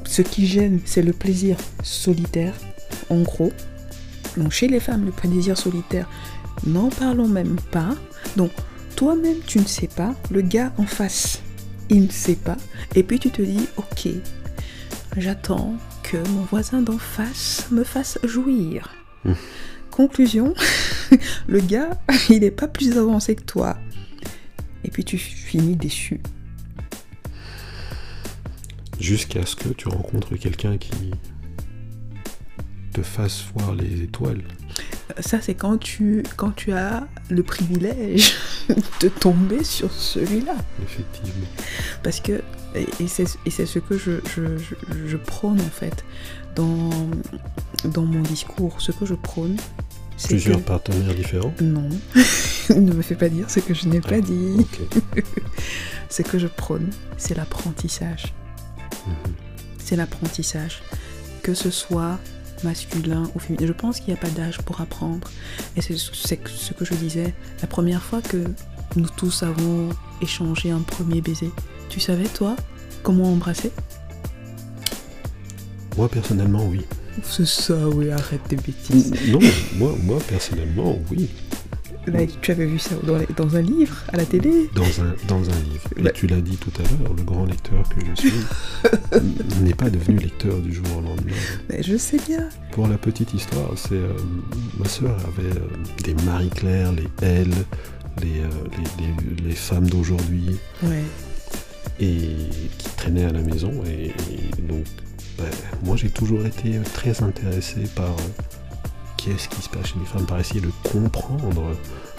Ce 0.06 0.22
qui 0.22 0.46
gêne, 0.46 0.80
c'est 0.86 1.02
le 1.02 1.14
plaisir 1.14 1.58
solitaire, 1.82 2.54
en 3.10 3.22
gros. 3.22 3.52
Donc 4.38 4.52
chez 4.52 4.68
les 4.68 4.80
femmes, 4.80 5.06
le 5.06 5.12
plaisir 5.12 5.58
solitaire, 5.58 6.08
n'en 6.66 6.90
parlons 6.90 7.28
même 7.28 7.56
pas. 7.72 7.96
Donc 8.36 8.52
toi-même, 8.96 9.38
tu 9.48 9.60
ne 9.60 9.66
sais 9.66 9.88
pas, 9.88 10.14
le 10.30 10.42
gars 10.42 10.72
en 10.78 10.86
face, 10.86 11.42
il 11.94 12.04
ne 12.04 12.12
sait 12.12 12.36
pas. 12.36 12.58
Et 12.96 13.04
puis 13.04 13.20
tu 13.20 13.30
te 13.30 13.42
dis, 13.42 13.68
ok, 13.78 14.10
j'attends 15.16 15.78
que 16.02 16.18
mon 16.30 16.42
voisin 16.42 16.82
d'en 16.82 16.98
face 16.98 17.68
me 17.72 17.84
fasse 17.84 18.18
jouir. 18.24 18.94
Mmh. 19.24 19.34
Conclusion, 19.92 20.54
le 21.48 21.60
gars, 21.60 22.02
il 22.30 22.40
n'est 22.40 22.52
pas 22.52 22.68
plus 22.68 22.98
avancé 22.98 23.36
que 23.36 23.44
toi. 23.44 23.78
Et 24.84 24.90
puis 24.90 25.06
tu 25.06 25.18
finis 25.18 25.76
déçu. 25.76 26.20
Jusqu'à 29.00 29.46
ce 29.46 29.56
que 29.56 29.70
tu 29.70 29.88
rencontres 29.88 30.36
quelqu'un 30.36 30.78
qui 30.78 31.12
te 32.94 33.02
fasse 33.04 33.46
voir 33.54 33.76
les 33.76 34.02
étoiles. 34.02 34.44
Ça, 35.20 35.40
c'est 35.42 35.54
quand 35.56 35.78
tu, 35.78 36.24
quand 36.38 36.52
tu 36.52 36.72
as 36.74 37.08
le 37.30 37.44
privilège 37.44 38.34
de 39.02 39.08
tomber 39.10 39.64
sur 39.64 39.92
celui-là. 39.92 40.56
Effectivement. 40.84 41.48
Parce 42.04 42.20
que, 42.20 42.42
et, 42.76 43.08
c'est 43.08 43.26
ce 43.66 43.80
que 43.80 43.98
je, 43.98 44.20
je, 44.36 44.58
je- 44.58 45.08
je 45.08 45.18
prône 45.18 45.60
en 45.62 45.70
fait 45.70 46.04
dans, 46.56 46.90
dans 47.86 48.04
mon 48.06 48.22
discours. 48.22 48.82
Ce 48.82 48.92
que 48.92 49.06
je 49.06 49.14
prône, 49.16 49.58
Plusieurs 50.28 50.58
que... 50.58 50.64
partenaires 50.68 51.14
différents. 51.16 51.54
Non, 51.62 51.90
ne 52.70 52.94
me 52.94 53.02
fais 53.02 53.16
pas 53.16 53.30
dire 53.30 53.50
ce 53.50 53.60
que 53.60 53.74
je 53.74 53.88
n'ai 53.88 54.00
pas 54.00 54.16
Ah, 54.18 54.22
dit. 54.22 54.66
Ce 56.10 56.22
que 56.22 56.38
je 56.38 56.46
prône, 56.48 56.92
c'est 57.18 57.36
l'apprentissage. 57.36 58.34
Mhm. 59.08 59.34
c'est 59.80 59.96
l'apprentissage. 59.96 60.84
Que 61.42 61.54
ce 61.56 61.72
soit 61.72 62.20
masculin 62.64 63.30
ou 63.36 63.40
féminin. 63.40 63.68
Je 63.68 63.74
pense 63.74 64.00
qu'il 64.00 64.14
n'y 64.14 64.20
a 64.20 64.22
pas 64.22 64.30
d'âge 64.30 64.60
pour 64.60 64.82
apprendre. 64.82 65.30
Et 65.76 65.82
c'est 65.82 65.98
ce 65.98 66.34
que 66.36 66.86
je 66.86 66.94
disais. 66.96 67.34
La 67.62 67.68
première 67.68 68.02
fois 68.02 68.22
que 68.22 68.44
nous 68.96 69.08
tous 69.18 69.44
avons 69.44 69.90
échangé 70.22 70.72
un 70.72 70.80
premier 70.82 71.22
baiser, 71.22 71.52
tu 71.90 72.00
savais, 72.00 72.28
toi, 72.28 72.56
comment 73.02 73.32
embrasser? 73.32 73.72
Moi 75.98 76.10
personnellement, 76.10 76.66
oui. 76.66 76.82
C'est 77.24 77.46
ça, 77.46 77.88
oui, 77.90 78.10
arrête 78.10 78.42
tes 78.48 78.56
bêtises. 78.56 79.14
Non, 79.28 79.40
moi, 79.76 79.96
moi 80.02 80.20
personnellement, 80.28 80.98
oui. 81.12 81.30
Tu 82.42 82.52
avais 82.52 82.66
vu 82.66 82.80
ça 82.80 82.96
dans, 83.04 83.18
les- 83.18 83.28
dans 83.38 83.56
un 83.56 83.62
livre, 83.62 83.96
à 84.12 84.18
la 84.18 84.26
télé 84.26 84.70
Dans 84.76 84.84
un, 85.02 85.16
dans 85.28 85.50
un 85.50 85.60
livre. 85.64 85.88
Et 85.98 86.02
Bah- 86.04 86.12
tu 86.12 86.28
l'as 86.28 86.42
dit 86.42 86.58
tout 86.58 86.72
à 86.80 86.82
l'heure, 86.84 87.14
le 87.16 87.24
grand 87.24 87.46
lecteur 87.46 87.84
que 87.90 88.02
je 88.06 88.22
suis 88.22 88.34
n'est 89.62 89.74
pas 89.74 89.90
devenu 89.90 90.18
lecteur 90.18 90.58
du 90.60 90.74
jour 90.74 90.86
au 90.98 91.02
lendemain. 91.02 91.32
Mais 91.70 91.82
Je 91.82 91.96
sais 91.96 92.18
bien. 92.28 92.50
Pour 92.72 92.88
la 92.88 92.98
petite 92.98 93.34
histoire, 93.34 93.72
c'est 93.78 93.94
euh, 93.96 94.12
ma 94.78 94.88
sœur 94.90 95.16
avait 95.28 95.58
euh, 95.58 95.66
des 96.04 96.14
Marie-Claire, 96.26 96.92
les 96.92 97.08
Elle, 97.22 97.50
les, 98.22 98.40
euh, 98.42 98.48
les, 99.00 99.06
les- 99.06 99.50
les 99.50 99.56
femmes 99.56 99.88
d'aujourd'hui, 99.90 100.58
Ouais. 100.84 101.04
et 102.00 102.18
qui 102.78 102.90
traînaient 102.98 103.26
à 103.26 103.32
la 103.32 103.42
maison. 103.44 103.72
Et, 103.88 104.08
et 104.08 104.62
donc, 104.68 104.84
ben, 105.38 105.46
moi, 105.84 105.96
j'ai 105.96 106.10
toujours 106.10 106.46
été 106.46 106.80
très 106.94 107.24
intéressé 107.24 107.82
par 107.96 108.10
euh, 108.10 108.32
qu'est-ce 109.24 109.48
qui 109.48 109.62
se 109.62 109.70
passe 109.70 109.88
chez 109.88 110.00
les 110.00 110.06
femmes, 110.06 110.26
par 110.26 110.40
essayer 110.40 110.62
de 110.62 110.72
comprendre 110.84 111.76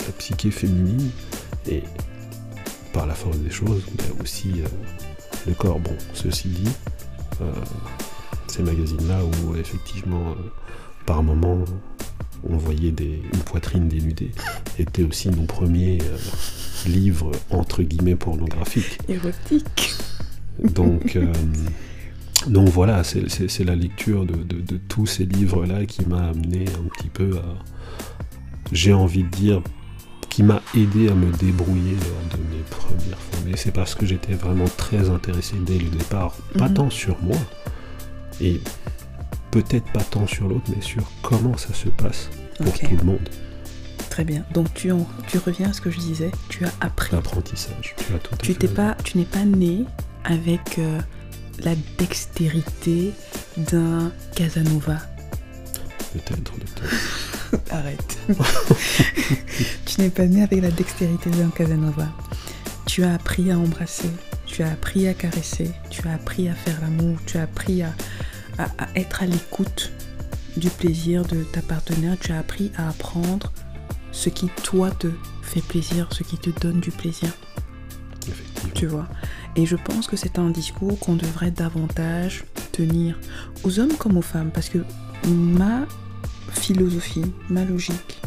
la 0.06 0.12
psyché 0.12 0.50
féminine 0.50 1.10
et 1.68 1.82
par 2.92 3.06
la 3.06 3.14
force 3.14 3.38
des 3.38 3.50
choses, 3.50 3.82
mais 3.98 4.22
aussi 4.22 4.52
euh, 4.58 4.66
le 5.46 5.54
corps. 5.54 5.80
Bon, 5.80 5.96
ceci 6.14 6.48
dit, 6.48 6.70
euh, 7.40 7.52
ces 8.46 8.62
magazines-là 8.62 9.20
où 9.24 9.56
effectivement, 9.56 10.30
euh, 10.30 10.50
par 11.04 11.22
moments, 11.22 11.64
on 12.48 12.56
voyait 12.56 12.92
des, 12.92 13.20
une 13.32 13.40
poitrine 13.40 13.88
dénudée, 13.88 14.30
étaient 14.78 15.02
aussi 15.02 15.28
nos 15.28 15.44
premiers 15.44 15.98
livres 16.86 17.32
entre 17.50 17.82
guillemets 17.82 18.16
pornographiques. 18.16 18.98
Érotique. 19.08 19.94
Donc, 20.62 21.18
donc 22.48 22.68
voilà, 22.68 23.02
c'est 23.04 23.64
la 23.64 23.74
lecture 23.74 24.24
de, 24.26 24.34
de- 24.34 24.60
de 24.60 24.76
tous 24.88 25.06
ces 25.06 25.24
livres-là 25.24 25.86
qui 25.86 26.04
m'a 26.06 26.28
amené 26.28 26.64
un 26.68 26.88
petit 26.96 27.08
peu 27.08 27.38
à, 27.38 27.54
j'ai 28.72 28.92
envie 28.92 29.22
de 29.24 29.28
dire, 29.28 29.62
qui 30.28 30.42
m'a 30.42 30.60
aidé 30.74 31.08
à 31.08 31.14
me 31.14 31.30
débrouiller 31.32 31.92
lors 31.92 32.38
de 32.38 32.54
mes 32.56 32.62
premières 32.70 33.18
fois. 33.18 33.38
Mais 33.46 33.56
c'est 33.56 33.70
parce 33.72 33.94
que 33.94 34.04
j'étais 34.06 34.34
vraiment 34.34 34.68
très 34.76 35.08
intéressé 35.10 35.54
dès 35.64 35.78
le 35.78 35.88
départ, 35.90 36.34
pas 36.58 36.68
Mhm. 36.68 36.74
tant 36.74 36.90
sur 36.90 37.16
moi, 37.22 37.36
et 38.40 38.60
peut-être 39.50 39.90
pas 39.92 40.02
tant 40.02 40.26
sur 40.26 40.48
l'autre, 40.48 40.64
mais 40.74 40.82
sur 40.82 41.04
comment 41.22 41.56
ça 41.56 41.72
se 41.72 41.88
passe 41.88 42.28
pour 42.58 42.68
Ok. 42.68 42.80
tout 42.88 42.96
le 42.96 43.04
monde. 43.04 43.28
Très 44.10 44.24
bien. 44.24 44.44
Donc 44.52 44.72
tu, 44.74 44.90
en- 44.92 45.06
tu 45.28 45.38
reviens 45.38 45.70
à 45.70 45.72
ce 45.72 45.80
que 45.80 45.90
je 45.90 45.98
disais. 45.98 46.30
Tu 46.48 46.64
as 46.64 46.72
appris. 46.80 47.14
L'apprentissage, 47.14 47.94
tu 47.96 48.14
as 48.14 48.18
tout 48.18 48.34
à 48.34 48.36
Tu 48.38 48.52
fait 48.52 48.58
t'es 48.58 48.66
raison. 48.68 48.76
pas, 48.76 48.96
tu 49.02 49.18
n'es 49.18 49.24
pas 49.24 49.44
né 49.44 49.84
avec 50.24 50.78
euh, 50.78 51.00
la 51.62 51.74
dextérité 51.98 53.12
d'un 53.56 54.12
Casanova. 54.34 54.98
Peut-être, 56.12 56.52
peut-être. 56.52 57.62
Arrête. 57.70 58.18
tu 59.86 60.00
n'es 60.00 60.10
pas 60.10 60.26
né 60.26 60.42
avec 60.42 60.60
la 60.62 60.70
dextérité 60.70 61.30
d'un 61.30 61.50
Casanova. 61.50 62.08
Tu 62.86 63.02
as 63.04 63.14
appris 63.14 63.50
à 63.50 63.58
embrasser, 63.58 64.10
tu 64.46 64.62
as 64.62 64.70
appris 64.70 65.08
à 65.08 65.14
caresser, 65.14 65.70
tu 65.90 66.06
as 66.06 66.12
appris 66.14 66.48
à 66.48 66.54
faire 66.54 66.80
l'amour, 66.82 67.18
tu 67.26 67.38
as 67.38 67.42
appris 67.42 67.82
à, 67.82 67.92
à- 68.58 68.64
à 68.78 68.88
être 68.96 69.22
à 69.22 69.26
l'écoute 69.26 69.90
du 70.56 70.68
plaisir 70.68 71.24
de 71.24 71.42
ta 71.42 71.62
partenaire, 71.62 72.16
tu 72.20 72.30
as 72.32 72.38
appris 72.38 72.70
à 72.76 72.88
apprendre 72.88 73.52
ce 74.12 74.28
qui 74.28 74.48
toi 74.62 74.90
te 74.92 75.08
fait 75.42 75.62
plaisir, 75.62 76.08
ce 76.12 76.22
qui 76.22 76.38
te 76.38 76.50
donne 76.60 76.78
du 76.80 76.90
plaisir. 76.92 77.30
Tu 78.72 78.86
vois. 78.86 79.06
Et 79.56 79.66
je 79.66 79.76
pense 79.76 80.06
que 80.06 80.16
c'est 80.16 80.38
un 80.38 80.50
discours 80.50 80.98
qu'on 80.98 81.16
devrait 81.16 81.50
davantage 81.50 82.44
tenir 82.72 83.18
aux 83.62 83.78
hommes 83.78 83.94
comme 83.96 84.16
aux 84.16 84.22
femmes, 84.22 84.50
parce 84.52 84.68
que 84.68 84.78
ma 85.28 85.86
philosophie, 86.50 87.24
ma 87.48 87.64
logique, 87.64 88.20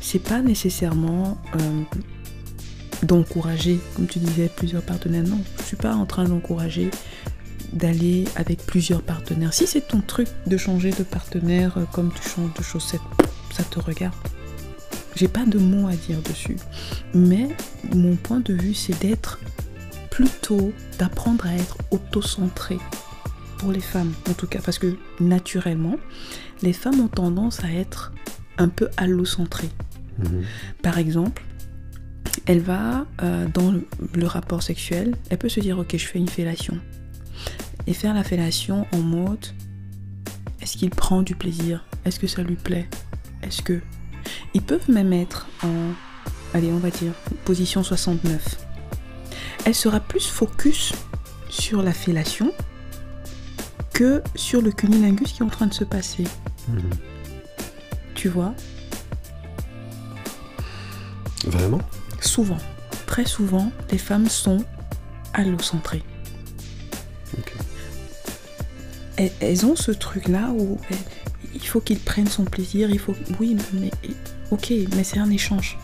c'est 0.00 0.22
pas 0.22 0.40
nécessairement 0.40 1.36
euh, 1.56 1.82
d'encourager, 3.02 3.80
comme 3.94 4.06
tu 4.06 4.18
disais, 4.18 4.50
plusieurs 4.54 4.82
partenaires. 4.82 5.24
Non, 5.24 5.40
je 5.58 5.64
suis 5.64 5.76
pas 5.76 5.94
en 5.94 6.06
train 6.06 6.24
d'encourager 6.24 6.90
d'aller 7.72 8.24
avec 8.36 8.64
plusieurs 8.64 9.02
partenaires. 9.02 9.52
Si 9.52 9.66
c'est 9.66 9.88
ton 9.88 10.00
truc 10.00 10.28
de 10.46 10.56
changer 10.56 10.90
de 10.90 11.02
partenaire 11.02 11.76
euh, 11.78 11.84
comme 11.92 12.12
tu 12.12 12.28
changes 12.28 12.54
de 12.56 12.62
chaussettes, 12.62 13.00
ça 13.52 13.64
te 13.64 13.80
regarde. 13.80 14.14
J'ai 15.16 15.28
pas 15.28 15.44
de 15.44 15.58
mots 15.58 15.88
à 15.88 15.96
dire 15.96 16.20
dessus. 16.22 16.56
Mais 17.14 17.48
mon 17.94 18.14
point 18.14 18.40
de 18.40 18.54
vue, 18.54 18.74
c'est 18.74 18.98
d'être 19.00 19.40
plutôt, 20.10 20.72
d'apprendre 20.98 21.46
à 21.46 21.54
être 21.54 21.78
autocentré. 21.90 22.78
Pour 23.58 23.72
les 23.72 23.80
femmes, 23.80 24.12
en 24.30 24.34
tout 24.34 24.46
cas, 24.46 24.60
parce 24.64 24.78
que 24.78 24.96
naturellement, 25.18 25.96
les 26.62 26.74
femmes 26.74 27.00
ont 27.00 27.08
tendance 27.08 27.64
à 27.64 27.72
être 27.72 28.12
un 28.58 28.68
peu 28.68 28.88
allocentrées. 28.98 29.70
Mhm. 30.18 30.44
Par 30.82 30.98
exemple, 30.98 31.42
elle 32.46 32.60
va 32.60 33.06
euh, 33.22 33.46
dans 33.52 33.72
le, 33.72 33.86
le 34.14 34.26
rapport 34.26 34.62
sexuel, 34.62 35.16
elle 35.30 35.38
peut 35.38 35.48
se 35.48 35.60
dire 35.60 35.78
ok 35.78 35.96
je 35.96 36.06
fais 36.06 36.18
une 36.18 36.28
fellation. 36.28 36.78
Et 37.86 37.94
faire 37.94 38.14
la 38.14 38.22
fellation 38.24 38.86
en 38.92 38.98
mode 38.98 39.46
est-ce 40.66 40.76
qu'il 40.76 40.90
prend 40.90 41.22
du 41.22 41.36
plaisir? 41.36 41.84
Est-ce 42.04 42.18
que 42.18 42.26
ça 42.26 42.42
lui 42.42 42.56
plaît? 42.56 42.88
Est-ce 43.42 43.62
que... 43.62 43.80
Ils 44.54 44.62
peuvent 44.62 44.90
même 44.90 45.12
être 45.12 45.46
en, 45.62 45.92
allez 46.54 46.70
on 46.72 46.78
va 46.78 46.90
dire, 46.90 47.12
position 47.44 47.82
69. 47.82 48.56
Elle 49.64 49.74
sera 49.74 50.00
plus 50.00 50.26
focus 50.26 50.92
sur 51.48 51.82
la 51.82 51.92
fellation 51.92 52.52
que 53.92 54.22
sur 54.34 54.60
le 54.62 54.70
cunilingus 54.72 55.32
qui 55.32 55.42
est 55.42 55.44
en 55.46 55.48
train 55.48 55.66
de 55.66 55.74
se 55.74 55.84
passer. 55.84 56.24
Mhm. 56.68 56.90
Tu 58.14 58.28
vois? 58.28 58.54
Vraiment? 61.44 61.80
Souvent, 62.20 62.58
très 63.06 63.24
souvent, 63.24 63.70
les 63.90 63.98
femmes 63.98 64.28
sont 64.28 64.64
allocentrées. 65.32 66.02
Ok. 67.38 67.52
Elles, 69.16 69.32
elles 69.40 69.66
ont 69.66 69.76
ce 69.76 69.92
truc-là 69.92 70.50
où 70.50 70.78
elles- 70.90 70.96
il 71.62 71.66
faut 71.66 71.80
qu'ils 71.80 71.98
prennent 71.98 72.28
son 72.28 72.44
plaisir, 72.44 72.90
il 72.90 72.98
faut... 72.98 73.14
Oui, 73.40 73.56
mais... 73.74 73.90
Ok, 74.50 74.72
mais 74.94 75.04
c'est 75.04 75.18
un 75.18 75.30
échange. 75.30 75.78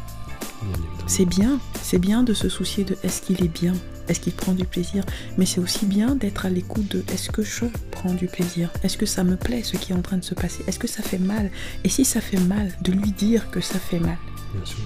C'est 1.06 1.24
bien, 1.24 1.58
c'est 1.82 1.98
bien 1.98 2.22
de 2.22 2.34
se 2.34 2.48
soucier 2.48 2.84
de 2.84 2.96
est-ce 3.02 3.22
qu'il 3.22 3.42
est 3.42 3.48
bien, 3.48 3.74
est-ce 4.08 4.20
qu'il 4.20 4.32
prend 4.32 4.52
du 4.52 4.64
plaisir, 4.64 5.04
mais 5.36 5.46
c'est 5.46 5.60
aussi 5.60 5.86
bien 5.86 6.14
d'être 6.14 6.46
à 6.46 6.50
l'écoute 6.50 6.88
de 6.88 7.04
est-ce 7.12 7.30
que 7.30 7.42
je 7.42 7.64
prends 7.90 8.14
du 8.14 8.26
plaisir, 8.26 8.70
est-ce 8.84 8.96
que 8.96 9.06
ça 9.06 9.24
me 9.24 9.36
plaît 9.36 9.62
ce 9.64 9.76
qui 9.76 9.92
est 9.92 9.94
en 9.96 10.02
train 10.02 10.18
de 10.18 10.24
se 10.24 10.34
passer, 10.34 10.62
est-ce 10.68 10.78
que 10.78 10.86
ça 10.86 11.02
fait 11.02 11.18
mal, 11.18 11.50
et 11.82 11.88
si 11.88 12.04
ça 12.04 12.20
fait 12.20 12.40
mal, 12.40 12.72
de 12.82 12.92
lui 12.92 13.10
dire 13.10 13.50
que 13.50 13.60
ça 13.60 13.80
fait 13.80 13.98
mal. 13.98 14.18
Bien 14.54 14.64
sûr. 14.64 14.78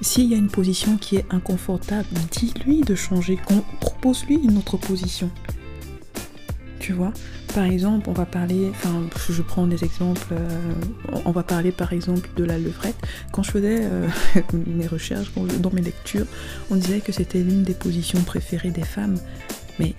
S'il 0.00 0.30
y 0.30 0.34
a 0.34 0.36
une 0.36 0.50
position 0.50 0.96
qui 0.96 1.16
est 1.16 1.26
inconfortable, 1.30 2.06
dis-lui 2.30 2.82
de 2.82 2.94
changer, 2.94 3.38
propose-lui 3.80 4.36
une 4.44 4.58
autre 4.58 4.76
position. 4.76 5.30
Tu 6.80 6.92
vois 6.92 7.12
Par 7.54 7.64
exemple, 7.64 8.08
on 8.08 8.12
va 8.12 8.26
parler, 8.26 8.70
enfin, 8.70 9.02
je 9.30 9.42
prends 9.42 9.66
des 9.66 9.84
exemples, 9.84 10.28
euh, 10.32 10.72
on 11.24 11.32
va 11.32 11.42
parler 11.42 11.72
par 11.72 11.92
exemple 11.92 12.28
de 12.36 12.44
la 12.44 12.58
levrette. 12.58 12.96
Quand 13.32 13.42
je 13.42 13.50
faisais 13.50 13.80
euh, 13.82 14.08
mes 14.52 14.86
recherches, 14.86 15.32
dans 15.60 15.70
mes 15.72 15.82
lectures, 15.82 16.26
on 16.70 16.76
disait 16.76 17.00
que 17.00 17.12
c'était 17.12 17.40
l'une 17.40 17.62
des 17.62 17.74
positions 17.74 18.22
préférées 18.22 18.70
des 18.70 18.84
femmes. 18.84 19.18
Mais 19.78 19.94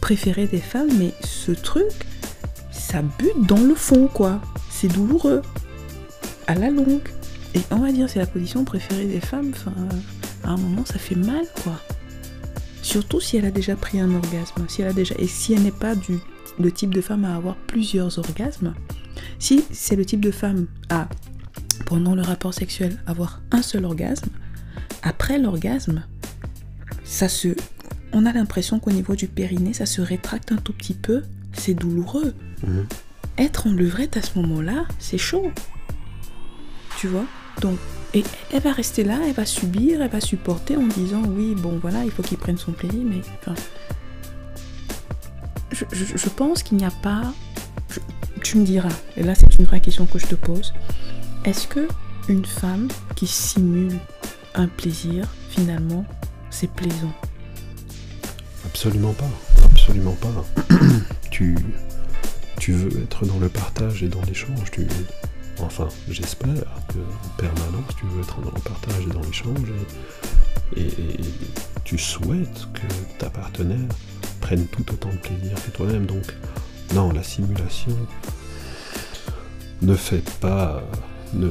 préférée 0.00 0.46
des 0.46 0.60
femmes, 0.60 0.90
mais 0.98 1.12
ce 1.22 1.52
truc, 1.52 1.92
ça 2.70 3.02
bute 3.02 3.46
dans 3.46 3.60
le 3.60 3.74
fond, 3.74 4.08
quoi. 4.08 4.40
C'est 4.70 4.88
douloureux. 4.88 5.42
À 6.46 6.54
la 6.54 6.70
longue. 6.70 7.08
Et 7.54 7.60
on 7.70 7.76
va 7.76 7.92
dire 7.92 8.08
c'est 8.08 8.18
la 8.18 8.26
position 8.26 8.64
préférée 8.64 9.04
des 9.04 9.20
femmes, 9.20 9.52
à 10.44 10.50
un 10.50 10.56
moment 10.56 10.84
ça 10.86 10.98
fait 10.98 11.14
mal 11.14 11.44
quoi. 11.62 11.74
Surtout 12.82 13.20
si 13.20 13.36
elle 13.36 13.46
a 13.46 13.50
déjà 13.50 13.76
pris 13.76 14.00
un 14.00 14.14
orgasme, 14.14 14.66
si 14.68 14.82
elle 14.82 14.88
a 14.88 14.92
déjà 14.92 15.14
et 15.18 15.26
si 15.26 15.54
elle 15.54 15.62
n'est 15.62 15.70
pas 15.70 15.94
du 15.94 16.18
le 16.58 16.70
type 16.70 16.92
de 16.92 17.00
femme 17.00 17.24
à 17.24 17.36
avoir 17.36 17.56
plusieurs 17.56 18.18
orgasmes. 18.18 18.74
Si 19.38 19.64
c'est 19.70 19.96
le 19.96 20.04
type 20.04 20.20
de 20.20 20.30
femme 20.30 20.66
à 20.90 21.08
pendant 21.86 22.14
le 22.14 22.22
rapport 22.22 22.52
sexuel 22.52 22.98
avoir 23.06 23.40
un 23.50 23.62
seul 23.62 23.84
orgasme, 23.84 24.30
après 25.02 25.38
l'orgasme, 25.38 26.04
ça 27.04 27.28
se 27.28 27.54
on 28.12 28.26
a 28.26 28.32
l'impression 28.32 28.78
qu'au 28.78 28.90
niveau 28.90 29.14
du 29.14 29.26
périnée, 29.26 29.72
ça 29.72 29.86
se 29.86 30.02
rétracte 30.02 30.52
un 30.52 30.56
tout 30.56 30.74
petit 30.74 30.94
peu, 30.94 31.22
c'est 31.52 31.74
douloureux. 31.74 32.34
Mhm. 32.66 32.86
Être 33.38 33.66
en 33.66 33.72
levrette 33.72 34.18
à 34.18 34.22
ce 34.22 34.38
moment-là, 34.38 34.86
c'est 34.98 35.18
chaud. 35.18 35.50
Tu 36.98 37.06
vois? 37.06 37.24
Donc, 37.60 37.78
et 38.14 38.24
elle 38.52 38.60
va 38.60 38.72
rester 38.72 39.04
là, 39.04 39.18
elle 39.26 39.32
va 39.32 39.46
subir, 39.46 40.02
elle 40.02 40.10
va 40.10 40.20
supporter 40.20 40.76
en 40.76 40.86
disant 40.86 41.22
oui, 41.26 41.54
bon 41.54 41.78
voilà, 41.80 42.04
il 42.04 42.10
faut 42.10 42.22
qu'il 42.22 42.38
prenne 42.38 42.58
son 42.58 42.72
plaisir, 42.72 43.00
mais 43.04 43.20
enfin. 43.40 43.54
Je, 45.90 46.28
pense 46.28 46.62
qu'il 46.62 46.76
n'y 46.76 46.84
a 46.84 46.90
pas. 46.90 47.32
tu 48.42 48.58
me 48.58 48.64
diras, 48.64 48.92
et 49.16 49.22
là 49.22 49.34
c'est 49.34 49.58
une 49.58 49.64
vraie 49.64 49.80
question 49.80 50.06
que 50.06 50.18
je 50.18 50.26
te 50.26 50.34
pose. 50.34 50.74
Est-ce 51.44 51.66
que 51.66 51.88
une 52.28 52.44
femme 52.44 52.88
qui 53.16 53.26
simule 53.26 53.98
un 54.54 54.68
plaisir, 54.68 55.26
finalement, 55.48 56.04
c'est 56.50 56.70
plaisant? 56.70 57.12
Absolument 58.66 59.14
pas. 59.14 59.30
Absolument 59.64 60.16
pas. 60.20 60.44
tu, 61.30 61.56
tu 62.60 62.72
veux 62.72 63.02
être 63.02 63.26
dans 63.26 63.38
le 63.38 63.48
partage 63.48 64.02
et 64.02 64.08
dans 64.08 64.22
l'échange. 64.22 64.70
Tu, 64.70 64.86
enfin, 65.60 65.88
j'espère 66.08 66.64
que 66.88 66.98
en 66.98 67.36
permanence, 67.36 67.94
tu 67.98 68.06
veux 68.06 68.22
être 68.22 68.40
dans 68.40 68.50
le 68.50 68.60
partage 68.60 69.06
et 69.08 69.12
dans 69.12 69.22
l'échange. 69.22 69.72
Et, 70.76 70.88
tu 71.84 71.98
souhaites 71.98 72.68
que 72.72 72.86
ta 73.18 73.28
partenaire 73.28 73.88
prenne 74.40 74.66
tout 74.68 74.84
autant 74.92 75.10
de 75.10 75.16
plaisir 75.16 75.54
que 75.64 75.70
toi-même. 75.72 76.06
Donc, 76.06 76.34
non, 76.94 77.12
la 77.12 77.22
simulation 77.22 77.96
ne 79.82 79.94
fait 79.94 80.24
pas. 80.40 80.82
ne, 81.34 81.48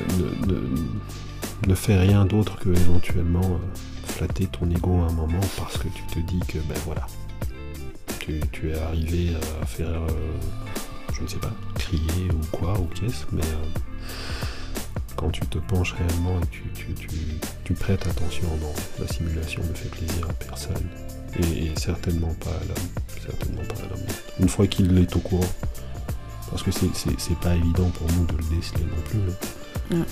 ne, 1.67 1.75
fait 1.75 1.97
rien 1.97 2.25
d'autre 2.25 2.57
que 2.57 2.69
éventuellement 2.69 3.41
euh, 3.43 3.57
flatter 4.05 4.47
ton 4.47 4.69
ego 4.71 5.01
à 5.01 5.11
un 5.11 5.13
moment 5.13 5.39
parce 5.57 5.77
que 5.77 5.87
tu 5.89 6.03
te 6.07 6.19
dis 6.19 6.39
que, 6.47 6.57
ben 6.59 6.77
voilà, 6.85 7.05
tu, 8.51 8.69
es 8.69 8.77
arrivé 8.77 9.29
à 9.61 9.65
faire, 9.65 9.87
euh, 9.89 10.37
je 11.13 11.21
ne 11.21 11.27
sais 11.27 11.37
pas, 11.37 11.51
crier 11.75 12.29
ou 12.31 12.45
quoi, 12.55 12.79
ou 12.79 12.85
qu'est-ce, 12.93 13.25
mais 13.31 13.41
euh, 13.41 13.79
quand 15.15 15.29
tu 15.29 15.41
te 15.41 15.59
penches 15.59 15.93
réellement 15.93 16.39
et 16.41 16.47
tu, 16.47 16.63
tu, 17.63 17.73
prêtes 17.73 18.05
attention, 18.07 18.47
non, 18.59 18.73
la 18.99 19.07
simulation 19.07 19.61
ne 19.63 19.73
fait 19.73 19.89
plaisir 19.89 20.27
à 20.29 20.33
personne. 20.33 20.87
Et, 21.39 21.71
certainement 21.77 22.33
pas 22.43 22.49
à 22.49 22.65
l'homme. 22.67 22.87
Certainement 23.25 23.61
pas 23.63 23.83
à 23.83 23.87
l'homme. 23.87 24.05
Une 24.39 24.49
fois 24.49 24.67
qu'il 24.67 24.97
est 24.97 25.15
au 25.15 25.19
courant. 25.19 25.49
Parce 26.49 26.63
que 26.63 26.71
c'est 26.71 27.39
pas 27.39 27.55
évident 27.55 27.89
pour 27.91 28.07
nous 28.11 28.25
de 28.25 28.33
le 28.33 28.55
déceler 28.55 28.83
non 28.83 29.01
plus. 29.05 30.03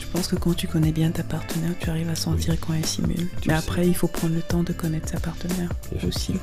Je 0.00 0.06
pense 0.06 0.28
que 0.28 0.36
quand 0.36 0.54
tu 0.54 0.68
connais 0.68 0.92
bien 0.92 1.10
ta 1.10 1.22
partenaire, 1.22 1.72
tu 1.78 1.90
arrives 1.90 2.08
à 2.08 2.14
sentir 2.14 2.56
quand 2.60 2.72
elle 2.72 2.86
simule. 2.86 3.28
Mais 3.46 3.54
après, 3.54 3.86
il 3.86 3.94
faut 3.94 4.08
prendre 4.08 4.34
le 4.34 4.42
temps 4.42 4.62
de 4.62 4.72
connaître 4.72 5.08
sa 5.08 5.20
partenaire 5.20 5.70
aussi 6.06 6.34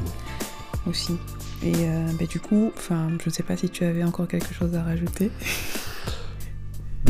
aussi. 0.87 1.17
Et 1.63 1.73
euh, 1.75 2.07
bah, 2.19 2.25
du 2.25 2.39
coup, 2.39 2.71
enfin, 2.77 3.09
je 3.21 3.29
ne 3.29 3.33
sais 3.33 3.43
pas 3.43 3.57
si 3.57 3.69
tu 3.69 3.83
avais 3.83 4.03
encore 4.03 4.27
quelque 4.27 4.53
chose 4.53 4.75
à 4.75 4.83
rajouter. 4.83 5.31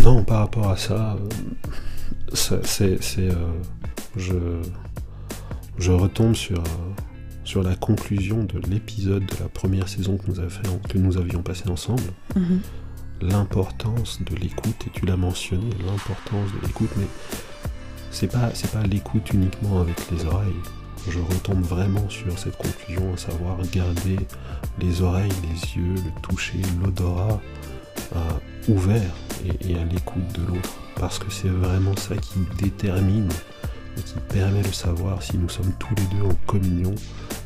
Non, 0.04 0.24
par 0.24 0.40
rapport 0.40 0.70
à 0.70 0.78
ça, 0.78 1.18
euh, 2.52 2.62
c'est, 2.64 3.00
euh, 3.20 3.34
je, 4.16 4.36
je 5.78 5.92
retombe 5.92 6.36
sur, 6.36 6.64
sur 7.44 7.64
la 7.64 7.76
conclusion 7.76 8.44
de 8.44 8.60
l'épisode 8.70 9.26
de 9.26 9.36
la 9.40 9.50
première 9.50 9.88
saison 9.88 10.18
que 10.18 10.28
nous, 10.28 10.50
fait, 10.50 10.88
que 10.88 10.98
nous 10.98 11.18
avions 11.18 11.42
passé 11.42 11.70
ensemble. 11.70 12.04
Mhm. 12.36 12.62
L'importance 13.22 14.22
de 14.24 14.36
l'écoute, 14.36 14.88
et 14.88 14.90
tu 14.92 15.06
l'as 15.06 15.18
mentionné, 15.18 15.70
l'importance 15.86 16.54
de 16.62 16.68
l'écoute, 16.68 16.92
mais 16.96 17.08
c'est 18.12 18.32
pas, 18.32 18.52
pas 18.72 18.84
l'écoute 18.84 19.34
uniquement 19.34 19.82
avec 19.82 19.98
les 20.12 20.26
oreilles 20.26 20.54
je 21.08 21.20
retombe 21.20 21.62
vraiment 21.62 22.08
sur 22.10 22.38
cette 22.38 22.58
conclusion, 22.58 23.14
à 23.14 23.18
savoir 23.18 23.58
garder 23.72 24.18
les 24.80 25.02
oreilles, 25.02 25.32
les 25.44 25.76
yeux, 25.78 25.96
le 25.96 26.22
toucher, 26.22 26.62
l'odorat 26.82 27.42
euh, 28.16 28.20
ouvert 28.68 29.16
et, 29.46 29.76
à 29.76 29.84
l'écoute 29.86 30.34
de 30.34 30.46
l'autre. 30.48 30.76
Parce 30.96 31.20
que 31.20 31.32
c'est 31.32 31.50
vraiment 31.50 31.96
ça 31.96 32.16
qui 32.18 32.40
détermine 32.62 33.30
et 33.98 34.02
qui 34.02 34.16
permet 34.34 34.62
de 34.62 34.72
savoir 34.72 35.24
si 35.24 35.38
nous 35.38 35.50
sommes 35.50 35.72
tous 35.80 35.96
les 35.96 36.18
deux 36.18 36.24
en 36.26 36.36
communion 36.46 36.94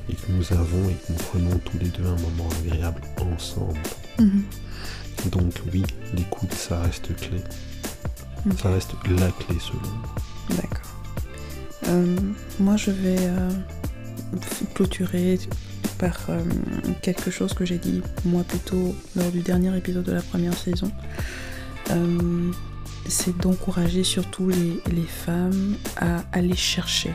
et 0.09 0.15
que 0.15 0.31
nous 0.31 0.51
avons 0.53 0.89
et 0.89 0.93
que 0.93 1.11
nous 1.11 1.19
prenons 1.31 1.57
tous 1.59 1.77
les 1.79 1.89
deux 1.89 2.05
un 2.05 2.19
moment 2.21 2.49
agréable 2.61 3.01
ensemble. 3.35 3.79
Mhm. 4.19 4.43
Donc 5.31 5.53
oui, 5.71 5.83
l'écoute, 6.15 6.53
ça 6.53 6.81
reste 6.81 7.15
clé. 7.15 7.39
Ça 8.61 8.69
reste 8.69 8.93
la 9.05 9.31
clé 9.31 9.57
selon 9.59 9.79
moi. 9.81 10.15
D'accord. 10.49 10.93
Euh, 11.87 12.15
moi, 12.59 12.75
je 12.75 12.91
vais 12.91 13.17
euh, 13.19 13.49
clôturer 14.73 15.39
par 15.97 16.17
euh, 16.29 16.41
quelque 17.01 17.31
chose 17.31 17.53
que 17.53 17.65
j'ai 17.65 17.77
dit 17.77 18.01
moi 18.25 18.43
plutôt 18.43 18.95
lors 19.15 19.31
du 19.31 19.41
dernier 19.41 19.75
épisode 19.77 20.03
de 20.03 20.11
la 20.11 20.21
première 20.21 20.57
saison. 20.57 20.91
c'est 23.07 23.37
d'encourager 23.37 24.03
surtout 24.03 24.49
les, 24.49 25.07
femmes 25.07 25.75
à 25.97 26.23
aller 26.31 26.55
chercher. 26.55 27.13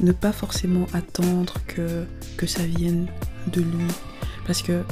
Ne 0.00 0.12
pas 0.12 0.32
forcément 0.32 0.86
attendre 0.94 1.54
que, 1.66 2.04
que 2.36 2.46
ça 2.46 2.64
vienne 2.64 3.06
de 3.52 3.60
lui. 3.60 3.86
Parce 4.46 4.62
que 4.62 4.82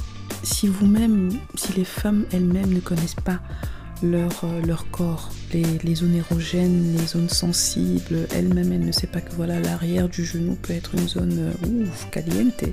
si 0.42 0.68
vous-même, 0.68 1.30
si 1.54 1.72
les 1.72 1.84
femmes 1.84 2.26
elles-mêmes 2.32 2.72
ne 2.72 2.80
connaissent 2.80 3.14
pas 3.14 3.40
leur, 4.02 4.44
euh, 4.44 4.60
leur 4.62 4.90
corps, 4.90 5.30
les, 5.52 5.94
zones 5.94 6.14
érogènes, 6.14 6.96
les 6.96 7.06
zones 7.06 7.28
sensibles. 7.28 8.26
Elle-même, 8.34 8.72
elle 8.72 8.84
ne 8.84 8.92
sait 8.92 9.06
pas 9.06 9.20
que 9.20 9.32
voilà 9.34 9.60
l'arrière 9.60 10.08
du 10.08 10.24
genou 10.24 10.56
peut 10.56 10.72
être 10.72 10.94
une 10.94 11.08
zone 11.08 11.38
euh, 11.38 11.84
ouf, 11.84 12.10
caliente, 12.10 12.64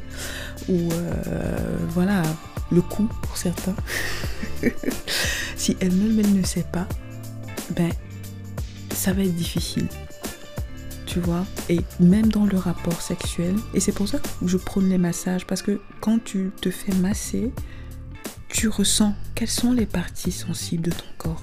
ou 0.70 0.92
euh, 0.92 1.78
voilà 1.90 2.22
le 2.72 2.82
cou 2.82 3.10
pour 3.22 3.38
certains. 3.38 3.76
si 5.56 5.78
elle-même, 5.80 6.20
elle 6.20 6.34
ne 6.34 6.44
sait 6.44 6.66
pas, 6.72 6.88
ben 7.76 7.90
ça 8.94 9.14
va 9.14 9.24
être 9.24 9.36
difficile. 9.36 9.88
Tu 11.06 11.20
vois, 11.20 11.46
et 11.70 11.80
même 12.00 12.28
dans 12.28 12.46
le 12.46 12.58
rapport 12.58 13.00
sexuel, 13.02 13.56
et 13.74 13.80
c'est 13.80 13.94
pour 13.94 14.08
ça 14.08 14.20
que 14.20 14.28
je 14.46 14.58
prône 14.58 14.90
les 14.90 14.98
massages, 14.98 15.46
parce 15.46 15.62
que 15.62 15.80
quand 16.02 16.22
tu 16.22 16.52
te 16.62 16.70
fais 16.70 16.94
masser, 16.96 17.52
tu 18.56 18.70
ressens 18.70 19.14
quelles 19.36 19.50
sont 19.50 19.74
les 19.74 19.86
parties 19.86 20.32
sensibles 20.32 20.84
de 20.84 20.92
ton 20.92 21.04
corps? 21.18 21.42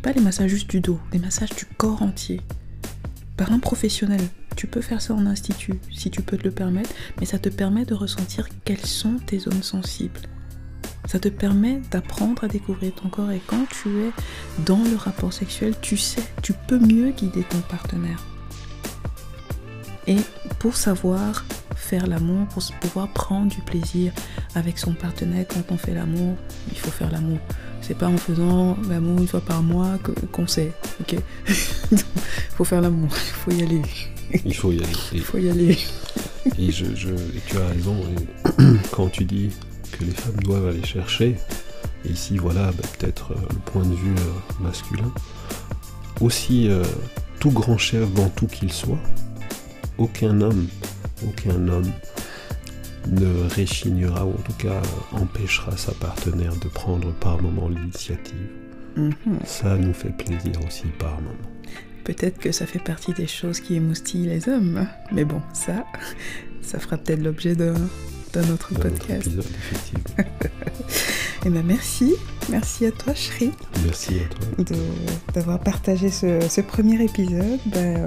Pas 0.00 0.12
les 0.12 0.22
massages 0.22 0.48
juste 0.48 0.70
du 0.70 0.80
dos, 0.80 0.98
les 1.12 1.18
massages 1.18 1.54
du 1.54 1.66
corps 1.66 2.00
entier. 2.00 2.40
Par 3.36 3.52
un 3.52 3.58
professionnel. 3.58 4.22
Tu 4.56 4.66
peux 4.66 4.80
faire 4.80 5.02
ça 5.02 5.12
en 5.12 5.26
institut 5.26 5.78
si 5.94 6.10
tu 6.10 6.22
peux 6.22 6.38
te 6.38 6.44
le 6.44 6.50
permettre, 6.50 6.88
mais 7.20 7.26
ça 7.26 7.38
te 7.38 7.50
permet 7.50 7.84
de 7.84 7.92
ressentir 7.92 8.48
quelles 8.64 8.86
sont 8.86 9.18
tes 9.26 9.40
zones 9.40 9.62
sensibles. 9.62 10.20
Ça 11.04 11.18
te 11.18 11.28
permet 11.28 11.82
d'apprendre 11.90 12.42
à 12.44 12.48
découvrir 12.48 12.94
ton 12.94 13.10
corps 13.10 13.30
et 13.30 13.42
quand 13.46 13.66
tu 13.68 13.90
es 14.04 14.12
dans 14.64 14.82
le 14.82 14.96
rapport 14.96 15.34
sexuel, 15.34 15.74
tu 15.82 15.98
sais, 15.98 16.24
tu 16.42 16.54
peux 16.54 16.78
mieux 16.78 17.10
guider 17.10 17.42
ton 17.42 17.60
partenaire. 17.60 18.24
Et 20.06 20.16
pour 20.58 20.76
savoir 20.76 21.44
faire 21.88 22.06
l'amour, 22.06 22.46
pour 22.48 22.62
pouvoir 22.80 23.08
prendre 23.08 23.48
du 23.48 23.62
plaisir 23.62 24.12
avec 24.54 24.78
son 24.78 24.92
partenaire 24.92 25.46
quand 25.48 25.72
on 25.72 25.78
fait 25.78 25.94
l'amour, 25.94 26.36
il 26.70 26.78
faut 26.78 26.90
faire 26.90 27.10
l'amour. 27.10 27.38
C'est 27.80 27.96
pas 27.96 28.08
en 28.08 28.18
faisant 28.18 28.76
l'amour 28.90 29.20
une 29.20 29.26
fois 29.26 29.40
par 29.40 29.62
mois 29.62 29.98
qu'on 30.30 30.46
sait, 30.46 30.72
ok? 31.00 31.16
Il 31.90 31.98
faut 32.56 32.64
faire 32.64 32.82
l'amour, 32.82 33.08
il 33.10 33.32
faut 33.32 33.50
y 33.52 33.62
aller. 33.62 33.82
Il 34.44 34.54
faut 34.54 34.70
y 34.70 34.78
aller. 34.78 34.92
Il 35.14 35.22
faut 35.22 35.38
y 35.38 35.48
aller. 35.48 35.78
Et, 36.58 36.70
je, 36.70 36.84
tu 37.46 37.56
as 37.56 37.66
raison, 37.68 37.96
quand 38.90 39.08
tu 39.08 39.24
dis 39.24 39.50
que 39.92 40.04
les 40.04 40.12
femmes 40.12 40.40
doivent 40.42 40.68
aller 40.68 40.84
chercher, 40.84 41.36
et 42.04 42.10
ici 42.10 42.36
voilà 42.36 42.70
bah, 42.72 42.86
peut-être 42.98 43.32
euh, 43.32 43.40
le 43.48 43.58
point 43.72 43.84
de 43.84 43.94
vue 43.94 44.14
euh, 44.14 44.62
masculin, 44.62 45.10
aussi 46.20 46.68
euh, 46.68 46.84
tout 47.40 47.50
grand 47.50 47.78
chef 47.78 48.12
dans 48.12 48.28
tout 48.28 48.46
qu'il 48.46 48.72
soit, 48.72 49.00
aucun 49.96 50.42
homme 50.42 50.66
aucun 51.26 51.68
homme 51.68 51.90
ne 53.10 53.48
réchignera 53.48 54.24
ou 54.24 54.30
en 54.30 54.42
tout 54.42 54.52
cas 54.58 54.82
empêchera 55.12 55.76
sa 55.76 55.92
partenaire 55.92 56.54
de 56.56 56.68
prendre 56.68 57.12
par 57.14 57.40
moment 57.40 57.68
l'initiative. 57.68 58.48
Mhm. 58.96 59.14
Ça 59.44 59.76
nous 59.76 59.94
fait 59.94 60.14
plaisir 60.16 60.52
aussi 60.66 60.86
par 60.98 61.20
moment. 61.20 61.36
Peut-être 62.04 62.38
que 62.38 62.52
ça 62.52 62.66
fait 62.66 62.82
partie 62.82 63.12
des 63.12 63.26
choses 63.26 63.60
qui 63.60 63.74
émoustillent 63.74 64.28
les 64.28 64.48
hommes, 64.48 64.86
mais 65.12 65.24
bon, 65.24 65.42
ça, 65.52 65.84
ça 66.62 66.78
fera 66.78 66.96
peut-être 66.96 67.22
l'objet 67.22 67.54
d'un 67.54 67.74
autre 68.52 68.74
podcast. 68.74 69.26
épisode, 69.26 69.44
effectivement. 69.44 70.24
Eh 71.48 71.50
bien, 71.50 71.62
merci. 71.62 72.14
Merci 72.50 72.84
à 72.84 72.92
toi, 72.92 73.14
Shri. 73.14 73.52
Merci 73.82 74.16
à 74.16 74.64
toi. 74.64 74.76
D'avoir 75.32 75.58
partagé 75.58 76.10
ce, 76.10 76.60
premier 76.60 77.02
épisode. 77.02 77.58
Ben, 77.64 78.04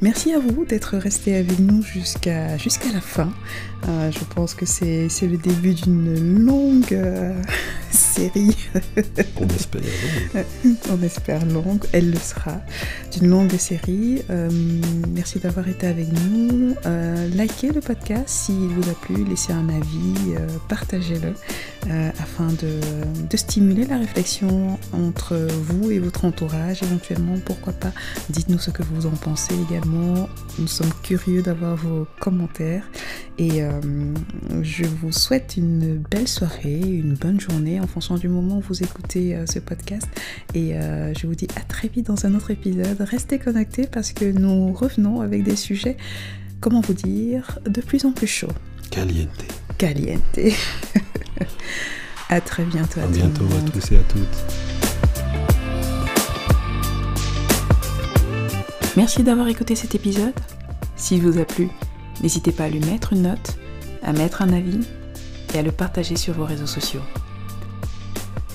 merci 0.00 0.32
à 0.32 0.38
vous 0.38 0.64
d'être 0.64 0.96
resté 0.96 1.36
avec 1.36 1.58
nous 1.58 1.82
jusqu'à 1.82 2.56
jusqu'à 2.56 2.90
la 2.94 3.02
fin. 3.02 3.28
Euh, 3.88 4.10
je 4.10 4.24
pense 4.34 4.54
que 4.54 4.64
c'est 4.64 5.08
le 5.20 5.36
début 5.36 5.74
d'une 5.74 6.38
longue 6.46 6.92
euh, 6.92 7.34
série. 8.16 8.56
On 9.40 9.48
espère 9.48 9.82
longue. 9.82 10.44
On 10.90 11.02
espère 11.02 11.46
longue. 11.46 11.84
Elle 11.92 12.10
le 12.10 12.18
sera. 12.18 12.60
D'une 13.12 13.28
longue 13.28 13.56
série. 13.56 14.22
merci 15.08 15.38
d'avoir 15.38 15.68
été 15.68 15.86
avec 15.86 16.08
nous. 16.12 16.74
likez 17.34 17.72
le 17.72 17.80
podcast 17.80 18.28
s'il 18.28 18.68
vous 18.68 18.88
a 18.88 18.94
plu. 18.94 19.24
Laissez 19.24 19.52
un 19.52 19.68
avis. 19.68 20.34
Partagez-le 20.68 21.34
afin 22.18 22.48
de, 22.48 23.36
stimuler 23.36 23.84
la 23.84 23.98
réflexion 23.98 24.78
entre 24.94 25.36
vous 25.36 25.90
et 25.90 25.98
votre 25.98 26.24
entourage 26.24 26.82
éventuellement. 26.82 27.34
Pourquoi 27.44 27.74
pas 27.74 27.92
Dites-nous 28.30 28.58
ce 28.58 28.70
que 28.70 28.82
vous 28.82 29.06
en 29.06 29.10
pensez 29.10 29.54
également. 29.68 30.28
Nous 30.58 30.68
sommes 30.68 30.92
curieux 31.02 31.42
d'avoir 31.42 31.76
vos 31.76 32.06
commentaires. 32.18 32.84
Et 33.38 33.62
euh, 33.62 33.70
je 34.62 34.84
vous 34.86 35.12
souhaite 35.12 35.54
une 35.58 35.98
belle 36.10 36.28
soirée, 36.28 36.80
une 36.80 37.14
bonne 37.14 37.38
journée 37.38 37.80
en 37.80 37.86
fonction 37.86 38.05
du 38.14 38.28
moment 38.28 38.58
où 38.58 38.60
vous 38.60 38.82
écoutez 38.82 39.34
euh, 39.34 39.44
ce 39.46 39.58
podcast. 39.58 40.06
Et 40.54 40.74
euh, 40.76 41.12
je 41.14 41.26
vous 41.26 41.34
dis 41.34 41.48
à 41.56 41.60
très 41.60 41.88
vite 41.88 42.06
dans 42.06 42.24
un 42.26 42.34
autre 42.34 42.52
épisode. 42.52 43.00
Restez 43.00 43.38
connectés 43.38 43.86
parce 43.86 44.12
que 44.12 44.24
nous 44.24 44.72
revenons 44.72 45.20
avec 45.20 45.42
des 45.42 45.56
sujets, 45.56 45.96
comment 46.60 46.80
vous 46.80 46.94
dire, 46.94 47.58
de 47.66 47.80
plus 47.80 48.04
en 48.04 48.12
plus 48.12 48.26
chauds. 48.26 48.52
Caliente. 48.90 49.44
Caliente. 49.78 50.38
À 52.28 52.40
très 52.40 52.64
bientôt. 52.64 53.00
À, 53.00 53.06
bientôt 53.06 53.44
à 53.44 53.70
tous 53.70 53.92
et 53.92 53.98
à 53.98 54.02
toutes. 54.02 54.44
Merci 58.96 59.22
d'avoir 59.22 59.46
écouté 59.46 59.76
cet 59.76 59.94
épisode. 59.94 60.34
S'il 60.96 61.22
vous 61.22 61.38
a 61.38 61.44
plu, 61.44 61.68
n'hésitez 62.22 62.50
pas 62.50 62.64
à 62.64 62.68
lui 62.68 62.80
mettre 62.80 63.12
une 63.12 63.22
note, 63.22 63.58
à 64.02 64.12
mettre 64.12 64.42
un 64.42 64.52
avis 64.52 64.80
et 65.54 65.58
à 65.58 65.62
le 65.62 65.70
partager 65.70 66.16
sur 66.16 66.34
vos 66.34 66.44
réseaux 66.44 66.66
sociaux. 66.66 67.02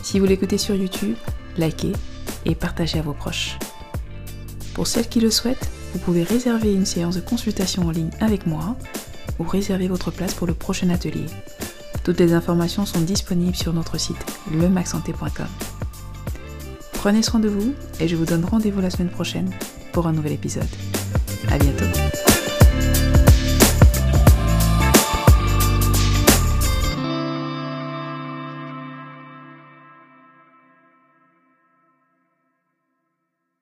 Si 0.03 0.19
vous 0.19 0.25
l'écoutez 0.25 0.57
sur 0.57 0.75
YouTube, 0.75 1.15
likez 1.57 1.93
et 2.45 2.55
partagez 2.55 2.99
à 2.99 3.01
vos 3.01 3.13
proches. 3.13 3.57
Pour 4.73 4.87
celles 4.87 5.07
qui 5.07 5.19
le 5.19 5.31
souhaitent, 5.31 5.69
vous 5.93 5.99
pouvez 5.99 6.23
réserver 6.23 6.73
une 6.73 6.85
séance 6.85 7.15
de 7.15 7.21
consultation 7.21 7.87
en 7.87 7.91
ligne 7.91 8.11
avec 8.19 8.45
moi 8.45 8.75
ou 9.39 9.43
réserver 9.43 9.87
votre 9.87 10.11
place 10.11 10.33
pour 10.33 10.47
le 10.47 10.53
prochain 10.53 10.89
atelier. 10.89 11.25
Toutes 12.03 12.19
les 12.19 12.33
informations 12.33 12.85
sont 12.85 13.01
disponibles 13.01 13.55
sur 13.55 13.73
notre 13.73 13.99
site 13.99 14.17
lemaxsanté.com. 14.51 15.47
Prenez 16.93 17.21
soin 17.21 17.39
de 17.39 17.49
vous 17.49 17.73
et 17.99 18.07
je 18.07 18.15
vous 18.15 18.25
donne 18.25 18.45
rendez-vous 18.45 18.81
la 18.81 18.89
semaine 18.89 19.09
prochaine 19.09 19.51
pour 19.91 20.07
un 20.07 20.13
nouvel 20.13 20.33
épisode. 20.33 20.69
À 21.49 21.57
bientôt. 21.57 22.30